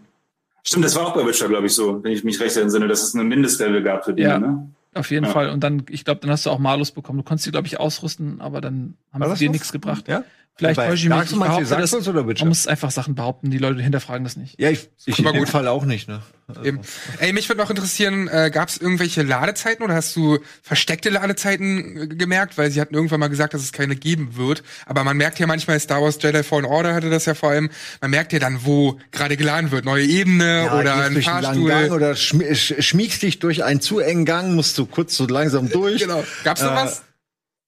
[0.64, 3.04] stimmt, das war auch bei Witcher, glaube ich, so, wenn ich mich recht entsinne, dass
[3.04, 4.24] es eine Mindestlevel gab für die.
[4.24, 4.40] Ja.
[4.40, 4.70] Ne?
[4.94, 5.32] Auf jeden Ja.
[5.32, 5.50] Fall.
[5.50, 7.18] Und dann, ich glaube, dann hast du auch Malus bekommen.
[7.18, 10.08] Du konntest sie, glaube ich, ausrüsten, aber dann haben sie das dir nichts gebracht.
[10.08, 10.24] Ja?
[10.56, 11.30] Vielleicht täusche ich Dark mich.
[11.30, 12.46] Souls Ich meinst du Dark das, Souls oder Witcher?
[12.46, 14.60] man muss einfach Sachen behaupten, die Leute hinterfragen das nicht.
[14.60, 15.50] Ja, ich, ich Immer in dem gut.
[15.50, 16.08] Fall auch nicht.
[16.08, 16.22] Ne?
[16.64, 16.82] Eben.
[17.20, 22.02] Ey, mich würde noch interessieren, äh, gab es irgendwelche Ladezeiten oder hast du versteckte Ladezeiten
[22.02, 22.58] äh, gemerkt?
[22.58, 24.62] Weil sie hatten irgendwann mal gesagt, dass es keine geben wird.
[24.86, 27.70] Aber man merkt ja manchmal, Star Wars Jedi Fallen Order hatte das ja vor allem,
[28.02, 29.86] man merkt ja dann, wo gerade geladen wird.
[29.86, 31.92] Neue Ebene Ja, oder ein langen Gang Fahrstuhl.
[31.96, 35.70] oder schm sch schmiegst dich durch einen zu engen Gang, musst du kurz so langsam
[35.72, 36.02] durch.
[36.04, 36.24] Genau.
[36.44, 37.02] Gab's noch Äh, was?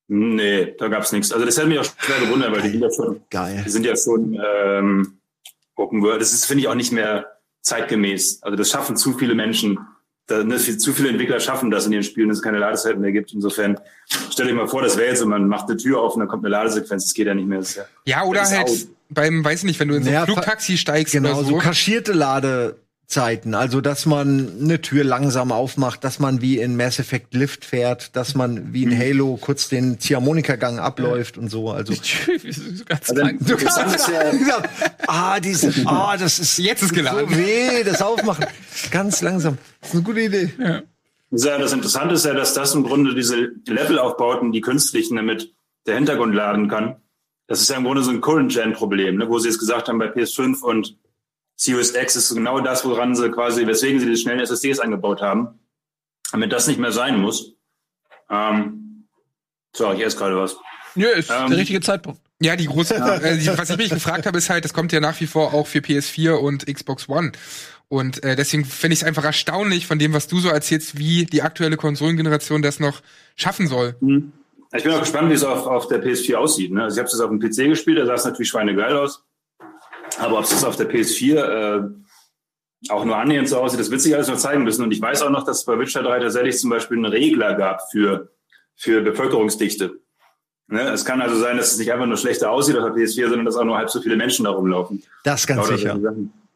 [0.08, 1.32] Nee, da gab's nichts.
[1.32, 3.64] Also das hätte mich auch schwer gewundert, weil die sind ja schon, Geil.
[3.66, 5.18] die sind ja schon ähm,
[5.76, 6.22] Open World.
[6.22, 7.26] Das ist, finde ich, auch nicht mehr
[7.62, 8.44] zeitgemäß.
[8.44, 9.80] Also das schaffen zu viele Menschen.
[10.28, 13.12] Da, ne, zu viele Entwickler schaffen das in ihren Spielen, dass es keine Ladezeiten mehr
[13.12, 13.34] gibt.
[13.34, 13.80] Insofern
[14.32, 16.28] stell dir mal vor, das wäre jetzt so, man macht eine Tür auf und dann
[16.28, 17.06] kommt eine Ladesequenz.
[17.06, 17.62] Das geht ja nicht mehr.
[17.62, 18.88] Ja, Ja, oder halt out.
[19.10, 21.50] beim, weiß ich nicht, wenn du in so ein Naja, Flugtaxi steigst Genau, oder so
[21.52, 21.58] so.
[21.58, 22.14] kaschierte
[23.10, 23.54] Ladezeiten.
[23.56, 28.16] Also, dass man eine Tür langsam aufmacht, dass man wie in Mass Effect Lift fährt,
[28.16, 28.92] dass man wie Mhm.
[28.92, 31.70] in Halo kurz den Ziehharmonika-Gang abläuft und so.
[31.72, 34.64] Also, Ganz Also, du kannst ja,
[35.08, 37.30] ah, diese, ah, das ist Jetzt ist geladen.
[37.30, 38.46] so weh, das Aufmachen.
[38.92, 39.58] Ganz langsam.
[39.82, 40.50] Das ist eine gute Idee.
[41.32, 45.54] Ja, das Interessante ist ja, dass das im Grunde diese Levelaufbauten, die künstlichen, damit
[45.86, 46.98] der Hintergrund laden kann,
[47.48, 50.08] das ist ja im Grunde so ein Current-Gen-Problem, ne, wo sie jetzt gesagt haben, bei
[50.08, 50.98] PS5 und
[51.56, 55.60] Series X ist genau das, woran sie quasi, weswegen sie die schnellen SSDs eingebaut haben,
[56.32, 57.54] damit das nicht mehr sein muss.
[58.30, 59.08] Ähm,
[59.76, 60.58] so, ich esse gerade was.
[60.96, 62.20] Nö, ist Ähm, der richtige Zeitpunkt.
[62.42, 65.00] Ja, die große, äh, die, was ich mich gefragt habe, ist halt, das kommt ja
[65.00, 67.32] nach wie vor auch für PS4 und Xbox One.
[67.88, 71.26] Und äh, deswegen finde ich es einfach erstaunlich von dem, was du so erzählst, wie
[71.26, 73.02] die aktuelle Konsolengeneration das noch
[73.36, 73.96] schaffen soll.
[74.02, 74.34] Mhm.
[74.76, 76.72] Ich bin auch gespannt, wie es auf, auf der PS4 aussieht.
[76.72, 76.84] Ne?
[76.84, 79.24] Also ich habe es auf dem PC gespielt, da sah es natürlich schweinegeil aus.
[80.20, 81.90] Aber ob es das auf der PS4 äh,
[82.90, 84.84] auch nur annähernd so aussieht, das wird sich alles noch zeigen müssen.
[84.84, 87.56] Und ich weiß auch noch, dass es bei Witcher 3 tatsächlich zum Beispiel einen Regler
[87.56, 88.32] gab für,
[88.76, 90.00] für Bevölkerungsdichte.
[90.68, 90.82] Ne?
[90.90, 93.46] Es kann also sein, dass es nicht einfach nur schlechter aussieht auf der PS4, sondern
[93.46, 95.04] dass auch nur halb so viele Menschen da rumlaufen.
[95.24, 96.00] Das ganz Lauter sicher.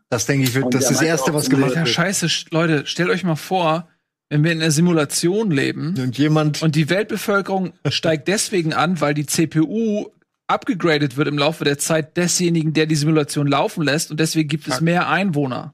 [0.10, 1.89] Das denke ich, wird das ist das Erste, was gemacht Ja, wird.
[1.89, 3.88] scheiße, sch- Leute, stellt euch mal vor,
[4.30, 9.14] wenn wir in einer Simulation leben Und jemand, und die Weltbevölkerung steigt deswegen an, weil
[9.14, 10.07] die CPU
[10.50, 14.68] abgegradet wird im Laufe der Zeit desjenigen, der die Simulation laufen lässt und deswegen gibt
[14.68, 15.74] es mehr Einwohner.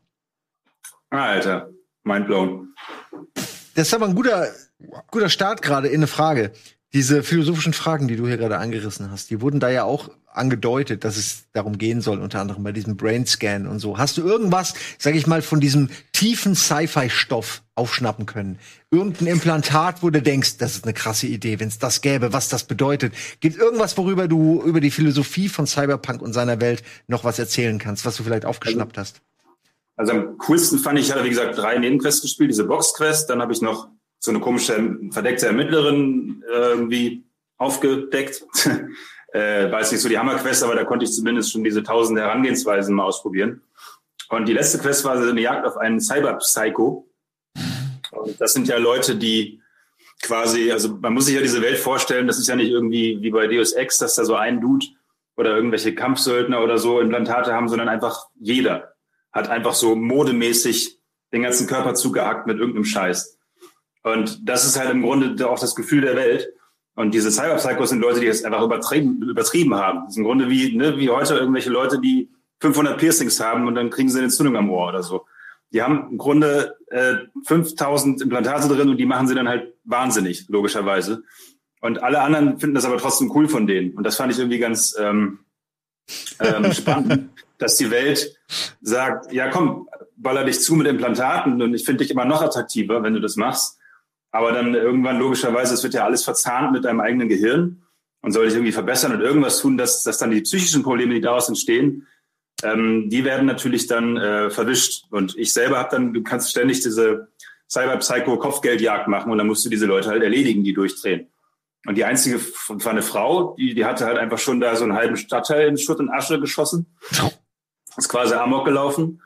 [1.10, 1.70] Ah, Alter,
[2.04, 2.74] mindblown.
[3.76, 4.48] das ist aber ein guter,
[5.12, 6.52] guter Start gerade in eine Frage.
[6.94, 11.04] Diese philosophischen Fragen, die du hier gerade angerissen hast, die wurden da ja auch angedeutet,
[11.04, 13.98] dass es darum gehen soll, unter anderem bei diesem Brainscan und so.
[13.98, 18.60] Hast du irgendwas, sag ich mal, von diesem tiefen Sci-Fi-Stoff aufschnappen können?
[18.92, 22.50] Irgendein Implantat, wo du denkst, das ist eine krasse Idee, wenn es das gäbe, was
[22.50, 23.14] das bedeutet?
[23.40, 27.80] Gibt irgendwas, worüber du über die Philosophie von Cyberpunk und seiner Welt noch was erzählen
[27.80, 29.22] kannst, was du vielleicht aufgeschnappt hast?
[29.98, 33.42] Also am coolsten fand ich, ich hatte wie gesagt drei Nebenquests gespielt, diese Boxquest, dann
[33.42, 33.88] habe ich noch
[34.20, 37.24] so eine komische verdeckte Ermittlerin äh, irgendwie
[37.58, 38.46] aufgedeckt.
[39.36, 42.22] äh, war jetzt nicht so die Hammerquest, aber da konnte ich zumindest schon diese tausende
[42.22, 43.62] Herangehensweisen mal ausprobieren.
[44.30, 47.06] Und die letzte Quest war so eine Jagd auf einen Cyberpsycho.
[48.12, 49.62] Und das sind ja Leute, die
[50.22, 53.30] quasi, also man muss sich ja diese Welt vorstellen, das ist ja nicht irgendwie wie
[53.30, 54.86] bei Deus Ex, dass da so ein Dude
[55.36, 58.94] oder irgendwelche Kampfsöldner oder so Implantate haben, sondern einfach jeder
[59.34, 60.98] hat einfach so modemäßig
[61.34, 63.38] den ganzen Körper zugehackt mit irgendeinem Scheiß.
[64.02, 66.54] Und das ist halt im Grunde auch das Gefühl der Welt.
[66.96, 70.02] Und diese Cyberpsychos sind Leute, die es einfach übertrieben, übertrieben haben.
[70.06, 72.30] Das ist im Grunde wie, ne, wie heute irgendwelche Leute, die
[72.62, 75.26] 500 Piercings haben und dann kriegen sie eine Entzündung am Ohr oder so.
[75.72, 80.46] Die haben im Grunde äh, 5000 Implantate drin und die machen sie dann halt wahnsinnig,
[80.48, 81.24] logischerweise.
[81.82, 83.94] Und alle anderen finden das aber trotzdem cool von denen.
[83.96, 85.40] Und das fand ich irgendwie ganz ähm,
[86.40, 88.38] ähm, spannend, dass die Welt
[88.82, 93.04] sagt, ja komm, baller dich zu mit Implantaten und ich finde dich immer noch attraktiver,
[93.04, 93.78] wenn du das machst.
[94.36, 97.82] Aber dann irgendwann logischerweise, es wird ja alles verzahnt mit deinem eigenen Gehirn.
[98.22, 101.22] und soll dich irgendwie verbessern und irgendwas tun, dass, dass dann die psychischen Probleme, die
[101.22, 102.06] daraus entstehen,
[102.64, 105.06] ähm, die werden natürlich dann äh, verwischt.
[105.10, 107.30] Und ich selber habe dann, du kannst ständig diese
[107.72, 111.28] Cyber-Psycho-Kopfgeldjagd machen und dann musst du diese Leute halt erledigen, die durchdrehen.
[111.86, 114.96] Und die einzige war eine Frau, die, die hatte halt einfach schon da so einen
[114.96, 116.88] halben Stadtteil in Schutt und Asche geschossen.
[117.96, 119.22] Ist quasi Amok gelaufen.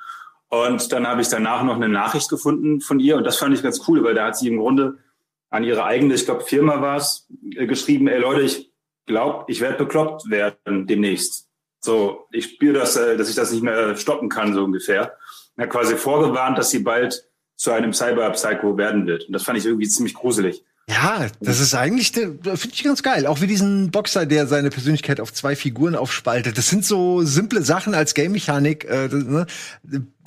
[0.49, 3.61] Und dann habe ich danach noch eine Nachricht gefunden von ihr und das fand ich
[3.61, 4.97] ganz cool, weil da hat sie im Grunde
[5.51, 8.71] an ihre eigene, ich glaube Firma war es, äh, geschrieben, ey Leute, ich
[9.05, 11.47] glaube, ich werde bekloppt werden demnächst.
[11.81, 15.13] So, ich spüre das, äh, dass ich das nicht mehr stoppen kann, so ungefähr.
[15.55, 17.25] Er hat quasi vorgewarnt, dass sie bald
[17.55, 19.25] zu einem Cyber-Psycho werden wird.
[19.25, 20.63] Und das fand ich irgendwie ziemlich gruselig.
[20.89, 23.27] Ja, das ist eigentlich, finde ich ganz geil.
[23.27, 26.57] Auch wie diesen Boxer, der seine Persönlichkeit auf zwei Figuren aufspaltet.
[26.57, 28.85] Das sind so simple Sachen als Game-Mechanik.
[28.85, 29.45] Äh, ne?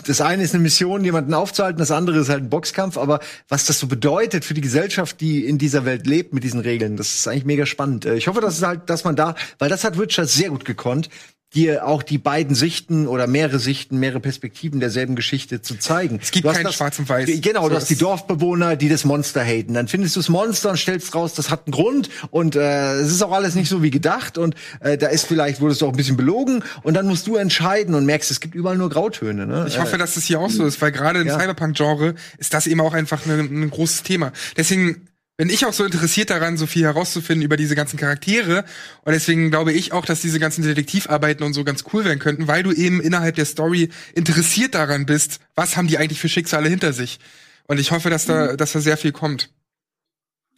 [0.07, 2.97] Das eine ist eine Mission, jemanden aufzuhalten, das andere ist halt ein Boxkampf.
[2.97, 6.61] Aber was das so bedeutet für die Gesellschaft, die in dieser Welt lebt mit diesen
[6.61, 8.05] Regeln, das ist eigentlich mega spannend.
[8.05, 10.65] Äh, ich hoffe, dass es halt, dass man da, weil das hat Witcher sehr gut
[10.65, 11.09] gekonnt,
[11.55, 16.19] dir auch die beiden Sichten oder mehrere Sichten, mehrere Perspektiven derselben Geschichte zu zeigen.
[16.23, 17.29] Es gibt Du hast kein das- Schwarz und Weiß.
[17.43, 19.75] Genau, So du hast die Dorfbewohner, die das Monster haten.
[19.75, 23.11] Dann findest du das Monster und stellst raus, das hat einen Grund und äh, es
[23.13, 25.91] ist auch alles nicht so wie gedacht und äh, da ist vielleicht wurdest du auch
[25.91, 29.47] ein bisschen belogen und dann musst du entscheiden und merkst, es gibt überall nur Grautöne.
[29.47, 29.67] Ne?
[29.69, 31.39] Ich hoffe, dass das hier auch so ist, weil gerade im Ja.
[31.39, 34.33] Cyberpunk-Genre ist das eben auch einfach ein, ein großes Thema.
[34.57, 38.65] Deswegen bin ich auch so interessiert daran, so viel herauszufinden über diese ganzen Charaktere.
[39.05, 42.49] Und deswegen glaube ich auch, dass diese ganzen Detektivarbeiten und so ganz cool werden könnten,
[42.49, 46.69] weil du eben innerhalb der Story interessiert daran bist, was haben die eigentlich für Schicksale
[46.69, 47.19] hinter sich.
[47.67, 49.51] Und ich hoffe, dass da, dass da sehr viel kommt.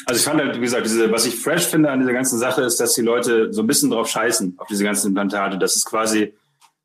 [0.07, 2.63] Also ich fand halt, wie gesagt, diese, was ich fresh finde an dieser ganzen Sache
[2.63, 5.57] ist, dass die Leute so ein bisschen drauf scheißen, auf diese ganzen Implantate.
[5.57, 6.35] Das ist quasi,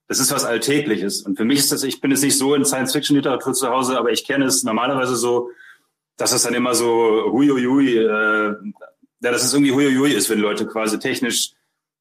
[0.09, 1.21] das ist was Alltägliches.
[1.21, 4.11] Und für mich ist das, ich bin jetzt nicht so in Science-Fiction-Literatur zu Hause, aber
[4.11, 5.51] ich kenne es normalerweise so,
[6.17, 8.55] dass es dann immer so huiuiui, äh,
[9.21, 11.51] ja, dass es irgendwie huiuiui ist, wenn Leute quasi technisch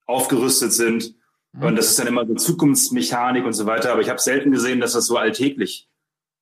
[0.06, 1.14] aufgerüstet sind.
[1.61, 3.92] Und das ist dann immer so Zukunftsmechanik und so weiter.
[3.92, 5.86] Aber ich habe selten gesehen, dass das so alltäglich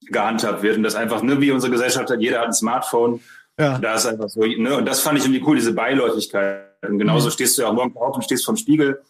[0.03, 3.21] gehandhabt wird und das einfach, ne, wie unsere Gesellschaft hat, jeder hat ein Smartphone.
[3.59, 3.79] Ja.
[3.79, 6.63] Da ist einfach so, ne, und das fand ich irgendwie cool, diese Beiläufigkeit.
[6.87, 7.33] Und genauso Mhm.
[7.33, 9.01] stehst du ja auch morgens auf und stehst vorm Spiegel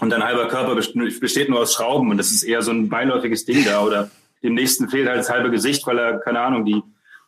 [0.00, 2.88] und dein halber Körper best- besteht nur aus Schrauben und das ist eher so ein
[2.88, 4.10] beiläufiges Ding da oder
[4.42, 6.82] dem nächsten fehlt halt das halbe Gesicht, weil er, keine Ahnung, die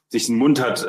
[0.08, 0.88] sich den Mund hat äh,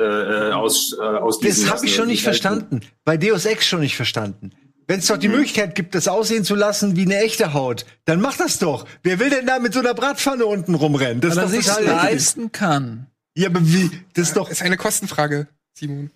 [0.49, 2.81] äh, aus, äh, ausgießen Das habe ich schon nicht verstanden.
[3.05, 4.51] Bei Deus Ex schon nicht verstanden.
[4.85, 8.19] Wenn es doch die Möglichkeit gibt, das aussehen zu lassen wie eine echte Haut, dann
[8.19, 8.85] mach das doch.
[9.01, 11.21] Wer will denn da mit so einer Bratpfanne unten rumrennen?
[11.21, 13.07] Das Weil ist doch leisten kann.
[13.35, 13.89] Ja, aber wie?
[14.13, 14.49] Das ist doch.
[14.49, 16.11] ist eine Kostenfrage, Simon.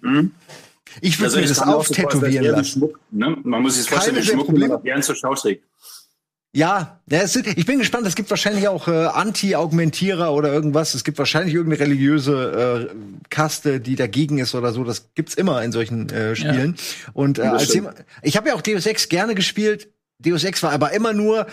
[1.01, 2.79] Ich würde Also mir das so auftätowieren wie lassen.
[2.79, 3.37] Schmuck, ne?
[3.43, 4.73] Man muss sich das vorstellen, Keine wie Schmuck, Probleme.
[4.75, 5.63] man gern zur Schau trägt.
[6.53, 8.07] Ja, ja ich bin gespannt.
[8.07, 10.95] Es gibt wahrscheinlich auch äh, Anti-Augmentierer oder irgendwas.
[10.95, 12.95] Es gibt wahrscheinlich irgendeine religiöse äh,
[13.29, 14.83] Kaste, die dagegen ist oder so.
[14.83, 16.75] Das gibt's immer in solchen äh, Spielen.
[17.13, 19.89] Und äh, als jemand, ich habe ja auch Deus Ex gerne gespielt.
[20.19, 21.45] Deus Ex war aber immer nur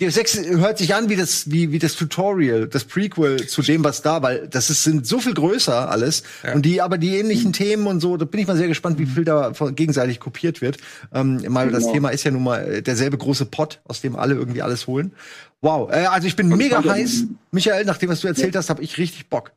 [0.00, 3.82] Deus Ex hört sich an wie das wie wie das Tutorial, das Prequel zu dem
[3.82, 6.22] was da, weil das ist sind so viel größer alles
[6.54, 9.06] und die aber die ähnlichen Themen und so, da bin ich mal sehr gespannt, wie
[9.06, 10.76] viel da gegenseitig kopiert wird.
[11.12, 11.94] Ähm, mal das Genau.
[11.94, 15.12] Thema ist ja nun mal äh, derselbe große Pot, aus dem alle irgendwie alles holen.
[15.62, 17.24] Wow, äh, also ich bin mega fand ja- heiß.
[17.50, 19.50] Michael, nach dem was du erzählt hast, habe ich richtig Bock.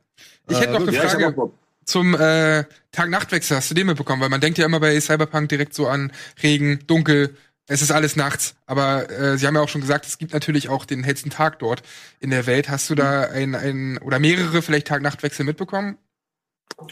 [0.48, 0.92] Ich hätte noch eine.
[0.92, 1.52] Ja, Frage
[1.84, 3.56] zum äh, Tag-Nacht-Wechsel.
[3.56, 4.20] Hast du den mitbekommen?
[4.22, 6.10] Weil man denkt ja immer bei Cyberpunk direkt so an
[6.42, 7.36] Regen, Dunkel.
[7.68, 8.54] Es ist alles nachts.
[8.66, 11.58] Aber äh, Sie haben ja auch schon gesagt, es gibt natürlich auch den hellsten Tag
[11.60, 11.82] dort
[12.20, 12.68] in der Welt.
[12.68, 15.96] Hast du da ein, ein oder mehrere vielleicht Tag-Nacht-Wechsel mitbekommen?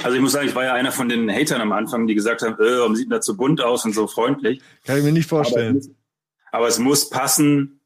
[0.03, 2.43] Also ich muss sagen, ich war ja einer von den Hatern am Anfang, die gesagt
[2.43, 4.61] haben, äh, warum sieht denn das so bunt aus und so freundlich.
[4.85, 5.77] Kann ich mir nicht Aber, vorstellen.
[5.79, 5.97] es muss-
[6.53, 7.81] aber es muss passen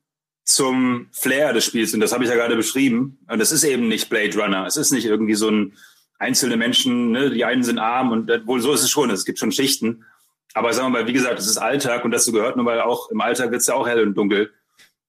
[0.45, 3.19] zum Flair des Spiels und das habe ich ja gerade beschrieben.
[3.29, 4.67] Und das ist eben nicht Blade Runner.
[4.67, 5.73] Es ist nicht irgendwie so ein
[6.19, 7.31] einzelne Menschen, ne?
[7.31, 9.11] die einen sind arm und äh, wohl so ist es schon.
[9.11, 10.05] Es gibt schon Schichten.
[10.55, 13.11] Aber sagen wir mal, wie gesagt, es ist Alltag und dazu gehört nun mal auch,
[13.11, 14.53] im Alltag wird es ja auch hell und dunkel.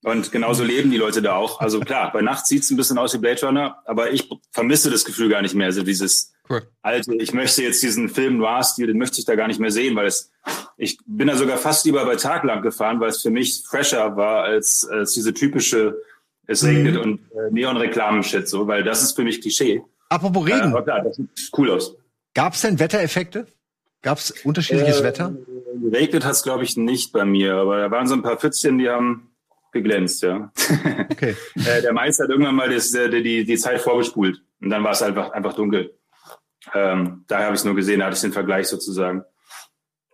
[0.03, 1.59] Und genauso leben die Leute da auch.
[1.61, 4.91] Also klar, bei Nacht sieht es ein bisschen aus wie Blade Runner, aber ich vermisse
[4.91, 5.65] das Gefühl gar nicht mehr.
[5.67, 6.61] Also dieses Cool.
[6.83, 9.95] alte, ich möchte jetzt diesen Film Noir-Stil, den möchte ich da gar nicht mehr sehen,
[9.95, 10.31] weil es,
[10.77, 14.15] ich bin da sogar fast lieber bei Tag lang gefahren, weil es für mich fresher
[14.15, 15.99] war als, als diese typische,
[16.45, 19.81] es regnet und äh, Neon-Reklamen-Shit, so, weil das ist für mich Klischee.
[20.09, 21.95] Apropos Äh, Regen, aber klar, das sieht cool aus.
[22.35, 23.47] gab's denn Wettereffekte?
[24.05, 25.35] Gab's unterschiedliches Äh, Wetter?
[25.81, 28.77] Geregnet hat es, glaube ich, nicht bei mir, aber da waren so ein paar Pfützchen,
[28.77, 29.31] die haben
[29.73, 30.51] geglänzt, ja.
[31.11, 31.35] Okay.
[31.55, 34.91] äh, der Meister hat irgendwann mal das, äh, die, die Zeit vorgespult und dann war
[34.91, 35.97] es einfach, einfach dunkel.
[36.75, 39.23] Ähm, daher habe ich es nur gesehen, da hatte ich den Vergleich sozusagen.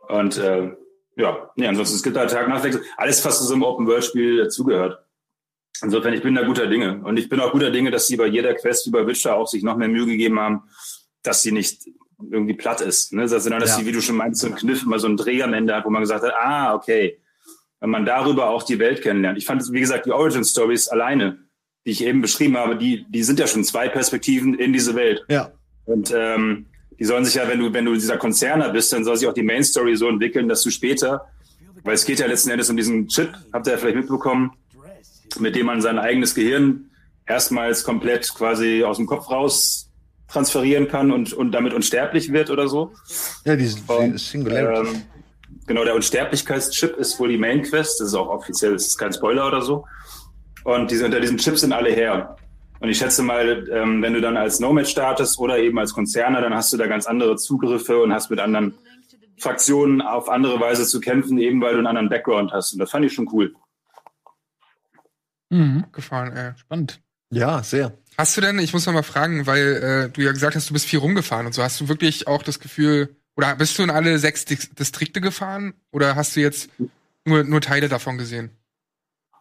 [0.07, 0.71] Und äh,
[1.17, 2.83] ja, nee, ansonsten es gibt da Tag Nachtwechsel.
[2.95, 4.99] Alles, was zu so einem Open-World-Spiel dazugehört.
[5.83, 7.01] Insofern, ich bin da guter Dinge.
[7.03, 9.63] Und ich bin auch guter Dinge, dass sie bei jeder Quest bei Witcher auch sich
[9.63, 10.63] noch mehr Mühe gegeben haben,
[11.23, 11.83] dass sie nicht
[12.29, 13.13] irgendwie platt ist.
[13.13, 13.21] Ne?
[13.23, 13.77] Also, dass Ja.
[13.79, 15.85] die, wie du schon meinst, so ein Kniff immer so einen Dreh am Ende hat,
[15.85, 17.19] wo man gesagt hat, ah, okay.
[17.79, 19.37] Wenn man darüber auch die Welt kennenlernt.
[19.37, 21.39] Ich fand, wie gesagt, die Origin Stories alleine,
[21.85, 25.23] die ich eben beschrieben habe, die, die sind ja schon zwei Perspektiven in diese Welt.
[25.29, 25.51] Ja.
[25.85, 26.67] Und ähm,
[26.99, 29.33] die sollen sich ja, wenn du, wenn du dieser Konzerner bist, dann soll sich auch
[29.33, 31.25] die Main Story so entwickeln, dass du später,
[31.83, 34.51] weil es geht ja letzten Endes um diesen Chip, habt ihr ja vielleicht mitbekommen,
[35.39, 36.91] mit dem man sein eigenes Gehirn
[37.25, 39.90] erstmals komplett quasi aus dem Kopf raus
[40.31, 42.93] transferieren kann und, und damit unsterblich wird oder so.
[43.45, 44.89] Ja, die Singularity.
[44.89, 45.01] Ähm,
[45.67, 47.99] genau, der Unsterblichkeitschip ist wohl die Main Quest.
[47.99, 49.85] Das ist auch offiziell, das ist kein Spoiler oder so.
[50.63, 52.35] Und diese, unter diesen Chips sind alle her.
[52.79, 56.41] Und ich schätze mal, ähm, wenn du dann als Nomad startest oder eben als Konzerner,
[56.41, 58.73] dann hast du da ganz andere Zugriffe und hast mit anderen
[59.37, 62.73] Fraktionen auf andere Weise zu kämpfen, eben weil du einen anderen Background hast.
[62.73, 63.53] Und das fand ich schon cool.
[65.49, 65.85] Mhm.
[65.91, 66.51] Gefallen, ey.
[66.57, 67.01] Spannend.
[67.31, 67.97] Ja, sehr.
[68.17, 70.85] Hast du denn, ich muss mal fragen, weil äh, du ja gesagt hast, du bist
[70.85, 74.19] viel rumgefahren und so, hast du wirklich auch das Gefühl, oder bist du in alle
[74.19, 75.73] sechs Dis Distrikte gefahren?
[75.91, 76.69] Oder hast du jetzt
[77.25, 78.51] nur, nur Teile davon gesehen?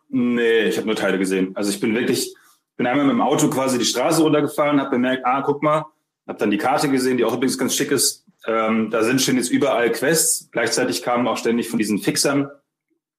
[0.08, 1.54] Nee, ich habe nur Teile gesehen.
[1.54, 2.34] Also ich bin wirklich,
[2.76, 5.86] bin einmal mit dem Auto quasi die Straße runtergefahren, habe bemerkt, ah, guck mal,
[6.26, 8.24] habe dann die Karte gesehen, die auch übrigens ganz schick ist.
[8.46, 10.48] Ähm, da sind schon jetzt überall Quests.
[10.52, 12.48] Gleichzeitig kamen auch ständig von diesen Fixern,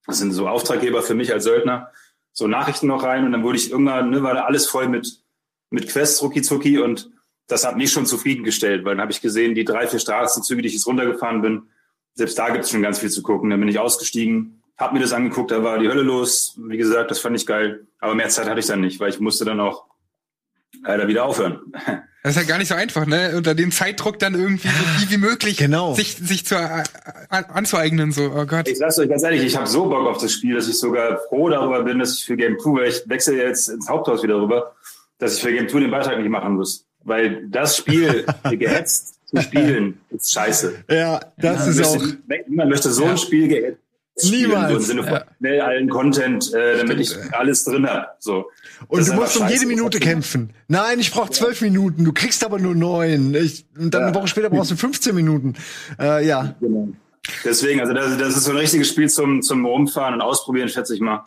[0.07, 1.91] das sind so Auftraggeber für mich als Söldner,
[2.33, 5.21] so Nachrichten noch rein und dann wurde ich irgendwann, ne, war da alles voll mit,
[5.71, 7.09] mit Quests, rucki zucki und
[7.47, 10.67] das hat mich schon zufriedengestellt, weil dann habe ich gesehen, die drei, vier Straßenzüge, die
[10.67, 11.63] ich jetzt runtergefahren bin,
[12.13, 13.49] selbst da gibt es schon ganz viel zu gucken.
[13.49, 16.55] Dann bin ich ausgestiegen, habe mir das angeguckt, da war die Hölle los.
[16.57, 17.87] Wie gesagt, das fand ich geil.
[17.99, 19.85] Aber mehr Zeit hatte ich dann nicht, weil ich musste dann auch
[20.83, 21.59] leider wieder aufhören.
[22.23, 23.33] Das ist ja gar nicht so einfach, ne?
[23.35, 25.95] Unter dem Zeitdruck dann irgendwie so viel wie möglich Genau.
[25.95, 26.83] sich, sich zu, äh,
[27.29, 28.67] an, anzueignen, so, oh Gott.
[28.67, 31.17] Ich sag's euch ganz ehrlich, ich habe so Bock auf das Spiel, dass ich sogar
[31.29, 34.39] froh darüber bin, dass ich für Game 2, weil ich wechsle jetzt ins Haupthaus wieder
[34.39, 34.75] rüber,
[35.21, 36.85] dass ich für Game 2 den Beitrag nicht machen muss.
[37.03, 40.83] Weil das Spiel gehetzt zu spielen, ist scheiße.
[40.89, 42.03] Ja, das ist auch.
[42.47, 43.79] Niemand möchte so ein Spiel gehetzt
[44.17, 44.69] spielen, Niemals.
[44.71, 48.17] so im Sinne von schnell allen Content, äh, damit ich alles drin hab.
[48.19, 48.45] So.
[48.87, 49.65] Und Das du musst um jede.
[49.65, 50.51] Minute kämpfen.
[50.67, 52.03] Nein, ich brauche zwölf Minuten.
[52.03, 53.33] Du kriegst aber nur neun.
[53.35, 55.53] Ich, und dann eine Woche später brauchst du 15 Minuten.
[55.99, 56.55] Äh, ja.
[56.59, 56.89] Genau.
[57.45, 60.93] Deswegen, also das, das ist so ein richtiges Spiel zum, zum Rumfahren und Ausprobieren, schätze
[60.95, 61.23] ich mal.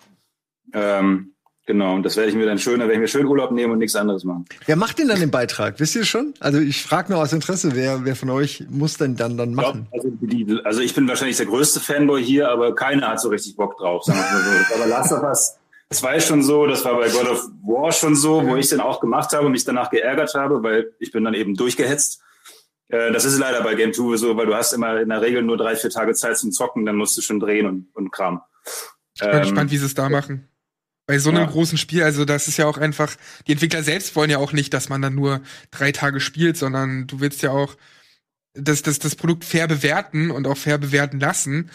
[0.73, 1.34] Ähm,
[1.67, 3.73] genau, und das werde ich mir dann schön, da werde ich mir schön Urlaub nehmen
[3.73, 4.45] und nichts anderes machen.
[4.67, 5.79] Wer macht denn dann den Beitrag?
[5.81, 6.35] Wisst ihr schon?
[6.41, 9.87] Also ich frage nur aus Interesse, wer, wer von euch muss denn dann dann machen?
[9.93, 13.57] Also, die, also ich bin wahrscheinlich der größte Fanboy hier, aber keiner hat so richtig
[13.57, 14.51] Bock drauf, sagen wir mal so.
[14.59, 15.57] Das war bei Last of Us
[15.91, 19.01] 2 schon so, das war bei God of War schon so, wo ich den auch
[19.01, 22.21] gemacht habe und mich danach geärgert habe, weil ich bin dann eben durchgehetzt.
[22.89, 25.43] Äh, Das ist leider bei Game 2 so, weil du hast immer in der Regel
[25.43, 28.41] nur drei, vier Tage Zeit zum Zocken, dann musst du schon drehen und, und Kram.
[29.15, 30.49] Ich bin Ähm, gespannt, wie sie es da machen.
[31.07, 31.47] Bei so einem Ja.
[31.51, 33.15] großen Spiel, also das ist ja auch einfach,
[33.47, 35.41] die Entwickler selbst wollen ja auch nicht, dass man dann nur
[35.71, 37.77] drei Tage spielt, sondern du willst ja auch
[38.55, 41.71] das, das, das Produkt fair bewerten und auch fair bewerten lassen.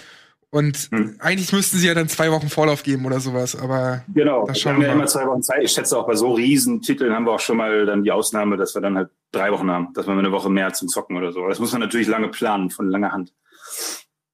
[0.51, 1.18] Und Hm.
[1.19, 4.61] eigentlich müssten sie ja dann zwei Wochen Vorlauf geben oder sowas, aber Genau, das wir
[4.61, 5.01] schauen haben wir ja mal.
[5.01, 5.61] immer zwei Wochen Zeit.
[5.61, 8.57] Ich schätze auch bei so riesen Titeln haben wir auch schon mal dann die Ausnahme,
[8.57, 11.31] dass wir dann halt drei Wochen haben, dass wir eine Woche mehr zum Zocken oder
[11.31, 11.47] so.
[11.47, 13.31] Das muss man natürlich lange planen, von langer Hand.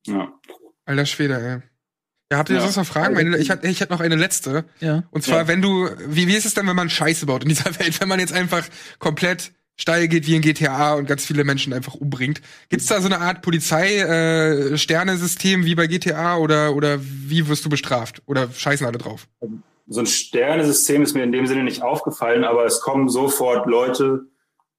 [0.07, 0.31] Ja.
[0.85, 1.69] Alter Schwede, ey.
[2.31, 2.61] Ja, habt ihr Ja.
[2.61, 3.13] sonst noch Fragen?
[3.13, 4.65] Meine, ich hatte ich hatte noch eine letzte.
[4.79, 5.03] Ja.
[5.11, 5.47] Und zwar, Ja.
[5.47, 7.99] wenn du, wie, wie ist es dann, wenn man Scheiße baut in dieser Welt?
[8.01, 8.63] Wenn man jetzt einfach
[8.99, 12.41] komplett steil geht wie in GTA und ganz viele Menschen einfach umbringt.
[12.69, 18.21] Gibt's da so eine Art Polizei-Sternesystem wie bei GTA oder, oder wie wirst du bestraft?
[18.25, 19.27] Oder scheißen alle drauf?
[19.87, 24.21] So ein Sternesystem ist mir in dem Sinne nicht aufgefallen, aber es kommen sofort Leute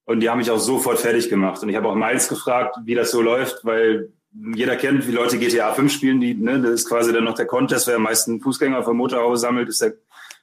[0.05, 1.61] und die haben mich auch sofort fertig gemacht.
[1.63, 4.09] Und ich habe auch Miles gefragt, wie das so läuft, weil
[4.53, 7.45] jeder kennt, wie Leute GTA 5 spielen, die, ne, das ist quasi dann noch der
[7.45, 9.93] Contest, wer am meisten Fußgänger vom Motorhaube sammelt, ist der,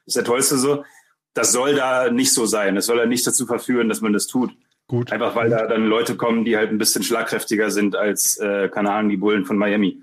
[0.05, 0.83] ist der tollste so.
[1.33, 2.75] Das soll da nicht so sein.
[2.75, 4.51] Das soll ja nicht dazu verführen, dass man das tut.
[4.87, 5.11] Gut.
[5.11, 8.91] Einfach weil da dann Leute kommen, die halt ein bisschen schlagkräftiger sind als, äh, keine
[8.91, 10.01] Ahnung, die Bullen von Miami.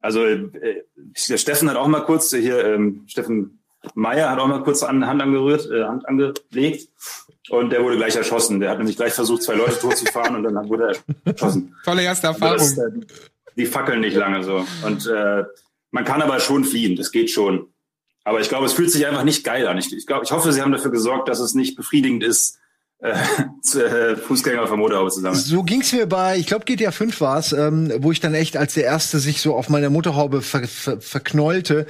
[0.00, 0.82] Also äh,
[1.28, 3.58] der Steffen hat auch mal kurz, hier, ähm, Steffen
[3.94, 6.88] Meyer hat auch mal kurz an, Hand angerührt, äh, Hand angelegt
[7.50, 8.60] und der wurde gleich erschossen.
[8.60, 10.92] Der hat nämlich gleich versucht, zwei Leute totzufahren und dann wurde
[11.24, 11.74] er erschossen.
[11.84, 12.58] Tolle erste Also Erfahrung.
[12.58, 12.90] das, äh,
[13.56, 14.64] die fackeln nicht lange so.
[14.84, 15.44] Und äh,
[15.90, 17.68] man kann aber schon fliehen, das geht schon.
[18.24, 19.78] Aber ich glaube, es fühlt sich einfach nicht geil an.
[19.78, 22.57] Ich, ich, glaube, ich hoffe, sie haben dafür gesorgt, dass es nicht befriedigend ist,
[23.00, 23.12] äh,
[23.78, 25.40] äh, Fußgänger vom Motorhaube zu sammeln.
[25.40, 28.74] So ging's mir bei, ich glaube GTA 5 war's, ähm, wo ich dann echt als
[28.74, 31.86] der erste sich so auf meiner Motorhaube ver ver verknollte,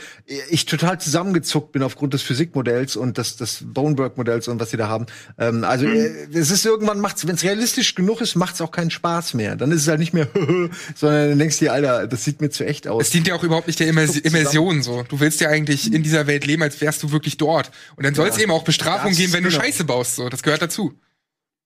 [0.51, 4.89] ich total zusammengezuckt bin aufgrund des Physikmodells und des, des Bonework-Modells und was sie da
[4.89, 5.07] haben.
[5.39, 8.91] Ähm, also äh, es ist irgendwann macht's, wenn es realistisch genug ist, macht's auch keinen
[8.91, 9.57] Spaß mehr.
[9.57, 10.29] Dann ist es halt nicht mehr,
[10.95, 13.05] sondern dann denkst du dir, Alter, das sieht mir zu echt aus.
[13.05, 14.21] Es dient ja auch überhaupt nicht der zusammen.
[14.25, 15.05] Immersion so.
[15.09, 17.71] Du willst ja eigentlich in dieser Welt leben, als wärst du wirklich dort.
[17.97, 18.43] Und dann soll es Ja.
[18.43, 19.63] eben auch Bestrafung Das, geben, wenn du genau.
[19.63, 20.17] Scheiße baust.
[20.17, 20.93] So, das gehört dazu.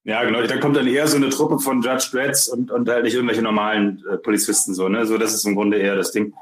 [0.04, 0.42] Ja, genau.
[0.42, 3.42] Da kommt dann eher so eine Truppe von Judge Dredds und, und halt nicht irgendwelche
[3.42, 5.06] normalen äh, Polizisten so, ne?
[5.06, 6.34] So, das ist im Grunde eher das Ding.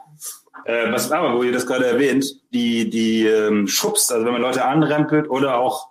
[0.64, 4.42] Äh, was aber, wo ihr das gerade erwähnt, die, die ähm, Schubs, also wenn man
[4.42, 5.88] Leute anrempelt oder auch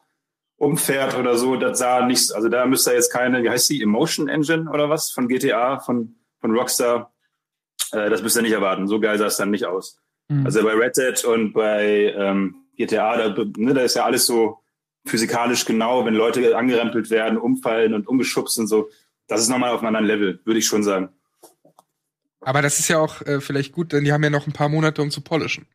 [0.58, 4.28] umfährt oder so, das sah nicht, also da müsste jetzt keine, wie heißt die, Emotion
[4.28, 7.14] Engine oder was von GTA, von, von Rockstar,
[7.92, 8.88] äh, das müsst ihr nicht erwarten.
[8.88, 10.00] So geil sah es dann nicht aus.
[10.28, 10.46] Mhm.
[10.46, 14.60] Also bei Red Dead und bei ähm, GTA, da, ne, da ist ja alles so
[15.06, 18.90] physikalisch genau, wenn Leute angerempelt werden, umfallen und umgeschubst und so.
[19.28, 21.10] Das ist nochmal auf einem anderen Level, würde ich schon sagen.
[22.42, 24.70] Aber das ist ja auch äh, vielleicht gut, denn die haben ja noch ein paar
[24.70, 25.68] Monate, um zu polischen.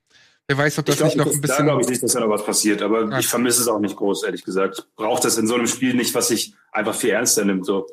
[0.46, 1.64] Wer weiß, ob das glaub, nicht noch das, ein Da bisschen.
[1.66, 3.18] glaube ich nicht, dass da noch was passiert, aber Ja.
[3.18, 4.78] ich vermisse es auch nicht groß, ehrlich gesagt.
[4.78, 7.64] Ich brauche das in so einem Spiel nicht, was sich einfach viel ernster nimmt.
[7.64, 7.86] So.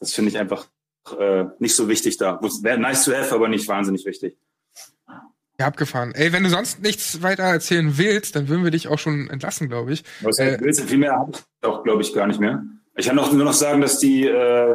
[0.00, 0.66] Das finde ich einfach
[1.18, 2.40] äh, nicht so wichtig da.
[2.62, 4.36] Wäre nice to have, aber nicht wahnsinnig wichtig.
[5.58, 6.12] Ja, abgefahren.
[6.14, 9.68] Ey, wenn du sonst nichts weiter erzählen willst, dann würden wir dich auch schon entlassen,
[9.68, 10.02] glaube ich.
[10.22, 10.84] Was Äh, willst du?
[10.84, 12.64] Viel mehr habe ich auch, glaube ich, gar nicht mehr.
[12.96, 14.74] Ich kann noch, nur noch sagen, dass die, äh,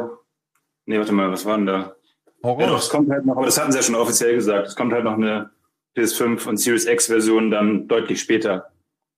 [0.86, 1.94] nee, warte mal, was war denn da?
[2.42, 4.74] Ja, doch, es kommt halt noch, aber das hatten sie ja schon offiziell gesagt, es
[4.74, 5.50] kommt halt noch eine
[5.96, 8.70] PS5 und Series X Version dann deutlich später,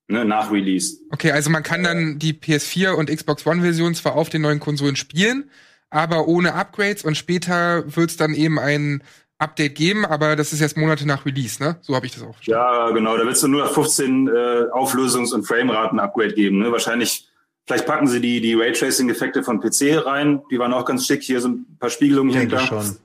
[0.08, 0.98] ne, nach Release.
[1.12, 4.58] Okay, also man kann dann die PS4 und Xbox One Version zwar auf den neuen
[4.58, 5.48] Konsolen spielen,
[5.90, 9.04] aber ohne Upgrades und später wird's dann eben ein
[9.42, 11.76] Update geben, aber das ist erst Monate nach Release, ne?
[11.82, 12.36] So habe ich das auch.
[12.42, 14.30] Ja, genau, da wird es nur 15 äh,
[14.72, 16.72] Auflösungs- und Frameraten-Upgrade geben, ne?
[16.72, 17.28] Wahrscheinlich,
[17.66, 21.40] vielleicht packen sie die, die Raytracing-Effekte von PC rein, die waren auch ganz schick, hier
[21.40, 22.82] so ein paar Spiegelungen hier und Denke da.
[22.82, 22.96] schon.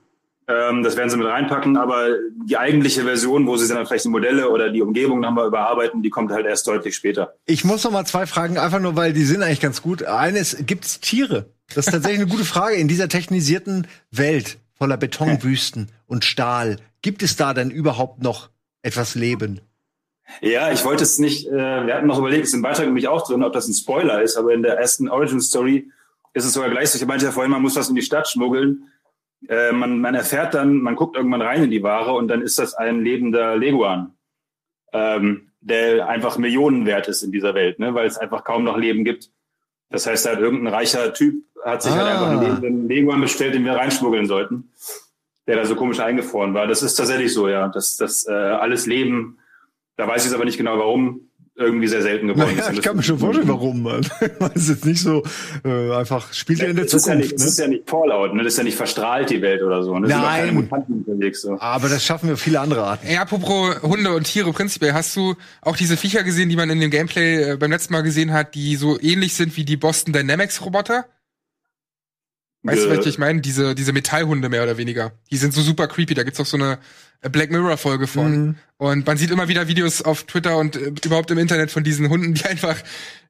[0.49, 2.07] Ähm, das werden sie mit reinpacken, aber
[2.45, 6.09] die eigentliche Version, wo sie dann vielleicht die Modelle oder die Umgebung nochmal überarbeiten, die
[6.09, 7.33] kommt halt erst deutlich später.
[7.45, 10.03] Ich muss noch mal zwei Fragen, einfach nur, weil die sind eigentlich ganz gut.
[10.03, 11.47] Eines, gibt es Tiere?
[11.75, 12.75] Das ist tatsächlich eine gute Frage.
[12.75, 18.49] In dieser technisierten Welt voller Betonwüsten und Stahl, gibt es da denn überhaupt noch
[18.81, 19.61] etwas Leben?
[20.41, 23.07] Ja, ich wollte es nicht, äh, wir hatten noch überlegt, es ist im Beitrag nämlich
[23.07, 25.89] auch drin, ob das ein Spoiler ist, aber in der ersten Origin Story
[26.33, 26.99] ist es sogar gleich so.
[26.99, 28.89] Ich meinte ja vorhin, man muss was in die Stadt schmuggeln.
[29.47, 32.59] Äh, man, man erfährt dann, man guckt irgendwann rein in die Ware und dann ist
[32.59, 34.15] das ein lebender Leguan,
[34.93, 38.77] ähm, der einfach Millionen wert ist in dieser Welt, ne, weil es einfach kaum noch
[38.77, 39.31] Leben gibt.
[39.89, 42.11] Das heißt, halt irgendein reicher Typ hat sich halt Ah.
[42.11, 44.71] einfach einen lebenden Leguan bestellt, den wir reinschmuggeln sollten,
[45.47, 46.67] der da so komisch eingefroren war.
[46.67, 47.67] Das ist tatsächlich so, ja.
[47.69, 49.37] Das, das äh, alles Leben,
[49.95, 51.26] da weiß ich jetzt aber nicht genau warum,
[51.57, 52.55] irgendwie sehr selten geworden ist.
[52.57, 53.81] Naja, Und ich das- kann mir schon vorstellen, warum.
[53.87, 54.05] Man.
[54.39, 55.23] Das ist jetzt nicht so
[55.65, 57.31] äh, einfach, spielt ja in der Es ist ja, Zukunft.
[57.31, 58.43] nicht, es ist ja nicht Fallout, ne?
[58.43, 59.97] Das ist ja nicht verstrahlt, die Welt oder so.
[59.97, 60.07] Ne?
[60.07, 60.69] Nein.
[61.33, 61.59] So.
[61.59, 63.07] Aber das schaffen wir viele andere Arten.
[63.09, 66.79] Ja, apropos Hunde und Tiere prinzipiell, hast du auch diese Viecher gesehen, die man in
[66.79, 70.13] dem Gameplay äh, beim letzten Mal gesehen hat, die so ähnlich sind wie die Boston
[70.13, 71.05] Dynamics Roboter?
[72.67, 73.41] Weißt du, was ich meine?
[73.41, 75.11] Diese, diese Metallhunde mehr oder weniger.
[75.31, 76.13] Die sind so super creepy.
[76.13, 76.77] Da gibt's auch so eine
[77.31, 78.31] Black Mirror Folge von.
[78.31, 78.55] Mhm.
[78.77, 82.09] Und man sieht immer wieder Videos auf Twitter und äh, überhaupt im Internet von diesen
[82.09, 82.77] Hunden, die einfach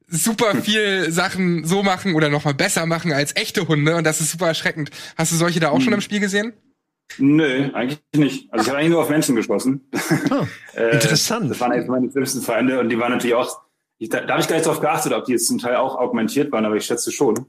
[0.10, 3.96] super viel Sachen so machen oder noch mal besser machen als echte Hunde.
[3.96, 4.90] Und das ist super erschreckend.
[5.18, 5.84] Hast du solche da auch Mhm.
[5.84, 6.54] schon im Spiel gesehen?
[7.20, 8.52] Nö, eigentlich nicht.
[8.52, 9.90] Also ich habe eigentlich nur auf Menschen geschossen.
[10.76, 11.50] Äh, interessant.
[11.50, 13.62] Das waren eigentlich meine schlimmsten Feinde und die waren natürlich auch,
[13.98, 15.96] ich, da, da habe ich gar nicht drauf geachtet, ob die jetzt zum Teil auch
[15.96, 17.48] augmentiert waren, aber ich schätze schon.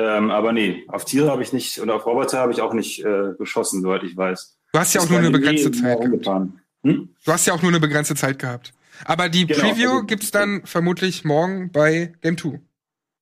[0.00, 3.04] Ähm, aber nee, auf Tiere habe ich nicht und auf Roboter habe ich auch nicht
[3.04, 4.56] äh, geschossen, soweit ich weiß.
[4.72, 5.98] Du hast ja auch Das nur war eine begrenzte Zeit.
[5.98, 6.60] rumgefahren.
[6.84, 7.08] Hm?
[7.24, 8.72] Du hast ja auch nur eine begrenzte Zeit gehabt.
[9.04, 12.60] Aber die Genau, Preview also- gibt's dann vermutlich morgen bei Game 2.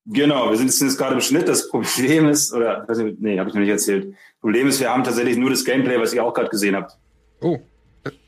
[0.08, 1.48] Genau, wir sind jetzt gerade im Schnitt.
[1.48, 2.86] Das Problem ist, oder
[3.18, 4.14] nee, habe ich noch nicht erzählt.
[4.42, 6.92] Problem ist, wir haben tatsächlich nur das Gameplay, was ihr auch gerade gesehen habt.
[7.40, 7.58] Oh.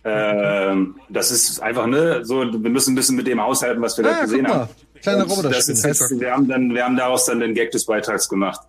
[0.05, 4.05] Ähm, das ist einfach, ne, so, wir müssen ein bisschen mit dem aushalten, was wir
[4.07, 4.69] Ah, gerade gesehen haben.
[5.03, 7.70] Kleiner Und Roboter das ist jetzt, wir haben dann, wir haben daraus dann den Gag
[7.70, 8.61] des Beitrags gemacht.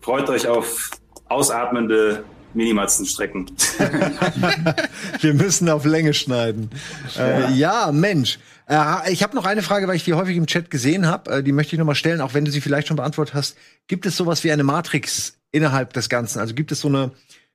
[0.00, 0.90] Freut euch auf
[1.28, 2.24] ausatmende
[2.54, 3.50] Minimatzenstrecken.
[5.20, 6.70] Wir müssen auf Länge schneiden.
[7.18, 8.38] Äh, ja, Mensch.
[8.68, 11.30] Äh, ich habe noch eine Frage, weil ich die häufig im Chat gesehen habe.
[11.30, 13.56] Äh, die möchte ich noch mal stellen, auch wenn du sie vielleicht schon beantwortet hast.
[13.86, 16.40] Gibt es sowas wie eine Matrix innerhalb des Ganzen?
[16.40, 17.12] Also gibt es so eine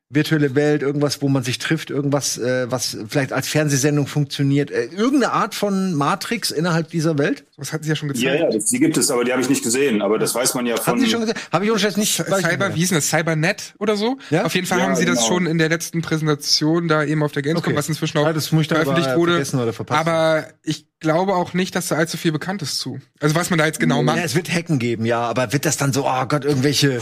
[0.09, 4.71] virtuelle Welt, irgendwas, wo man sich trifft, irgendwas, äh, was vielleicht als Fernsehsendung funktioniert?
[4.71, 7.43] Äh, irgendeine Art von Matrix innerhalb dieser Welt?
[7.57, 8.25] Was hatten sie ja schon gezeigt.
[8.25, 10.01] ja, ja, das, die gibt es, aber die habe ich nicht gesehen.
[10.01, 10.93] Aber das weiß man ja von.
[10.93, 11.41] Haben Sie schon gesagt?
[11.51, 12.15] Habe ich uns jetzt nicht.
[12.15, 13.09] Cyber, wie hieß denn das?
[13.09, 14.17] Cybernet oder so?
[14.29, 14.45] Ja?
[14.45, 15.27] Auf jeden Fall Ja, haben sie das genau.
[15.27, 17.77] schon in der letzten Präsentation da eben auf der Gamescom, Okay.
[17.77, 19.31] was inzwischen auch Ja, das muss ich da veröffentlicht aber wurde.
[19.33, 22.99] vergessen oder verpasst aber ich glaube auch nicht, dass da allzu viel bekannt ist zu.
[23.19, 24.17] Also was man da jetzt genau macht.
[24.17, 27.01] Ja, es wird Hacken geben, ja, aber wird das dann so, oh Gott, irgendwelche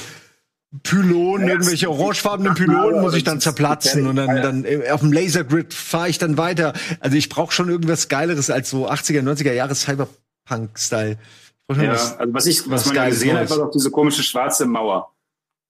[0.84, 5.74] Pylonen, irgendwelche orangefarbenen Pylonen muss ich dann zerplatzen und dann, dann äh, auf dem Lasergrid
[5.74, 6.74] fahre ich dann weiter.
[7.00, 11.18] Also ich brauche schon irgendwas Geileres als so 80er, 90er Jahre Cyberpunk-Style.
[11.72, 13.52] Ja, was- also was ich, was, was man ja gesehen Neues.
[13.52, 15.12] hat, war doch diese komische schwarze Mauer.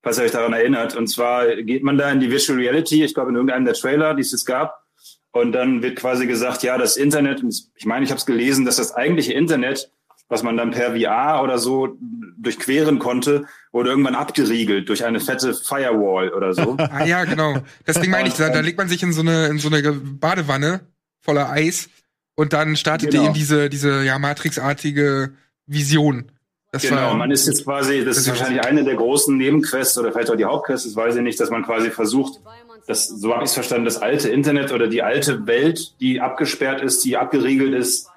[0.03, 0.95] Falls ihr euch daran erinnert.
[0.95, 4.13] Und zwar geht man da in die Virtual Reality, ich glaube in irgendeinem der Trailer,
[4.13, 4.83] die es jetzt gab.
[5.31, 8.65] Und dann wird quasi gesagt, ja, das Internet, und ich meine, ich habe es gelesen,
[8.65, 9.91] dass das eigentliche Internet
[10.27, 11.97] was man dann per VR oder so
[12.37, 16.75] durchqueren konnte, wurde irgendwann abgeriegelt durch eine fette Firewall oder so.
[16.79, 17.57] Ah ja, genau.
[17.85, 19.91] Das Ding meine ich, da, da legt man sich in so eine, in so eine
[19.93, 20.81] Badewanne
[21.21, 21.89] voller Eis
[22.35, 23.23] und dann startet Genau.
[23.23, 25.33] ihr in diese, diese ja, Matrix-artige
[25.67, 26.31] Vision.
[26.71, 29.37] Das genau, war, man ist jetzt quasi, das ist Das ist- wahrscheinlich eine der großen
[29.37, 32.41] Nebenquests oder vielleicht auch die Hauptquest, das weiß ich nicht, dass man quasi versucht,
[32.87, 36.81] das, so habe ich es verstanden, das alte Internet oder die alte Welt, die abgesperrt
[36.81, 38.09] ist, die abgeriegelt ist,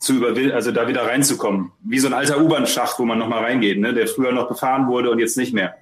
[0.00, 1.70] zu überwinden, also da wieder reinzukommen.
[1.84, 3.92] Wie so ein alter U-Bahn-Schacht, wo man nochmal reingeht, ne?
[3.94, 5.76] der früher noch befahren wurde und jetzt nicht mehr.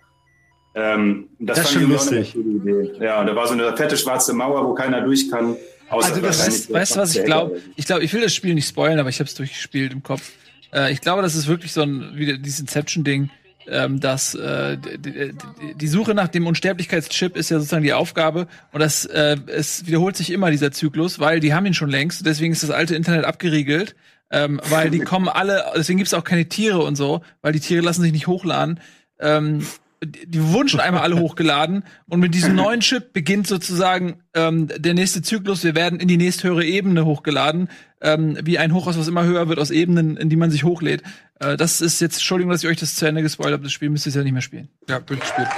[0.75, 2.35] Ähm, das, Das ist fand schon ich auch eine lustig.
[2.35, 2.49] gute
[2.97, 3.05] Idee.
[3.05, 5.57] Ja, und da war so eine fette schwarze Mauer, wo keiner durch kann.
[5.89, 7.61] Außer Also das ist, weißt du, was ich glaube?
[7.77, 10.31] Ich glaube, ich will das Spiel nicht spoilen, aber ich habe es durchgespielt im Kopf.
[10.75, 13.31] Äh, ich glaube, das ist wirklich so ein wieder dieses Inception-Ding,
[13.71, 19.05] ähm, dass äh, die, Suche nach dem Unsterblichkeitschip ist ja sozusagen die Aufgabe und das
[19.05, 22.25] äh, es wiederholt sich immer dieser Zyklus, weil die haben ihn schon längst.
[22.27, 23.95] Deswegen ist das alte Internet abgeriegelt,
[24.31, 25.65] ähm, weil die kommen alle.
[25.77, 28.81] Deswegen gibt's auch keine Tiere und so, weil die Tiere lassen sich nicht hochladen.
[29.21, 29.67] Ähm,
[30.03, 34.69] die die wurden schon einmal alle hochgeladen und mit diesem neuen Chip beginnt sozusagen ähm,
[34.69, 35.65] der nächste Zyklus.
[35.65, 37.69] Wir werden in die nächsthöhere Ebene hochgeladen,
[38.01, 41.03] ähm, wie ein Hochhaus, was immer höher wird aus Ebenen, in die man sich hochlädt.
[41.41, 43.63] Äh, das ist jetzt, Entschuldigung, dass ich euch das zu Ende gespoilt habe.
[43.63, 44.69] Das Spiel müsst ihr ja nicht mehr spielen.
[44.89, 45.49] Ja, durchgespielt.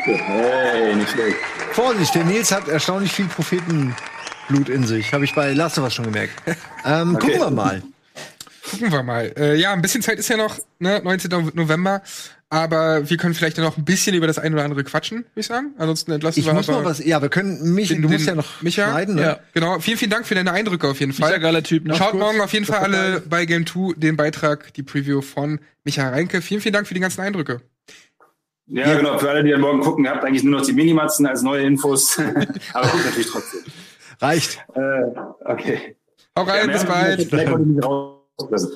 [0.00, 0.20] Okay.
[0.26, 1.36] Hey, nicht schlecht.
[1.72, 5.12] Vorsicht, der Nils hat erstaunlich viel Prophetenblut in sich.
[5.12, 6.32] Habe ich bei Last of Us schon gemerkt.
[6.84, 7.26] Ähm, Okay.
[7.32, 7.82] Gucken wir mal.
[8.70, 9.32] Gucken wir mal.
[9.36, 11.52] Äh, ja, ein bisschen Zeit ist ja noch, ne, 19.
[11.54, 12.02] November.
[12.50, 15.46] Aber wir können vielleicht noch ein bisschen über das ein oder andere quatschen, würde ich
[15.46, 15.74] sagen.
[15.76, 17.04] Ansonsten entlassen Ich wir muss aber noch was.
[17.04, 17.88] Ja, wir können mich.
[17.88, 18.88] den- du musst den ja noch Micha.
[18.90, 19.16] schneiden.
[19.16, 19.22] Ne?
[19.22, 19.78] Ja, genau.
[19.80, 21.28] Vielen, vielen Dank für deine Eindrücke auf jeden Fall.
[21.28, 21.94] Micha, geiler Typ, ne?
[21.94, 25.20] Schaut Kurz, morgen auf jeden das Fall alle bei Game 2 den Beitrag, die Preview
[25.20, 26.40] von Micha Reinke.
[26.40, 27.60] Vielen, vielen Dank für die ganzen Eindrücke.
[28.66, 29.18] Ja, genau.
[29.18, 31.64] Für alle, die dann morgen gucken, ihr habt eigentlich nur noch die Minimatzen als neue
[31.64, 32.18] Infos.
[32.72, 33.60] Aber gut, natürlich trotzdem.
[34.20, 34.58] Reicht.
[34.74, 34.80] Äh,
[35.44, 35.96] okay.
[36.36, 37.30] Hau rein, Ja, bis bald.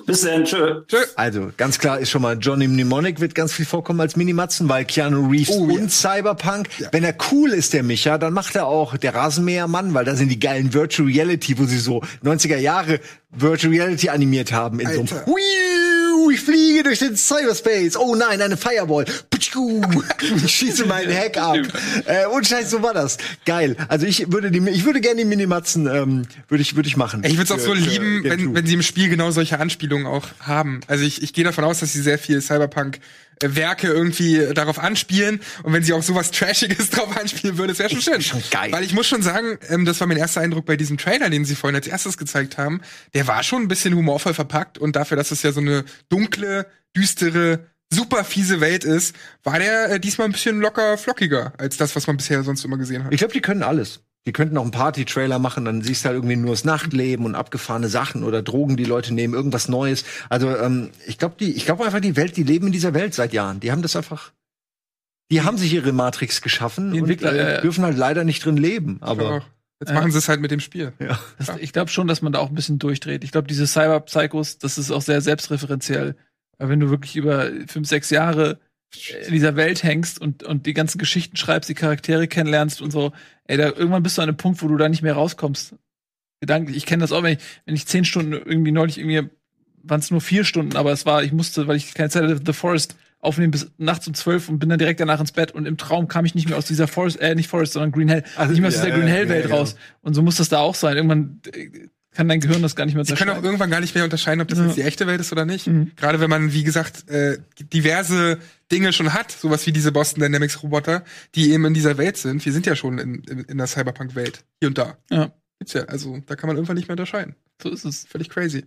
[0.07, 0.83] Bis dann, tschö.
[1.15, 4.85] Also, ganz klar ist schon mal, Johnny Mnemonic wird ganz viel vorkommen als Minimatzen, weil
[4.85, 8.97] Keanu Reeves Oh, und Cyberpunk, wenn er cool ist, der Micha, dann macht er auch
[8.97, 12.99] der Rasenmähermann, weil da sind die geilen Virtual Reality, wo sie so 90er Jahre
[13.31, 15.25] Virtual Reality animiert haben in so einem Alter.
[16.31, 17.97] Ich fliege durch den Cyberspace.
[17.97, 19.05] Oh nein, eine Firewall.
[19.31, 19.83] Putschku.
[20.45, 21.57] Ich schieße meinen Hack ab.
[22.07, 23.19] Äh, und scheiße, so war das.
[23.45, 23.77] Geil.
[23.89, 27.23] Also ich würde die, ich würde gerne die Minimatzen, ähm, würde ich, würde ich machen.
[27.25, 30.27] Ich würde es auch so lieben, wenn, wenn sie im Spiel genau solche Anspielungen auch
[30.41, 30.81] haben.
[30.87, 32.41] Also ich, ich gehe davon aus, dass sie sehr viel
[33.43, 35.41] Cyberpunk-Werke irgendwie darauf anspielen.
[35.63, 38.23] Und wenn sie auch sowas Trashiges drauf anspielen würden, das wäre schon schön.
[38.23, 38.73] schon geil.
[38.73, 41.45] Weil ich muss schon sagen, ähm, das war mein erster Eindruck bei diesem Trailer, den
[41.45, 42.81] sie vorhin als erstes gezeigt haben.
[43.15, 44.79] Der war schon ein bisschen humorvoll verpackt.
[44.79, 49.91] Und dafür, dass es ja so eine dunkle, düstere, super fiese Welt ist, war der
[49.91, 53.13] äh, diesmal ein bisschen locker flockiger als das, was man bisher sonst immer gesehen hat.
[53.13, 54.01] Ich glaube, die können alles.
[54.27, 57.35] Die könnten auch einen Party-Trailer machen, dann siehst du halt irgendwie nur das Nachtleben und
[57.35, 60.05] abgefahrene Sachen oder Drogen, die Leute nehmen, irgendwas Neues.
[60.29, 63.15] Also ähm, ich glaube, die, ich glaube einfach die Welt, die leben in dieser Welt
[63.15, 63.59] seit Jahren.
[63.59, 64.33] Die haben das einfach,
[65.33, 68.45] die haben sich ihre Matrix geschaffen Die und Entwickler, äh, ja, dürfen halt leider nicht
[68.45, 68.99] drin leben.
[69.01, 69.45] Aber
[69.81, 70.93] jetzt machen sie es halt mit dem Spiel.
[71.01, 71.19] ja.
[71.39, 73.25] Das, ich glaube schon, dass man da auch ein bisschen durchdreht.
[73.25, 76.15] Ich glaube, diese Cyber-Psychos, das ist auch sehr selbstreferenziell.
[76.59, 78.61] Weil wenn du wirklich über fünf, sechs Jahre
[79.27, 83.13] in dieser Welt hängst und, und die ganzen Geschichten schreibst, die Charaktere kennenlernst und so,
[83.45, 85.75] ey, da irgendwann bist du an einem Punkt, wo du da nicht mehr rauskommst.
[86.41, 86.77] Gedanklich.
[86.77, 89.31] Ich kenne das auch, wenn ich, wenn ich zehn Stunden irgendwie neulich irgendwie,
[89.83, 92.41] waren es nur vier Stunden, aber es war, ich musste, weil ich keine Zeit hatte,
[92.45, 95.67] The Forest aufnehmen bis nachts um zwölf und bin dann direkt danach ins Bett und
[95.67, 98.25] im Traum kam ich nicht mehr aus dieser Forest, äh, nicht Forest, sondern Green Hell,
[98.37, 99.55] Also, nicht mehr aus ja, dieser ja, Green Hell Welt ja.
[99.55, 99.77] raus.
[100.03, 100.97] Und so muss das da auch sein.
[100.97, 103.45] Irgendwann äh, kann dein Gehirn das gar nicht mehr Sie können auch unterscheiden.
[103.47, 104.67] irgendwann gar nicht mehr unterscheiden, ob das Ja.
[104.67, 105.67] jetzt die echte Welt ist oder nicht.
[105.67, 105.93] Mhm.
[105.97, 107.39] Gerade wenn man, wie gesagt, äh,
[107.73, 108.39] diverse
[108.71, 112.45] Dinge schon hat, sowas wie diese Boston Dynamics Roboter, die eben in dieser Welt sind.
[112.45, 114.45] Wir sind ja schon in, in, in der Cyberpunk-Welt.
[114.61, 114.97] Hier und da.
[115.11, 115.33] Ja.
[115.59, 115.83] Gibt's ja.
[115.85, 117.35] Also, da kann man irgendwann nicht mehr unterscheiden.
[117.63, 118.05] So ist es.
[118.05, 118.65] Völlig crazy.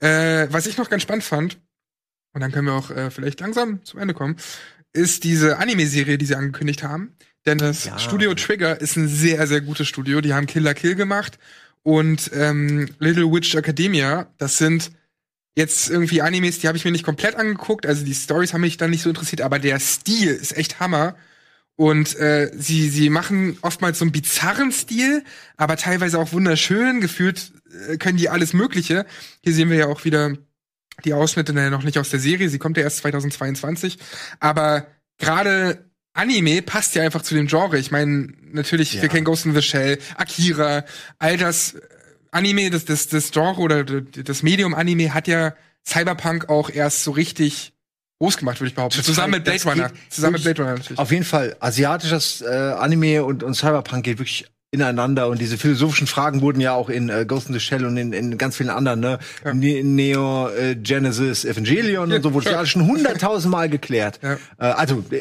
[0.00, 1.58] Äh, was ich noch ganz spannend fand,
[2.34, 4.36] und dann können wir auch äh, vielleicht langsam zum Ende kommen,
[4.92, 7.12] ist diese Anime-Serie, die sie angekündigt haben.
[7.46, 7.98] Denn das Ja.
[7.98, 10.20] Studio Trigger ist ein sehr, sehr gutes Studio.
[10.20, 11.38] Die haben Killer Kill gemacht
[11.86, 14.26] und ähm, Little Witch Academia.
[14.38, 14.90] Das sind
[15.54, 17.86] jetzt irgendwie Animes, die habe ich mir nicht komplett angeguckt.
[17.86, 21.14] Also die Stories haben mich dann nicht so interessiert, aber der Stil ist echt Hammer.
[21.76, 25.22] Und äh, sie, sie machen oftmals so einen bizarren Stil,
[25.56, 27.00] aber teilweise auch wunderschön.
[27.00, 27.52] Gefühlt
[27.88, 29.06] äh, können die alles Mögliche.
[29.44, 30.32] Hier sehen wir ja auch wieder
[31.04, 32.48] die Ausschnitte naja, noch nicht aus der Serie.
[32.48, 33.98] Sie kommt ja erst 2022.
[34.40, 34.88] Aber
[35.18, 35.85] gerade
[36.16, 37.78] Anime passt ja einfach zu dem Genre.
[37.78, 39.02] Ich meine, natürlich, Ja.
[39.02, 40.84] wir kennen Ghost in the Shell, Akira,
[41.18, 41.80] all das äh,
[42.30, 45.54] Anime, das, das, das Genre oder das Medium Anime hat ja
[45.86, 47.72] Cyberpunk auch erst so richtig
[48.18, 48.96] groß gemacht, würde ich behaupten.
[48.96, 49.90] Total, Zusammen mit Blade Runner.
[50.08, 50.98] Zusammen mit Blade Runner natürlich.
[50.98, 56.06] Auf jeden Fall, asiatisches äh, Anime und, und Cyberpunk geht wirklich ineinander und diese philosophischen
[56.06, 58.68] Fragen wurden ja auch in äh, Ghost in the Shell und in, in ganz vielen
[58.70, 59.18] anderen, ne?
[59.54, 64.18] Ne Neo äh, Genesis Evangelion und so wurde ja schon hunderttausendmal geklärt.
[64.22, 65.20] Äh, also äh,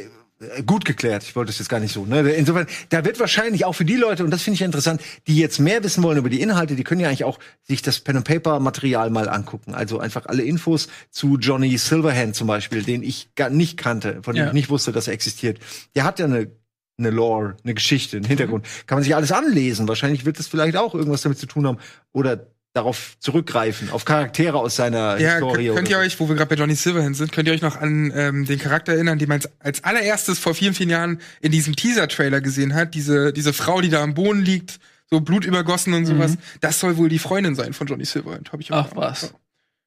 [0.66, 1.24] gut geklärt.
[1.24, 2.06] Ich wollte es jetzt gar nicht so.
[2.06, 2.30] Ne?
[2.32, 5.38] Insofern, da wird wahrscheinlich auch für die Leute, und das finde ich ja interessant, die
[5.38, 8.18] jetzt mehr wissen wollen über die Inhalte, die können ja eigentlich auch sich das Pen
[8.18, 9.74] and Paper Material mal angucken.
[9.74, 14.36] Also einfach alle Infos zu Johnny Silverhand zum Beispiel, den ich gar nicht kannte, von
[14.36, 14.48] dem Ja.
[14.48, 15.60] ich nicht wusste, dass er existiert.
[15.95, 16.52] Der hat ja eine
[16.98, 18.66] eine Lore, eine Geschichte, einen Hintergrund.
[18.88, 19.86] Kann man sich alles anlesen.
[19.86, 21.78] Wahrscheinlich wird es vielleicht auch irgendwas damit zu tun haben
[22.14, 25.68] oder darauf zurückgreifen, auf Charaktere aus seiner Ja, Historie.
[25.68, 27.61] könnt, könnt ihr oder euch, wo wir gerade bei Johnny Silverhand sind, könnt ihr euch
[27.61, 31.52] noch an ähm, den Charakter erinnern, den man als allererstes vor vielen, vielen Jahren in
[31.52, 32.93] diesem Teaser-Trailer gesehen hat?
[32.93, 34.80] Diese, diese Frau, die da am Boden liegt,
[35.10, 36.31] so blutübergossen und sowas.
[36.31, 36.38] Mhm.
[36.61, 39.34] Das soll wohl die Freundin sein von Johnny Silverhand, habe ich auch Ach was.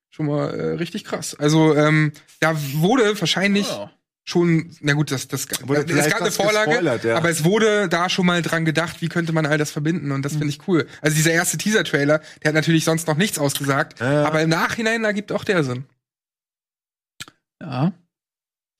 [0.08, 1.34] schon mal äh, richtig krass.
[1.38, 3.66] Also ähm, da wurde wahrscheinlich
[4.28, 7.16] schon, na gut, das, das, Wurde es gab eine Vorlage, ja.
[7.16, 10.22] aber es wurde da schon mal dran gedacht, wie könnte man all das verbinden und
[10.22, 10.38] das Mhm.
[10.38, 10.86] finde ich cool.
[11.00, 15.32] Also dieser erste Teaser-Trailer, der hat natürlich sonst noch nichts ausgesagt, aber im Nachhinein ergibt
[15.32, 15.84] auch der Sinn.
[17.62, 17.92] Ja.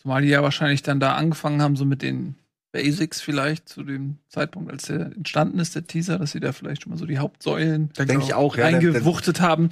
[0.03, 2.37] Zumal die ja wahrscheinlich dann da angefangen haben, so mit den
[2.71, 6.83] Basics vielleicht zu dem Zeitpunkt, als der entstanden ist, der Teaser, dass sie da vielleicht
[6.83, 8.67] schon mal so die Hauptsäulen Denk ich auch, ja.
[8.67, 9.71] eingewuchtet haben.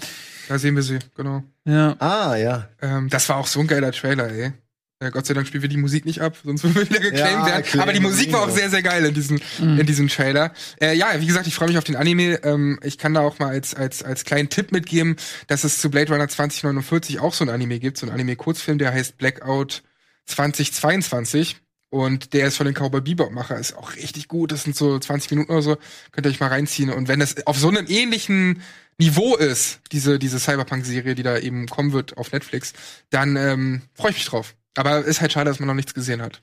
[0.49, 1.45] Da sehen wir sie, genau.
[1.67, 1.97] Ja.
[1.99, 2.71] Ah, ja.
[2.81, 4.53] Ähm, das war auch so ein geiler Trailer, ey.
[4.99, 7.41] Äh, Gott sei Dank spielen wir die Musik nicht ab, sonst würden wir wieder geclaimed
[7.41, 7.63] Ja, werden.
[7.65, 9.81] claim Aber die Musik war auch sehr, sehr geil in diesem, Mhm.
[9.81, 10.53] in diesem Trailer.
[10.81, 12.41] Äh, ja, wie gesagt, ich freue mich auf den Anime.
[12.45, 15.17] Ähm, ich kann da auch mal als, als, als kleinen Tipp mitgeben,
[15.49, 18.93] dass es zu Blade Runner 2049 auch so ein Anime gibt, so ein Anime-Kurzfilm, der
[18.93, 19.83] heißt Blackout
[20.25, 21.57] 2022.
[21.89, 24.51] Und der ist von den Cowboy Bebop-Macher, ist auch richtig gut.
[24.51, 25.77] Das sind so 20 Minuten oder so.
[26.11, 26.91] Könnt ihr euch mal reinziehen.
[26.91, 28.61] Und wenn das auf so einem ähnlichen
[28.99, 32.73] Niveau ist, diese, diese Cyberpunk-Serie, die da eben kommen wird auf Netflix,
[33.11, 34.55] dann ähm, freue ich mich drauf.
[34.77, 36.43] Aber ist halt schade, dass man noch nichts gesehen hat.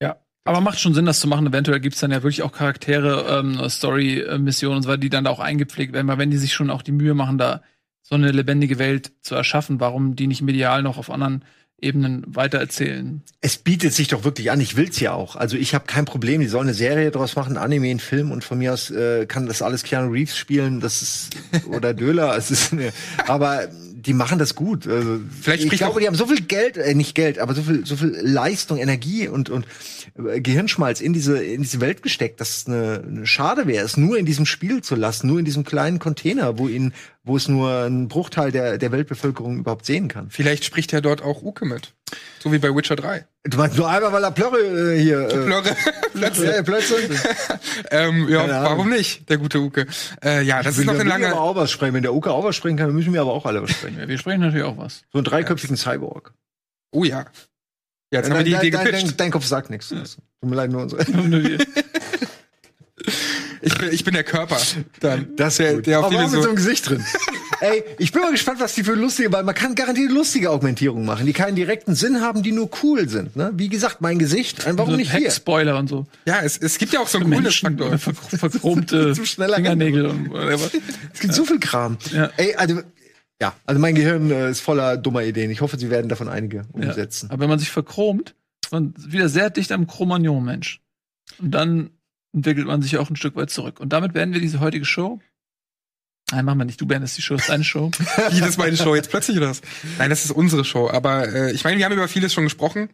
[0.00, 0.16] Ja.
[0.44, 1.46] Aber macht schon Sinn, das zu machen.
[1.46, 5.30] Eventuell gibt's dann ja wirklich auch Charaktere, ähm, Story-Missionen und so weiter, die dann da
[5.30, 6.06] auch eingepflegt werden.
[6.06, 7.62] Weil wenn die sich schon auch die Mühe machen, da
[8.02, 11.44] so eine lebendige Welt zu erschaffen, warum die nicht medial noch auf anderen
[11.78, 13.22] Ebenen weitererzählen?
[13.40, 14.60] Es bietet sich doch wirklich an.
[14.60, 15.36] Ich will's ja auch.
[15.36, 16.40] Also ich habe kein Problem.
[16.40, 19.46] Die sollen eine Serie draus machen, Anime, einen Film und von mir aus äh, kann
[19.46, 20.80] das alles Keanu Reeves spielen.
[20.80, 21.36] Das ist
[21.66, 22.36] oder Döler.
[22.36, 22.92] Es ist eine,
[23.26, 23.68] aber
[24.06, 24.86] die machen das gut.
[24.86, 27.84] Also, Vielleicht ich glaube, die haben so viel Geld, äh, nicht Geld, aber so viel,
[27.84, 29.66] so viel Leistung, Energie und und
[30.16, 33.96] äh, Gehirnschmalz in diese in diese Welt gesteckt, dass es eine, eine Schade wäre, es
[33.96, 36.94] nur in diesem Spiel zu lassen, nur in diesem kleinen Container, wo ihn,
[37.26, 40.30] wo es nur ein Bruchteil der der Weltbevölkerung überhaupt sehen kann.
[40.30, 41.92] Vielleicht spricht ja dort auch Uke mit.
[42.38, 43.26] So wie bei Witcher 3.
[43.44, 45.22] Du meinst nur einmal, weil er Plörre äh, hier.
[45.22, 45.76] Äh, Plörre.
[46.14, 46.46] Plötze.
[46.46, 46.94] Ja, Plötze.
[47.90, 49.86] ähm, ja, warum nicht, der gute Uke?
[50.24, 51.32] Äh, ja, das Ich ist noch ein langer.
[51.32, 51.94] aber auch was sprechen.
[51.94, 53.98] Wenn der Uke auch was sprechen kann, dann müssen wir aber auch alle was sprechen.
[53.98, 55.02] Ja, wir sprechen natürlich auch was.
[55.12, 56.32] So einen dreiköpfigen Cyborg.
[56.92, 57.26] Oh ja.
[58.12, 59.88] Ja, jetzt haben wir die Idee dein, dein, dein, dein Kopf sagt nichts.
[59.88, 61.04] Tut mir leid, nur unsere.
[63.62, 64.58] Ich bin, ich bin der Körper.
[65.00, 65.28] Dann.
[65.36, 66.48] Das der, der auf aber auch mit so so.
[66.48, 67.04] einem Gesicht drin.
[67.60, 71.06] Ey, ich bin mal gespannt, was die für lustige, weil man kann garantiert lustige Augmentierungen
[71.06, 73.34] machen, die keinen direkten Sinn haben, die nur cool sind.
[73.34, 73.50] Ne?
[73.54, 75.30] Wie gesagt, mein Gesicht, warum so nicht hier?
[75.30, 76.06] Spoiler und so.
[76.26, 77.98] Ja, es, es gibt ja auch so einen coolen Faktor.
[77.98, 80.70] ver verchromte Fingernägel und whatever.
[81.14, 81.96] Es gibt so viel Kram.
[82.12, 82.30] Ja.
[82.36, 82.80] Ey, also,
[83.40, 85.50] ja, also mein Gehirn äh, ist voller dummer Ideen.
[85.50, 86.88] Ich hoffe, sie werden davon einige Ja.
[86.88, 87.30] umsetzen.
[87.30, 88.34] Aber wenn man sich verchromt,
[88.64, 90.80] ist man wieder sehr dicht am Chromagnon-Mensch.
[91.38, 91.90] Und dann
[92.36, 93.80] entwickelt man sich auch ein Stück weit zurück.
[93.80, 95.18] Und damit beenden wir diese heutige Show.
[96.30, 96.80] Nein, machen wir nicht.
[96.80, 97.90] Du beendest die Show, ist deine Show.
[98.30, 99.62] Wie, das ist meine Show jetzt plötzlich oder was?
[99.98, 100.90] Nein, das ist unsere Show.
[100.90, 102.90] Aber äh, ich meine, wir haben über vieles schon gesprochen.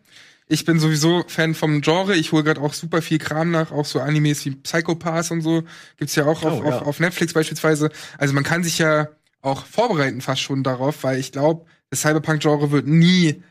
[0.48, 2.14] Ich bin sowieso Fan vom Genre.
[2.14, 5.40] Ich hole gerade auch super viel Kram nach, auch so Animes wie Psycho Pass und
[5.40, 5.64] so.
[5.96, 6.78] Gibt's ja auch auf, Oh, ja.
[6.78, 7.90] Auf, auf Netflix beispielsweise.
[8.18, 9.08] Also man kann sich ja
[9.40, 13.42] auch vorbereiten fast schon darauf, weil ich glaube, das Cyberpunk-Genre wird nie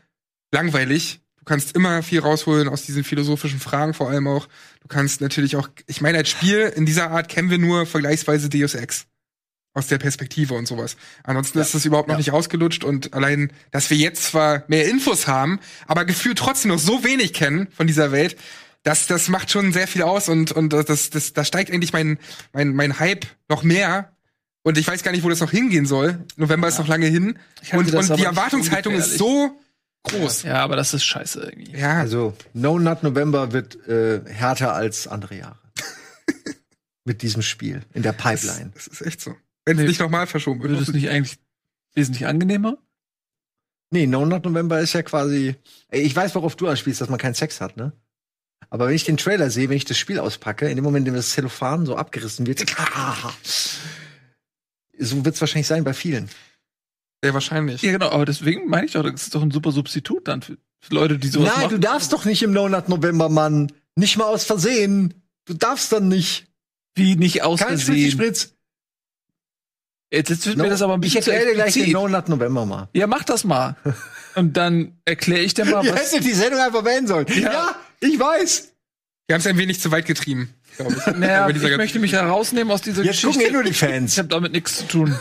[0.52, 1.20] langweilig.
[1.42, 4.46] Du kannst immer viel rausholen aus diesen philosophischen Fragen vor allem auch.
[4.80, 8.48] Du kannst natürlich auch, ich meine, als Spiel in dieser Art kennen wir nur vergleichsweise
[8.48, 9.06] Deus Ex
[9.74, 10.96] aus der Perspektive und sowas.
[11.24, 15.26] Ansonsten ist das überhaupt noch nicht ausgelutscht und allein, dass wir jetzt zwar mehr Infos
[15.26, 15.58] haben,
[15.88, 18.36] aber gefühlt trotzdem noch so wenig kennen von dieser Welt,
[18.84, 22.18] das, das macht schon sehr viel aus und, und das, das, da steigt eigentlich mein,
[22.52, 24.12] mein, mein Hype noch mehr.
[24.62, 26.24] Und ich weiß gar nicht, wo das noch hingehen soll.
[26.36, 27.36] November ist noch lange hin.
[27.72, 29.58] Und, das und die Erwartungshaltung ist so
[30.04, 30.42] groß.
[30.42, 31.72] Ja, aber das ist scheiße irgendwie.
[31.76, 35.58] Ja, Also, No Nut November wird äh, härter als andere Jahre.
[37.04, 38.70] Mit diesem Spiel in der Pipeline.
[38.74, 39.34] das ist echt so.
[39.64, 40.72] Wenn es nicht nochmal verschoben wird.
[40.72, 41.38] Würde es nicht eigentlich
[41.94, 42.78] wesentlich angenehmer?
[43.90, 45.56] Nee, No Nut November ist ja quasi.
[45.90, 47.92] Ich weiß, worauf du anspielst, dass man keinen Sex hat, ne?
[48.70, 51.12] Aber wenn ich den Trailer sehe, wenn ich das Spiel auspacke, in dem Moment, in
[51.12, 52.60] dem das Zellophan so abgerissen wird,
[54.98, 56.30] so wird es wahrscheinlich sein bei vielen.
[57.22, 57.82] Sehr wahrscheinlich.
[57.82, 60.56] Ja, genau, aber deswegen meine ich doch, das ist doch ein super Substitut dann für,
[60.80, 61.70] für Leute, die sowas Nein, machen.
[61.70, 63.70] du darfst doch nicht im No Nut November, Mann.
[63.94, 65.14] Nicht mal aus Versehen.
[65.44, 66.46] Du darfst dann nicht.
[66.94, 68.10] Wie nicht aus Kein Versehen.
[68.10, 68.54] Spritz.
[70.12, 71.92] Jetzt, jetzt wird No, mir das aber ein ich bisschen zu erkläre dir gleich den
[71.92, 72.88] Nut November mal.
[72.92, 73.76] Ja, mach das mal.
[74.34, 76.12] Und dann erkläre ich dir mal, Ihr was.
[76.12, 77.26] hättet die Sendung einfach beenden sollen.
[77.40, 78.72] Ja, ich weiß.
[79.26, 81.16] Wir haben es ein wenig zu weit getrieben, ich.
[81.18, 83.38] Naja, ich möchte mich herausnehmen aus dieser Jetzt Geschichte.
[83.38, 84.12] gucken eh nur die Fans.
[84.12, 85.14] Ich habe damit nichts zu tun.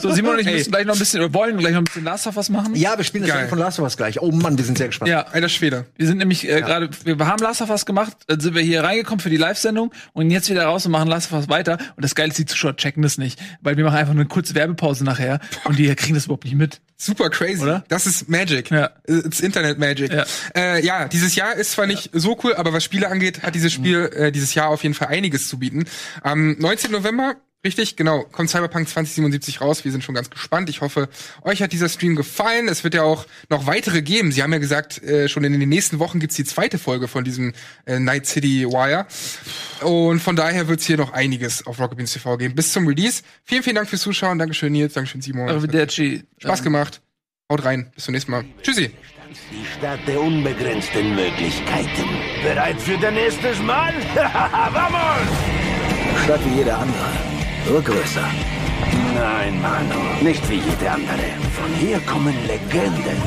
[0.00, 2.04] So, Simon und ich müssen gleich noch ein bisschen, oder wollen gleich noch ein bisschen
[2.04, 2.74] Last of Us machen.
[2.74, 3.40] Ja, wir spielen das Geil.
[3.40, 4.20] Ende von Last of Us gleich.
[4.20, 5.10] Oh Mann, wir sind sehr gespannt.
[5.10, 5.86] Ja, Alter Schwede.
[5.96, 8.82] wir sind nämlich äh, gerade, wir haben Last of Us gemacht, dann sind wir hier
[8.82, 11.78] reingekommen für die Live-Sendung und jetzt wieder raus und machen Last of Us weiter.
[11.96, 14.28] Und das Geile ist, die Zuschauer checken das nicht, weil wir machen einfach nur eine
[14.28, 16.80] kurze Werbepause nachher und die kriegen das überhaupt nicht mit.
[17.00, 17.62] Super crazy.
[17.62, 17.84] Oder?
[17.88, 18.70] Das ist Magic.
[18.70, 18.90] Ja.
[19.06, 20.12] It's Internet Magic.
[20.12, 20.24] Ja.
[20.56, 23.72] Äh, ja, dieses Jahr ist zwar nicht so cool, aber was Spiele angeht, hat dieses
[23.72, 25.84] Spiel äh, dieses Jahr auf jeden Fall einiges zu bieten.
[26.22, 26.90] Am 19.
[26.90, 27.36] November,
[27.68, 29.84] richtig, genau, kommt Cyberpunk 2077 raus.
[29.84, 30.68] Wir sind schon ganz gespannt.
[30.70, 31.08] Ich hoffe,
[31.42, 32.68] euch hat dieser Stream gefallen.
[32.68, 34.32] Es wird ja auch noch weitere geben.
[34.32, 37.24] Sie haben ja gesagt, äh, schon in den nächsten Wochen gibt's die zweite Folge von
[37.24, 37.52] diesem
[37.86, 39.06] äh, Night City Wire.
[39.82, 42.54] Und von daher wird's hier noch einiges auf Rocket Beans TV geben.
[42.54, 43.22] Bis zum Release.
[43.44, 44.38] Vielen, vielen Dank fürs Zuschauen.
[44.38, 45.48] Dankeschön Nils, Dankeschön Simon.
[45.48, 46.24] Arrivederci.
[46.38, 47.00] Spaß gemacht.
[47.50, 47.90] Haut rein.
[47.94, 48.44] Bis zum nächsten Mal.
[48.62, 48.90] Tschüssi.
[49.50, 52.08] Die Stadt der unbegrenzten Möglichkeiten.
[52.42, 53.92] Bereit für dein erstes Mal?
[54.14, 55.58] Vamos!
[56.24, 57.27] Stadt wie jeder andere.
[57.68, 58.26] Nur größer.
[59.14, 61.28] Nein, Manu, nicht wie jede andere.
[61.52, 63.20] Von hier kommen Legenden.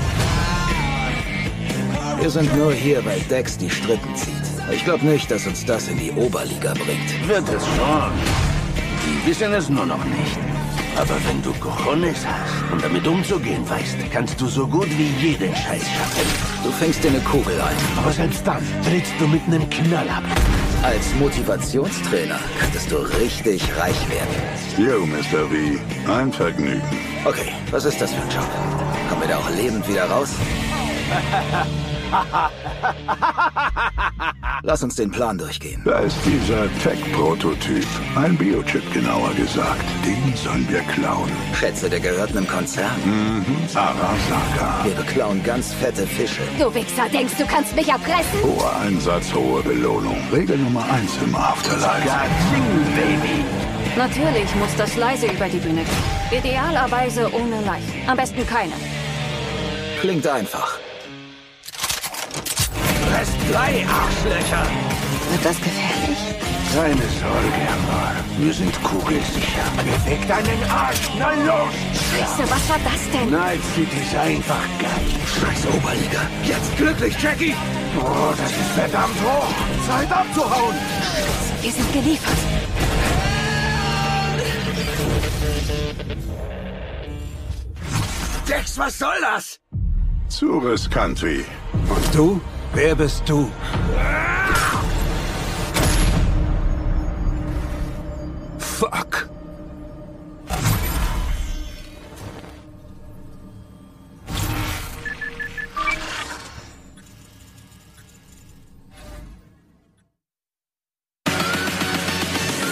[2.19, 4.33] Wir sind nur hier, weil Dex die Strippen zieht.
[4.71, 7.27] Ich glaube nicht, dass uns das in die Oberliga bringt.
[7.27, 8.11] Wird es schon.
[9.05, 10.60] Die wissen es nur noch nicht.
[10.97, 15.55] Aber wenn du Cojones hast und damit umzugehen weißt, kannst du so gut wie jeden
[15.55, 16.27] Scheiß schaffen.
[16.63, 17.75] Du fängst dir eine Kugel ein.
[17.97, 20.23] Aber selbst dann trittst du mit einem Knall ab.
[20.83, 24.35] Als Motivationstrainer könntest du richtig reich werden.
[24.77, 25.47] Yo, Mr.
[25.47, 26.81] V, ein Vergnügen.
[27.25, 28.49] Okay, was ist das für ein Job?
[29.09, 30.29] Kommen wir da auch lebend wieder raus?
[34.63, 35.81] Lass uns den Plan durchgehen.
[35.85, 37.85] Da ist dieser Tech-Prototyp.
[38.15, 39.83] Ein Biochip genauer gesagt.
[40.05, 41.31] Den sollen wir klauen.
[41.53, 42.95] Schätze, der gehört einem Konzern.
[43.05, 43.45] Mhm.
[43.73, 44.83] Arasaka.
[44.83, 46.41] Wir beklauen ganz fette Fische.
[46.59, 48.41] Du Wichser, denkst du kannst mich erpressen?
[48.43, 50.17] Hoher Einsatz, hohe Belohnung.
[50.31, 52.07] Regel Nummer eins im Afterlife.
[52.95, 53.43] Baby.
[53.97, 56.39] Natürlich muss das leise über die Bühne gehen.
[56.39, 58.07] Idealerweise ohne Leichen.
[58.07, 58.73] Am besten keine.
[59.99, 60.77] Klingt einfach.
[63.13, 64.63] Rest drei Arschlöcher.
[65.29, 66.17] Wird das gefährlich?
[66.73, 68.11] Keine Sorge, Amor.
[68.37, 69.65] Wir sind kugelsicher.
[69.77, 71.09] Beweg deinen Arsch.
[71.19, 71.73] Na los!
[72.11, 73.29] Scheiße, was war das denn?
[73.29, 75.11] Night City ist einfach geil.
[75.27, 76.21] Scheiß Oberliga.
[76.43, 77.55] Jetzt glücklich, Jackie.
[77.99, 79.47] Oh, das ist verdammt hoch.
[79.85, 80.75] Zeit abzuhauen.
[81.61, 82.37] Wir sind geliefert.
[88.47, 89.59] Dex, was soll das?
[90.29, 91.43] Zu riskant wie.
[91.73, 92.41] Und du?
[92.73, 93.51] Wer bist du?
[98.57, 99.29] Fuck.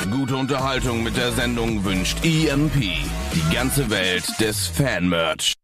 [0.10, 2.74] Gute Unterhaltung mit der Sendung wünscht EMP.
[2.80, 5.56] Die ganze Welt des Fan-Merch.